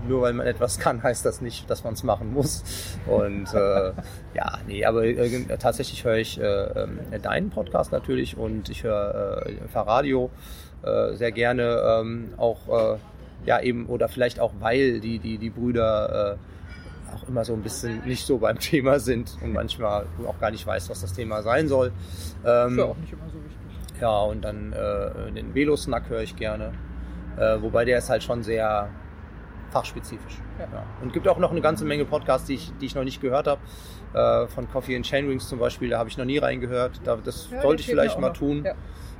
[0.08, 2.64] nur weil man etwas kann, heißt das nicht, dass man es machen muss.
[3.06, 3.92] Und äh,
[4.34, 9.46] ja, nee, aber äh, tatsächlich höre ich äh, ähm, deinen Podcast natürlich und ich höre
[9.46, 10.30] äh, Fahrradio
[10.84, 12.98] äh, sehr gerne ähm, auch äh,
[13.46, 17.62] ja eben oder vielleicht auch weil die die die Brüder äh, auch immer so ein
[17.62, 21.42] bisschen nicht so beim Thema sind und manchmal auch gar nicht weißt, was das Thema
[21.42, 21.92] sein soll.
[22.46, 24.02] Ähm, Ist ja auch nicht immer so wichtig.
[24.02, 24.74] ja, und dann
[25.36, 26.72] den Velo-Snack höre ich gerne.
[27.38, 28.90] Äh, wobei der ist halt schon sehr
[29.72, 30.38] fachspezifisch.
[30.60, 30.66] Ja.
[30.74, 30.84] Ja.
[31.02, 33.48] Und gibt auch noch eine ganze Menge Podcasts, die ich, die ich noch nicht gehört
[33.48, 33.62] habe.
[34.14, 37.00] Äh, von Coffee and Chainrings zum Beispiel, da habe ich noch nie reingehört.
[37.06, 38.38] Da, das Ja, sollte ich vielleicht auch mal noch.
[38.38, 38.66] tun.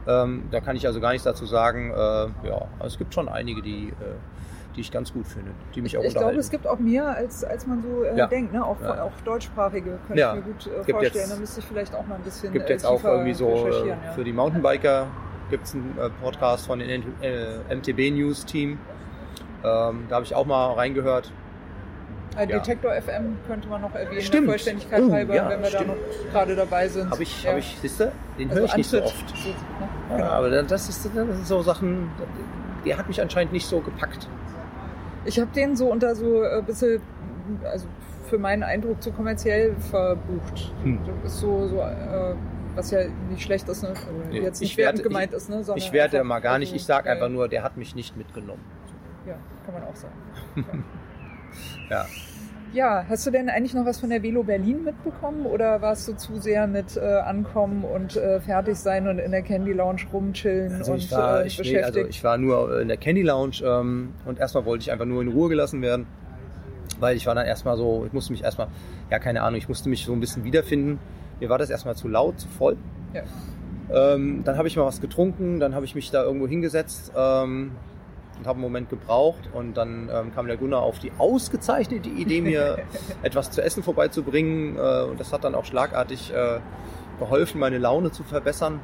[0.08, 1.92] Ähm, da kann ich also gar nichts dazu sagen.
[1.92, 3.94] Äh, ja, es gibt schon einige, die, äh,
[4.76, 6.40] die ich ganz gut finde, die mich auch Ich glaube, unterhalten.
[6.40, 8.28] es gibt auch mehr, als, als man so äh, Ja.
[8.28, 8.52] denkt.
[8.52, 8.66] Ne?
[8.66, 9.04] Auch, Ja.
[9.04, 10.32] auch deutschsprachige könnte Ja.
[10.34, 11.02] ich mir gut äh, vorstellen.
[11.04, 13.34] jetzt- da müsste ich vielleicht auch mal ein bisschen gibt äh, jetzt auch tiefer irgendwie
[13.34, 15.08] so äh, für die Mountainbiker
[15.52, 18.80] gibt es einen äh, Podcast von den äh, MTB News Team.
[19.64, 21.32] Ähm, da habe ich auch mal reingehört.
[22.36, 22.58] Äh, ja.
[22.60, 24.48] Detektor FM könnte man noch erwähnen, Stimmt.
[24.48, 25.90] der Vollständigkeit Oh, halber, ja, wenn wir stimmt.
[25.90, 27.12] da noch gerade dabei sind.
[27.12, 27.52] Habe ich, Ja.
[27.52, 29.30] hab ich, siehst du, den Also höre ich nicht so oft.
[29.30, 29.56] so, ne?
[30.18, 30.26] Genau.
[30.30, 32.10] aber das, ist, das sind so Sachen,
[32.86, 34.28] der hat mich anscheinend nicht so gepackt.
[35.26, 37.02] Ich habe den so unter so ein bisschen,
[37.64, 37.86] also
[38.30, 40.74] für meinen Eindruck zu kommerziell verbucht.
[40.84, 41.00] Hm.
[41.24, 42.34] Das ist so, so äh,
[42.76, 43.00] was ja
[43.30, 43.90] nicht schlecht ist, ne?
[43.90, 45.64] Also Nee, jetzt nicht ich wertend werte- gemeint ist, ne?
[45.64, 47.78] Sondern Ich werte einfach- mal gar nicht, also, ich sage äh, einfach nur, der hat
[47.78, 48.62] mich nicht mitgenommen.
[49.28, 50.14] Ja, kann man auch sagen.
[51.90, 52.06] Ja.
[52.74, 56.14] Ja, hast du denn eigentlich noch was von der Velo Berlin mitbekommen oder warst du
[56.14, 60.76] zu sehr mit äh, Ankommen und äh, fertig sein und in der Candy Lounge rumchillen
[60.76, 61.86] Also und ich war, äh, ich, nee, beschäftigt?
[61.98, 65.22] also ich war nur in der Candy Lounge ähm, und erstmal wollte ich einfach nur
[65.22, 66.06] in Ruhe gelassen werden,
[67.02, 68.68] weil ich war dann erstmal so, ich musste mich erstmal,
[69.10, 70.98] ja keine Ahnung, ich musste mich so ein bisschen wiederfinden.
[71.42, 72.78] Mir war das erstmal zu laut, zu voll.
[73.14, 73.24] Ja.
[73.92, 77.72] Ähm, dann habe ich mal was getrunken, dann habe ich mich da irgendwo hingesetzt ähm,
[78.38, 82.42] und habe einen Moment gebraucht und dann ähm, kam der Gunnar auf die ausgezeichnete Idee,
[82.42, 82.78] mir
[83.24, 86.60] etwas zu essen vorbeizubringen äh, und das hat dann auch schlagartig äh,
[87.20, 88.80] geholfen, meine Laune zu verbessern.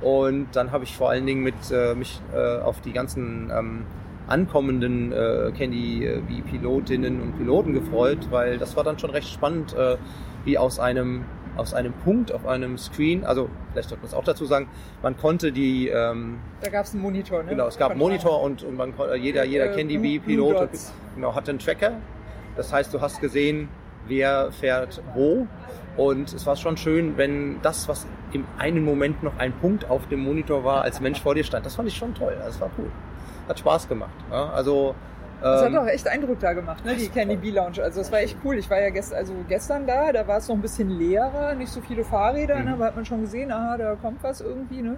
[0.00, 3.86] Und dann habe ich vor allen Dingen mit, äh, mich äh, auf die ganzen ähm,
[4.26, 9.28] ankommenden äh, Candy äh, wie Pilotinnen und Piloten gefreut, weil das war dann schon recht
[9.28, 9.96] spannend, äh,
[10.44, 11.24] wie aus einem
[11.56, 14.68] aus einem Punkt auf einem Screen, also vielleicht sollte man es auch dazu sagen,
[15.02, 17.50] man konnte die, ähm, da gab es einen Monitor, ne?
[17.50, 20.18] genau, es gab einen Monitor und, und man, kon- äh, jeder, jeder Äh, Candy Bee
[20.18, 20.68] Pilot
[21.14, 21.92] genau, hatte einen Tracker.
[22.56, 23.68] Das heißt, du hast gesehen,
[24.06, 25.46] wer fährt wo.
[25.96, 30.08] Und es war schon schön, wenn das, was im einen Moment noch ein Punkt auf
[30.08, 31.64] dem Monitor war, als Mensch vor dir stand.
[31.66, 32.36] Das fand ich schon toll.
[32.44, 32.90] Das war cool.
[33.48, 34.10] Hat Spaß gemacht.
[34.30, 34.94] Ja, also,
[35.42, 36.94] Das hat ähm, auch echt Eindruck da gemacht, ne?
[36.96, 37.82] die Candy Bee Lounge.
[37.82, 38.56] Also das war echt cool.
[38.58, 41.70] Ich war ja gest, also gestern da, da war es noch ein bisschen leerer, nicht
[41.72, 42.64] so viele Fahrräder, Mhm.
[42.64, 42.72] ne?
[42.74, 44.82] aber hat man schon gesehen, aha, da kommt was irgendwie.
[44.82, 44.96] Ne?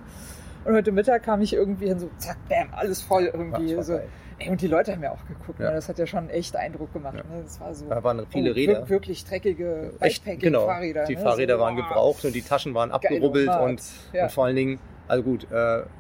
[0.65, 3.81] Und heute Mittag kam ich irgendwie hin, so zack, bam, alles voll irgendwie.
[3.83, 3.93] so.
[3.95, 4.09] geil.
[4.39, 5.59] Ey, und die Leute haben ja auch geguckt.
[5.61, 5.71] Ja.
[5.71, 5.77] Ne?
[5.77, 7.15] Das hat ja schon echt Eindruck gemacht.
[7.17, 7.23] Ja.
[7.37, 7.43] Ne?
[7.43, 7.87] Das war so.
[7.89, 8.81] Da waren viele oh, Räder.
[8.83, 10.67] wir- Wirklich dreckige Echt, genau.
[10.67, 11.05] Fahrräder.
[11.05, 11.23] Die ne?
[11.23, 11.89] Fahrräder so, waren wow.
[11.89, 13.81] gebraucht und die Taschen waren abgerubbelt und,
[14.13, 14.25] Ja.
[14.25, 14.79] und vor allen Dingen,
[15.09, 15.55] also gut, äh,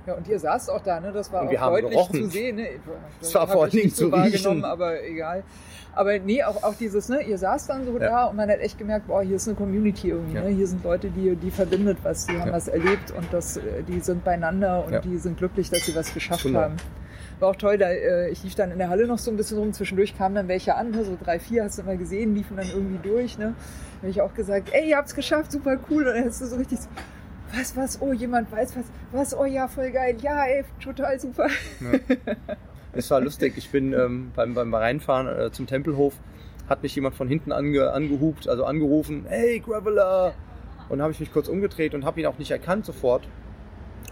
[0.06, 1.12] Ja, und ihr saßt auch da, ne?
[1.12, 2.22] Das war auch haben deutlich gerochen.
[2.24, 2.56] zu sehen.
[2.56, 2.68] Ne?
[3.20, 4.64] Es war Hab vor allen Dingen nicht so zu wahrgenommen, riechen.
[4.64, 5.42] aber egal.
[5.94, 7.98] Aber nee, auch, auch dieses, ne, ihr saßt dann so Ja.
[8.10, 10.42] da und man hat echt gemerkt, boah, hier ist eine Community irgendwie, Ja.
[10.42, 10.48] ne?
[10.50, 12.52] Hier sind Leute, die, die verbindet was, die haben Ja.
[12.52, 16.12] was erlebt und das, äh, die sind beieinander und die sind glücklich, dass sie was
[16.12, 16.60] geschafft Genau.
[16.60, 16.76] haben.
[17.38, 19.58] War auch toll, da, äh, ich lief dann in der Halle noch so ein bisschen
[19.58, 21.04] rum, zwischendurch kamen dann welche an, ne?
[21.04, 23.54] so drei, vier hast du immer gesehen, liefen dann irgendwie durch, ne?
[23.96, 26.06] Da habe ich auch gesagt, ey, ihr habt's geschafft, super cool.
[26.08, 26.88] Und dann hast du so richtig so,
[27.54, 31.48] was, was, oh, jemand weiß was, was, oh ja, voll geil, ja, ey, total super.
[32.96, 33.54] Es war lustig.
[33.56, 36.14] Ich bin ähm, beim, beim Reinfahren äh, zum Tempelhof,
[36.68, 40.34] hat mich jemand von hinten ange, angehupt, also angerufen, hey Graveler!
[40.88, 43.26] Und habe ich mich kurz umgedreht und habe ihn auch nicht erkannt sofort.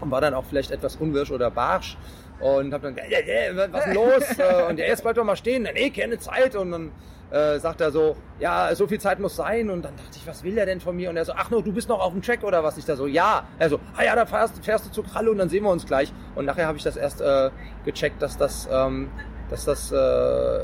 [0.01, 1.97] Und war dann auch vielleicht etwas unwirsch oder barsch.
[2.41, 4.23] Und habe dann, äh, äh, was ist los?
[4.37, 6.55] Äh, und der jetzt bleibt doch mal stehen, nee, keine Zeit.
[6.55, 6.91] Und dann
[7.31, 9.69] äh, sagt er so, ja, so viel Zeit muss sein.
[9.69, 11.09] Und dann dachte ich, was will der denn von mir?
[11.09, 12.77] Und er so, ach no, du bist noch auf dem Track oder was?
[12.77, 13.43] Ich da so, ja.
[13.59, 15.85] Er so, ah ja, da fährst, fährst du zur Kralle und dann sehen wir uns
[15.85, 16.13] gleich.
[16.35, 17.49] Und nachher habe ich das erst äh,
[17.83, 19.09] gecheckt, dass das, ähm,
[19.49, 20.59] dass das äh,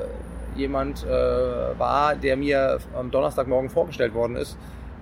[0.56, 1.10] jemand äh,
[1.80, 4.58] war, der mir am Donnerstagmorgen vorgestellt worden ist.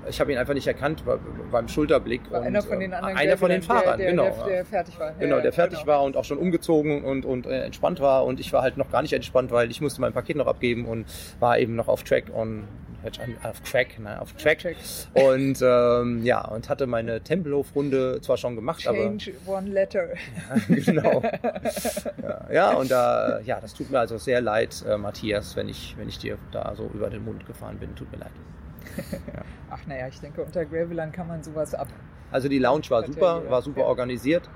[0.08, 1.20] Ich habe ihn einfach nicht erkannt be-
[1.52, 2.32] beim Schulterblick.
[2.32, 4.24] War und, einer von den äh, anderen Einer von den Fahrern, der, genau.
[4.24, 4.46] Der, ja.
[4.48, 5.12] der fertig war.
[5.20, 5.92] Genau, Ja, der fertig genau.
[5.92, 8.26] war und auch schon umgezogen und, und äh, entspannt war.
[8.26, 10.86] Und ich war halt noch gar nicht entspannt, weil ich musste mein Paket noch abgeben
[10.86, 11.06] und
[11.40, 12.68] war eben noch auf Track und
[13.44, 14.60] auf Track, nein, auf Track.
[14.60, 14.76] Track.
[15.14, 20.10] Und ähm, ja, und hatte meine Tempelhof-Runde zwar schon gemacht, Change one letter.
[20.50, 21.22] aber genau.
[22.22, 25.96] Ja, ja, und da, ja, das tut mir also sehr leid, äh, Matthias, wenn ich,
[25.98, 27.96] wenn ich dir da so über den Mund gefahren bin.
[27.96, 28.32] Tut mir leid.
[29.70, 31.88] Ach naja, ich denke, unter Gravelern kann man sowas ab.
[32.32, 34.50] Also die Lounge war Hat super, war super organisiert.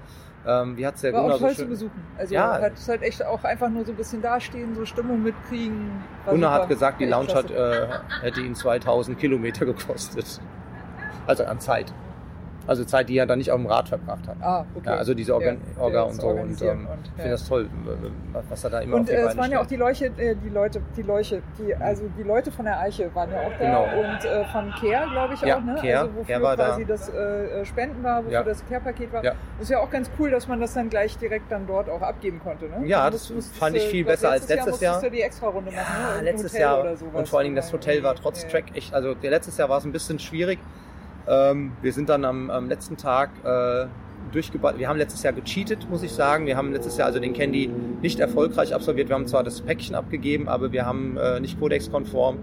[0.45, 1.69] Ähm, wie hat's der War Gunnar auch toll so zu schön...
[1.69, 2.01] besuchen.
[2.17, 2.59] Also Ja.
[2.61, 5.91] hat es halt echt auch einfach nur so ein bisschen dastehen, so Stimmung mitkriegen.
[6.25, 7.88] Gunnar hat gesagt, die Lounge hat, äh,
[8.21, 10.41] hätte ihn 2000 Kilometer gekostet.
[11.25, 11.93] Also an Zeit.
[12.66, 14.38] Also Zeit, die er dann nicht auf dem Rad verbracht hat.
[14.41, 14.89] Ah, okay.
[14.89, 16.28] Ja, also diese Organ Ja, Orga das und so.
[16.28, 17.70] Und, ähm, und, ich finde das toll,
[18.49, 20.82] was er da immer Und äh, es waren ja auch die Leute, äh, die Leute,
[20.95, 23.84] die Leute, die, also die Leute von der Eiche waren ja auch da Genau.
[23.84, 25.76] und äh, von Care, glaube ich Ja, auch, ne?
[25.76, 26.68] Care, also wofür Care war da.
[26.68, 29.24] quasi das äh, Spenden war, wofür das Care-Paket war.
[29.24, 29.34] Ja.
[29.59, 32.39] Ist ja auch ganz cool, dass man das dann gleich direkt dann dort auch abgeben
[32.39, 32.86] konnte, ne?
[32.88, 34.82] Ja, das fand ich äh, viel besser als letztes Jahr.
[34.82, 34.93] Jahr.
[34.93, 36.32] musstest du die Extra-Runde machen, ne?
[36.32, 38.47] Letztes Jahr und vor allen Dingen das Hotel war trotz.
[38.47, 40.59] Track echt, also letztes Jahr war es ein bisschen schwierig.
[41.28, 43.88] Ähm, wir sind dann am, am letzten Tag äh,
[44.32, 44.80] durchgeballt.
[44.80, 46.45] Wir haben letztes Jahr gecheatet, muss ich sagen.
[46.45, 47.69] Wir haben letztes Jahr also den Candy
[48.01, 49.09] nicht erfolgreich absolviert.
[49.09, 52.39] Wir haben zwar das Päckchen abgegeben, aber wir haben äh, nicht kodexkonform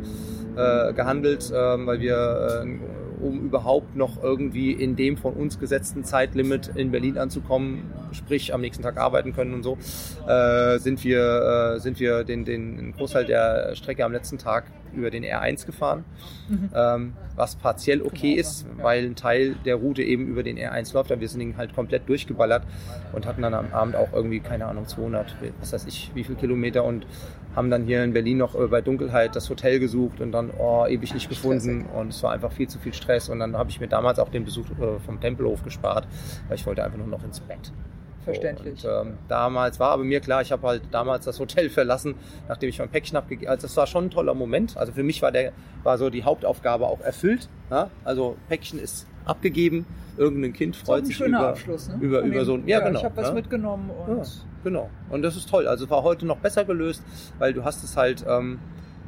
[0.57, 6.05] äh, gehandelt, ähm, weil wir äh, um überhaupt noch irgendwie in dem von uns gesetzten
[6.05, 9.79] Zeitlimit in Berlin anzukommen, sprich am nächsten Tag arbeiten können und so,
[10.27, 15.11] äh, sind wir, äh, sind wir den, den Großteil der Strecke am letzten Tag über
[15.11, 16.05] den R1 gefahren,
[16.49, 16.71] Mhm.
[16.75, 18.83] ähm, was partiell okay Genau, ist, ja.
[18.85, 21.75] weil ein Teil der Route eben über den R1 läuft, aber wir sind ihn halt
[21.77, 22.65] komplett durchgeballert
[23.13, 26.35] und hatten dann am Abend auch irgendwie, keine Ahnung, 200, was weiß ich, wie viel
[26.35, 27.07] Kilometer und
[27.55, 30.87] haben dann hier in Berlin noch äh, bei Dunkelheit das Hotel gesucht und dann oh,
[30.87, 33.81] ewig nicht gefunden und es war einfach viel zu viel Stress und dann habe ich
[33.81, 36.07] mir damals auch den Besuch äh, vom Tempelhof gespart,
[36.49, 37.73] weil ich wollte einfach nur noch ins Bett.
[38.25, 38.85] Verständlich.
[38.85, 42.15] Und, ähm, damals war aber mir klar, ich habe halt damals das Hotel verlassen,
[42.49, 44.77] nachdem ich mein Päckchen abgegeben Also das war schon ein toller Moment.
[44.77, 47.49] Also für mich war der war so die Hauptaufgabe auch erfüllt.
[47.71, 47.91] Ja?
[48.05, 51.97] Also Päckchen ist abgegeben, irgendein Kind freut sich über, Abschluss, ne?
[52.01, 52.99] über, über so ein, ja, genau.
[52.99, 53.35] Ich habe was ja?
[53.35, 54.25] mitgenommen und Ja,
[54.65, 54.91] genau.
[55.09, 55.67] Und das ist toll.
[55.67, 57.03] Also war heute noch besser gelöst,
[57.39, 58.59] weil du hast es halt ähm,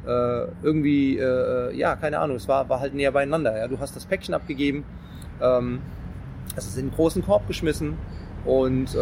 [0.05, 3.57] äh, irgendwie, äh, ja, keine Ahnung, es war, war halt näher beieinander.
[3.57, 3.67] Ja?
[3.67, 4.83] Du hast das Päckchen abgegeben,
[5.41, 5.79] ähm,
[6.55, 7.97] es ist in einen großen Korb geschmissen
[8.45, 8.97] und äh,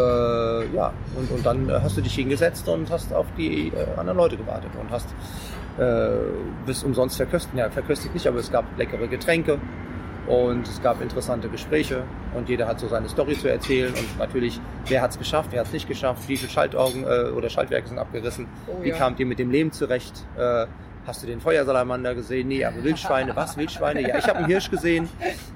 [0.76, 4.38] ja, und, und dann hast du dich hingesetzt und hast auf die äh, anderen Leute
[4.38, 5.08] gewartet und hast
[5.80, 6.10] äh,
[6.66, 7.56] bist umsonst verköstigt.
[7.58, 9.60] Ja, verköstigt nicht, aber es gab leckere Getränke
[10.32, 12.04] und es gab interessante Gespräche
[12.34, 13.94] und jeder hat so seine Story zu erzählen.
[13.94, 17.32] Und natürlich, wer hat es geschafft, wer hat es nicht geschafft, wie viele Schaltaugen äh,
[17.32, 18.96] oder Schaltwerke sind abgerissen, Oh wie ja.
[18.98, 20.68] kamt ihr mit dem Leben zurecht, äh,
[21.06, 24.70] hast du den Feuersalamander gesehen, nee, aber Wildschweine, was, Wildschweine, ja, ich habe einen Hirsch
[24.70, 25.10] gesehen,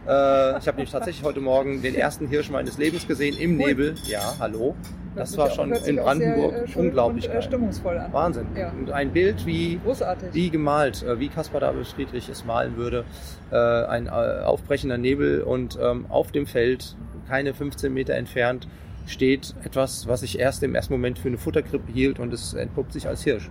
[0.07, 3.65] äh, ich habe nämlich tatsächlich heute Morgen den ersten Hirsch meines Lebens gesehen, im Ui.
[3.65, 4.75] Nebel, ja, hallo,
[5.15, 8.13] das war schon in auch sehr, Brandenburg äh, unglaublich und, äh, stimmungsvoll an.
[8.13, 8.47] Wahnsinn.
[8.55, 8.71] Ja.
[8.71, 10.33] Und ein Bild wie, Großartig.
[10.33, 13.05] wie gemalt, äh, wie Caspar David Friedrich es malen würde.
[13.51, 16.95] Äh, ein äh, aufbrechender Nebel und ähm, auf dem Feld,
[17.29, 18.67] keine 15 Meter entfernt,
[19.07, 22.91] steht etwas, was ich erst im ersten Moment für eine Futterkrippe hielt und es entpuppt
[22.91, 23.49] sich als Hirsch.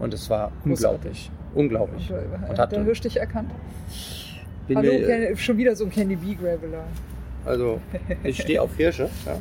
[0.00, 1.30] Und es war unglaublich.
[1.54, 2.10] Unglaublich.
[2.10, 3.50] Und, äh, Und hat der Hirsch dich erkannt?
[4.66, 6.84] Bin Hallo, mir, Ken- schon wieder so ein Candy Bee Graveler.
[7.44, 7.80] also,
[8.24, 9.08] ich stehe auf Hirsche.
[9.26, 9.36] Ja,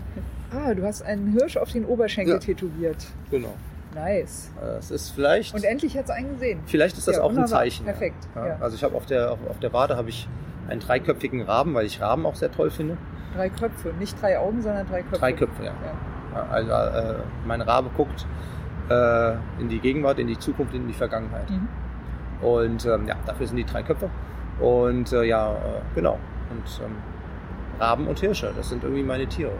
[0.51, 2.39] Ah, du hast einen Hirsch auf den Oberschenkel Ja.
[2.39, 3.05] tätowiert.
[3.29, 3.53] genau.
[3.95, 4.51] Nice.
[4.61, 5.53] Äh, Es ist vielleicht.
[5.55, 6.59] Und endlich hat es einen gesehen.
[6.67, 7.59] Vielleicht ist das Ja, auch ein wunderbar.
[7.59, 7.85] Zeichen.
[7.87, 7.91] ja.
[7.91, 8.27] Perfekt.
[8.59, 10.27] Also ich habe auf der, auf, auf der Wade habe ich
[10.67, 12.97] einen dreiköpfigen Raben, weil ich Raben auch sehr toll finde.
[13.35, 13.91] Drei Köpfe.
[13.99, 15.17] Nicht drei Augen, sondern drei Köpfe.
[15.19, 15.63] Drei Köpfe.
[15.63, 17.15] Ja, Also äh,
[17.47, 18.25] mein Rabe guckt
[18.89, 21.49] äh, in die Gegenwart, in die Zukunft, in die Vergangenheit.
[21.49, 21.67] Mhm.
[22.41, 24.09] Und ähm, ja, dafür sind die drei Köpfe.
[24.59, 25.55] Und äh, ja, äh,
[25.95, 26.17] genau.
[26.49, 26.95] Und ähm,
[27.79, 29.51] Raben und Hirsche, das sind irgendwie meine Tiere.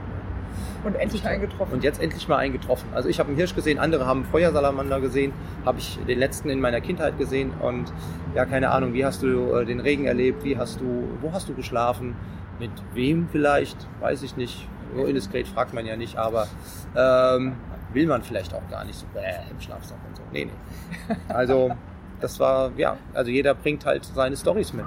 [0.84, 1.73] Und endlich eingetroffen.
[1.73, 2.89] Und jetzt endlich mal eingetroffen.
[2.93, 5.34] Also ich habe einen Hirsch gesehen, andere haben einen Feuersalamander gesehen,
[5.65, 7.93] habe ich den letzten in meiner Kindheit gesehen und
[8.34, 11.49] ja, keine Ahnung, wie hast du äh, den Regen erlebt, wie hast du, wo hast
[11.49, 12.15] du geschlafen,
[12.59, 14.67] mit wem vielleicht, weiß ich nicht.
[14.95, 16.47] So indiskret fragt man ja nicht, aber
[16.95, 17.53] ähm,
[17.94, 20.24] will man vielleicht auch gar nicht so bäh, im Schlafsack und so.
[20.32, 21.16] Nee, nee.
[21.28, 21.72] Also
[22.22, 24.86] das war, ja, also jeder bringt halt seine Stories mit.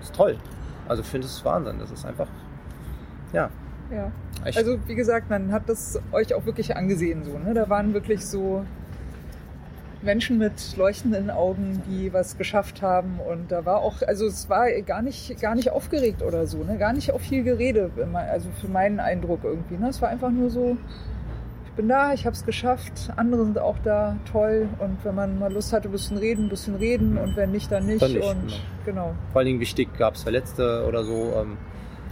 [0.00, 0.38] ist toll.
[0.88, 1.78] Also ich finde es Wahnsinn.
[1.78, 2.28] Das ist einfach,
[3.32, 3.50] ja,
[3.90, 4.10] ja.
[4.44, 4.56] echt.
[4.56, 7.38] Also wie gesagt, man hat das euch auch wirklich angesehen so.
[7.38, 7.54] Ne?
[7.54, 8.64] Da waren wirklich so
[10.00, 13.18] Menschen mit leuchtenden Augen, die was geschafft haben.
[13.20, 16.78] Und da war auch, also es war gar nicht, gar nicht aufgeregt oder so, ne?
[16.78, 19.76] gar nicht auch viel Gerede, also für meinen Eindruck irgendwie.
[19.76, 19.88] Ne?
[19.88, 20.76] Es war einfach nur so,
[21.78, 24.68] bin da, ich habe es geschafft, andere sind auch da, toll.
[24.80, 27.70] Und wenn man mal Lust hatte, ein bisschen reden, ein bisschen reden und wenn nicht,
[27.70, 28.02] dann nicht.
[28.02, 31.32] Dann nicht, und genau, Vor allen Dingen wichtig, gab es Verletzte oder so.
[31.40, 31.56] Ähm,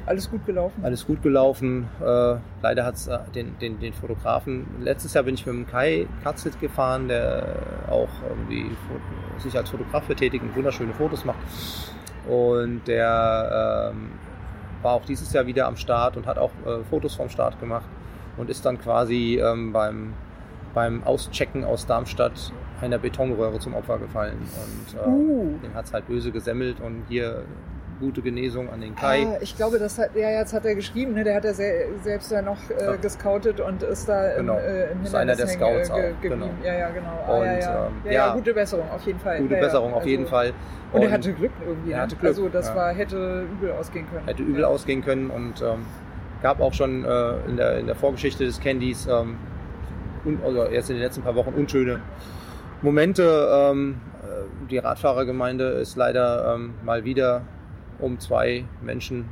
[0.07, 0.85] alles gut gelaufen.
[0.85, 1.89] alles gut gelaufen.
[2.01, 4.69] Äh, leider hat es den, den, den Fotografen.
[4.81, 7.57] Letztes Jahr bin ich mit dem Kai Katzit gefahren, der
[7.91, 8.71] auch irgendwie
[9.39, 11.41] sich als Fotograf betätigt und wunderschöne Fotos macht.
[12.29, 14.13] Und der ähm,
[14.83, 17.89] war auch dieses Jahr wieder am Start und hat auch äh, Fotos vom Start gemacht
[18.37, 20.13] und ist dann quasi ähm, beim,
[20.75, 24.37] beim Auschecken aus Darmstadt einer Betonröhre zum Opfer gefallen.
[24.39, 25.59] Und ähm, Uh.
[25.63, 27.43] den hat es halt böse gesemmelt und hier
[27.99, 29.27] gute Genesung an den Kai.
[29.27, 31.25] Ah, ich glaube, das hat, ja, jetzt hat er geschrieben, ne?
[31.25, 32.97] der hat ja se selbst ja noch äh, Ja.
[32.97, 34.59] gescoutet und ist da im, Genau.
[34.59, 36.51] äh, im Ist einer der hängen, Scouts äh, ge auch, genau.
[36.63, 37.25] Ja, ja, genau.
[37.27, 37.87] Ah, Und, ja, ja.
[38.05, 39.39] ähm, ja, gute Besserung auf jeden Fall.
[39.39, 39.55] Gute.
[39.57, 40.53] Besserung auf Also- jeden Fall.
[40.93, 41.93] Und er hatte Glück irgendwie.
[41.93, 42.03] Er ne?
[42.03, 44.27] hatte Glück, Also das war, hätte übel ausgehen können.
[44.27, 45.87] hätte übel ausgehen können und ähm,
[46.43, 49.37] gab auch schon äh, in, der, in der Vorgeschichte des Candys, ähm,
[50.25, 52.01] un, also erst in den letzten paar Wochen, unschöne
[52.83, 53.49] Momente.
[53.51, 57.43] Ähm, äh, die Radfahrergemeinde ist leider ähm, mal wieder
[57.99, 59.27] um zwei Menschen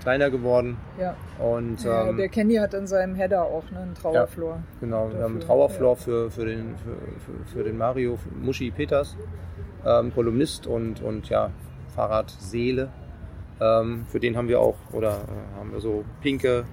[0.00, 0.76] kleiner geworden.
[1.00, 1.16] Ja.
[1.38, 4.62] Und Ja, ähm, der Candy hat in seinem Header auch ne, einen Trauerflor.
[4.80, 8.70] Genau, wir haben einen dafür, Trauerflor für, für, den, für, für, für den Mario Muschi
[8.70, 9.16] Peters,
[9.84, 11.50] ähm, Kolumnist und, und ja,
[11.94, 12.88] Fahrradseele.
[13.60, 16.64] Ähm, für den haben wir auch, oder äh, haben wir so pinke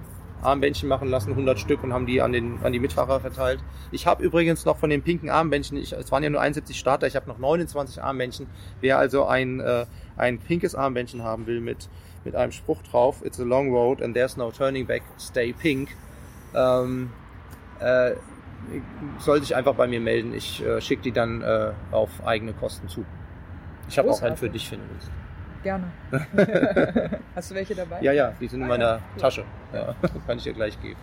[0.42, 3.60] Armbändchen machen lassen, 100 Stück und haben die an, den, an die Mitfahrer verteilt.
[3.92, 7.06] Ich habe übrigens noch von den pinken Armbändchen, ich, es waren ja nur 71 Starter,
[7.06, 8.48] ich habe noch 29 Armbändchen.
[8.80, 9.86] Wer also ein, äh,
[10.16, 11.88] ein pinkes Armbändchen haben will mit,
[12.24, 15.90] mit einem Spruch drauf, It's a long road and there's no turning back, stay pink,
[16.54, 17.10] ähm,
[17.78, 18.12] äh,
[19.18, 20.34] soll sich einfach bei mir melden.
[20.34, 23.04] Ich äh, schicke die dann äh, auf eigene Kosten zu.
[23.88, 25.10] Ich habe auch einen für dich, wenn du willst.
[25.62, 25.84] Gerne.
[27.34, 28.00] Hast du welche dabei?
[28.00, 29.20] Ja, ja, die sind in Ah, meiner ja, cool.
[29.20, 29.44] Tasche.
[29.72, 29.94] Ja,
[30.26, 30.98] kann ich dir gleich geben.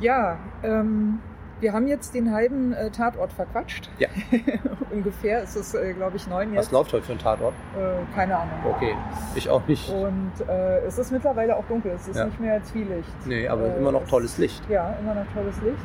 [0.00, 1.18] Ja, ähm,
[1.60, 3.88] wir haben jetzt den halben äh, Tatort verquatscht.
[3.98, 4.08] Ja.
[4.92, 6.72] Ungefähr ist es, äh, glaube ich, neun Was jetzt.
[6.72, 7.54] läuft heute für ein Tatort?
[7.76, 8.52] Äh, keine Ahnung.
[8.74, 8.94] Okay,
[9.34, 9.88] ich auch nicht.
[9.90, 12.26] Und äh, es ist mittlerweile auch dunkel, es ist Ja.
[12.26, 13.08] nicht mehr Zwielicht.
[13.26, 14.62] Nee, aber Äh, immer noch es- tolles Licht.
[14.68, 15.78] Ja, immer noch tolles Licht.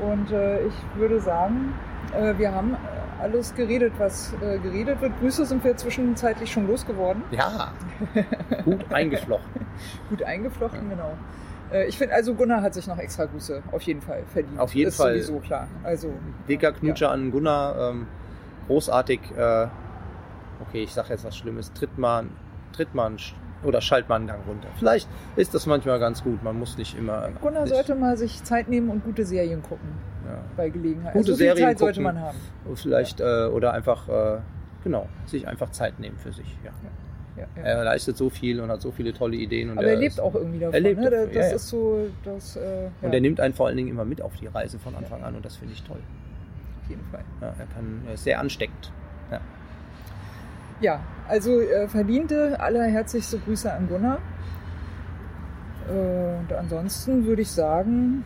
[0.00, 1.72] Und äh, ich würde sagen,
[2.36, 2.76] wir haben
[3.20, 5.18] alles geredet, was äh, geredet wird.
[5.20, 7.22] Grüße sind wir zwischenzeitlich schon losgeworden.
[7.30, 7.72] Ja,
[8.64, 9.66] gut eingeflochten.
[10.08, 11.12] Gut eingeflochten, genau.
[11.72, 14.58] Äh, ich finde, also Gunnar hat sich noch extra Grüße auf jeden Fall verdient.
[14.58, 15.14] Auf jeden ist Fall.
[15.14, 15.68] sowieso klar.
[15.82, 16.12] Also,
[16.48, 18.06] Dicker Knutscher an Gunnar, ähm,
[18.66, 19.20] großartig.
[19.36, 19.66] Äh,
[20.60, 21.72] okay, ich sage jetzt was Schlimmes.
[21.72, 22.26] Tritt mal,
[22.72, 23.18] tritt mal einen
[23.64, 24.68] oder schalt mal einen Gang runter.
[24.78, 26.42] Vielleicht ist das manchmal ganz gut.
[26.42, 27.28] Man muss nicht immer.
[27.40, 29.88] Gunnar nicht, sollte mal sich Zeit nehmen und gute Serien gucken
[30.26, 30.38] Ja.
[30.56, 31.12] bei Gelegenheit.
[31.14, 32.36] Gute also Serien Zeit sollte man haben.
[32.74, 34.38] Vielleicht äh, oder einfach äh,
[34.84, 36.56] genau sich einfach Zeit nehmen für sich.
[36.64, 36.70] Ja.
[37.36, 37.62] Ja, ja.
[37.62, 40.20] Er leistet so viel und hat so viele tolle Ideen und Aber er ist- lebt
[40.20, 40.72] auch irgendwie davon.
[40.74, 41.10] er lebt ne?
[41.10, 41.54] davon, Das ja, ja.
[41.56, 44.34] ist so, das, äh, ja, und er nimmt einen vor allen Dingen immer mit auf
[44.36, 45.98] die Reise von Anfang an und das finde ich toll.
[46.82, 47.24] auf jeden Fall.
[47.42, 48.90] Ja, er, kann, er ist sehr ansteckend.
[49.30, 49.40] Ja.
[50.80, 54.18] Ja, also äh, verdiente allerherzlichste Grüße an Gunnar.
[55.88, 58.24] Äh, und ansonsten würde ich sagen,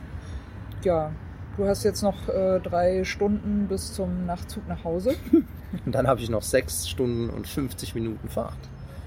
[0.82, 1.10] ja,
[1.56, 5.14] du hast jetzt noch äh, drei Stunden bis zum Nachtzug nach Hause.
[5.86, 8.58] Und dann habe ich noch sechs Stunden und 50 Minuten Fahrt.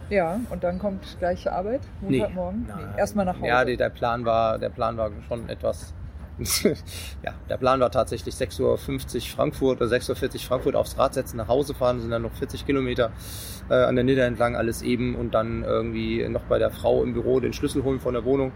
[0.10, 2.68] Ja, und dann kommt gleiche Arbeit, Montagmorgen.
[2.70, 2.94] Nein.
[2.98, 3.48] erstmal nach Hause.
[3.48, 5.94] Ja, der Plan war, der Plan war schon etwas.
[7.24, 8.78] Ja, der Plan war tatsächlich 6.50 Uhr
[9.36, 12.66] Frankfurt oder 6.40 Uhr Frankfurt aufs Rad setzen, nach Hause fahren, sind dann noch 40
[12.66, 13.12] Kilometer
[13.70, 17.14] äh, an der Nidder entlang, alles eben und dann irgendwie noch bei der Frau im
[17.14, 18.52] Büro den Schlüssel holen von der Wohnung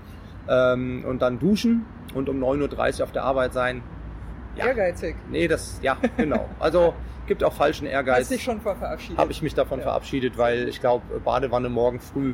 [0.49, 1.85] ähm, und dann duschen
[2.15, 3.83] und um 9.30 Uhr auf der Arbeit sein.
[4.55, 5.15] Ja, Ehrgeizig.
[5.29, 6.49] nee, das, ja, genau.
[6.59, 6.95] Also
[7.27, 9.17] gibt auch falschen Hast Ehrgeiz dich schon verabschiedet.
[9.19, 9.83] habe ich mich davon Ja.
[9.83, 12.33] verabschiedet, weil ich glaube, Badewanne morgen früh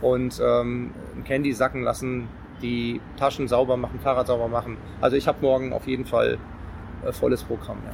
[0.00, 2.28] und ähm, ein Candy sacken lassen,
[2.62, 4.76] die Taschen sauber machen, Fahrrad sauber machen.
[5.00, 6.38] Also ich habe morgen auf jeden Fall
[7.04, 7.78] äh, volles Programm.
[7.84, 7.92] Ja.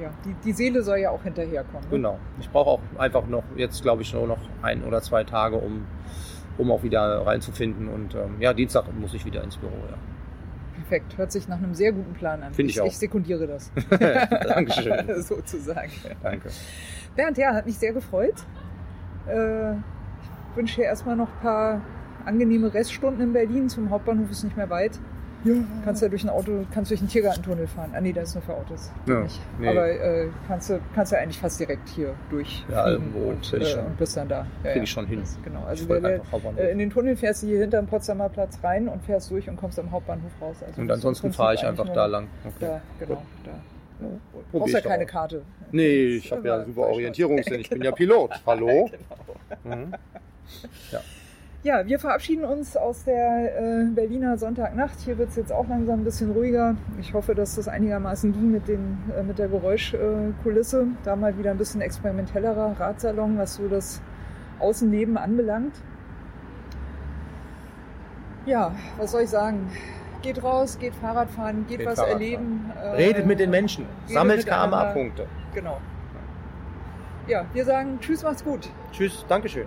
[0.00, 1.82] Ja, die, die Seele soll ja auch hinterherkommen.
[1.82, 1.90] ne?
[1.90, 2.18] Genau.
[2.40, 5.84] Ich brauche auch einfach noch, jetzt glaube ich nur noch ein oder zwei Tage, um,
[6.56, 7.86] um auch wieder reinzufinden.
[7.88, 9.72] Und ähm, ja, Dienstag muss ich wieder ins Büro.
[9.90, 9.96] Ja.
[10.76, 12.54] Perfekt, hört sich nach einem sehr guten Plan an.
[12.54, 12.86] Finde ich auch.
[12.86, 13.70] Ich sekundiere das.
[13.90, 15.22] Dankeschön.
[15.22, 15.92] Sozusagen.
[16.22, 16.48] Danke.
[17.14, 18.34] Bernd, ja, hat mich sehr gefreut.
[19.28, 21.80] Äh, ich wünsche dir erstmal noch ein paar
[22.26, 23.68] angenehme Reststunden in Berlin.
[23.68, 24.98] Zum Hauptbahnhof ist nicht mehr weit.
[25.42, 25.54] Ja.
[25.86, 27.92] Kannst ja durch ein Auto, kannst durch einen Tiergartentunnel fahren.
[27.94, 28.90] Ah nee, das ist nur für Autos.
[29.06, 29.24] Ja,
[29.58, 29.68] nee.
[29.68, 33.64] Aber äh, kannst du kannst ja eigentlich fast direkt hier durch Ja, irgendwo und, äh,
[33.64, 33.86] schon.
[33.86, 34.46] und bist dann da.
[34.64, 35.20] Ja, Krieg ich schon hin.
[35.20, 35.64] Das, genau.
[35.64, 36.60] Also einfach Hauptbahnhof.
[36.60, 39.56] äh, in den Tunnel fährst du hier hinterm Potsdamer Platz rein und fährst durch und
[39.56, 40.56] kommst am Hauptbahnhof raus.
[40.66, 42.26] Also Und ansonsten fahre ich einfach da lang.
[42.44, 42.54] Okay.
[42.60, 43.22] Da, genau.
[43.44, 43.50] Da.
[43.50, 44.08] Ja,
[44.52, 45.08] Du brauchst ja keine auch.
[45.08, 45.42] Karte.
[45.72, 46.82] Nee, ich habe ja super.
[46.82, 47.60] Orientierungssinn.
[47.60, 48.32] Ich bin ja Pilot.
[48.46, 48.90] Hallo?
[49.62, 49.76] Genau.
[49.76, 49.94] Mhm.
[50.92, 51.00] Ja,
[51.62, 54.98] wir verabschieden uns aus der äh, Berliner Sonntagnacht.
[55.00, 56.76] Hier wird es jetzt auch langsam ein bisschen ruhiger.
[56.98, 60.86] Ich hoffe, dass das einigermaßen ging mit, den, äh, mit der Geräuschkulisse.
[61.04, 64.00] da mal wieder ein bisschen experimentellerer Radsalon, was so das
[64.58, 65.74] Außenleben anbelangt.
[68.46, 69.70] Ja, was soll ich sagen?
[70.22, 72.70] Geht raus, geht Fahrrad fahren, geht, Geht was Fahrrad erleben.
[72.82, 73.84] äh, Redet mit den Menschen.
[74.06, 74.46] Sammelt.
[74.46, 75.26] KMA-Punkte.
[75.54, 75.78] Genau.
[77.26, 78.70] Ja, wir sagen Tschüss, macht's gut.
[78.92, 79.66] Tschüss, Dankeschön.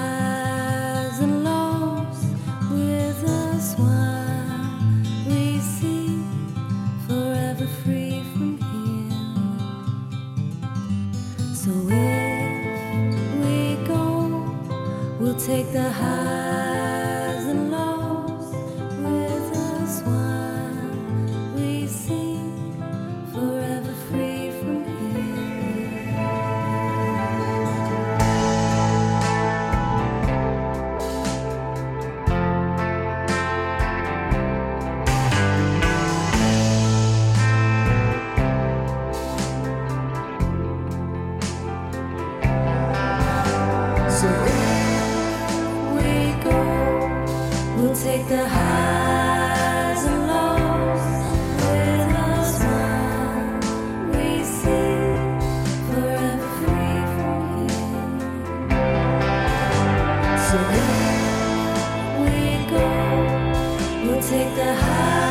[64.31, 65.30] take the highs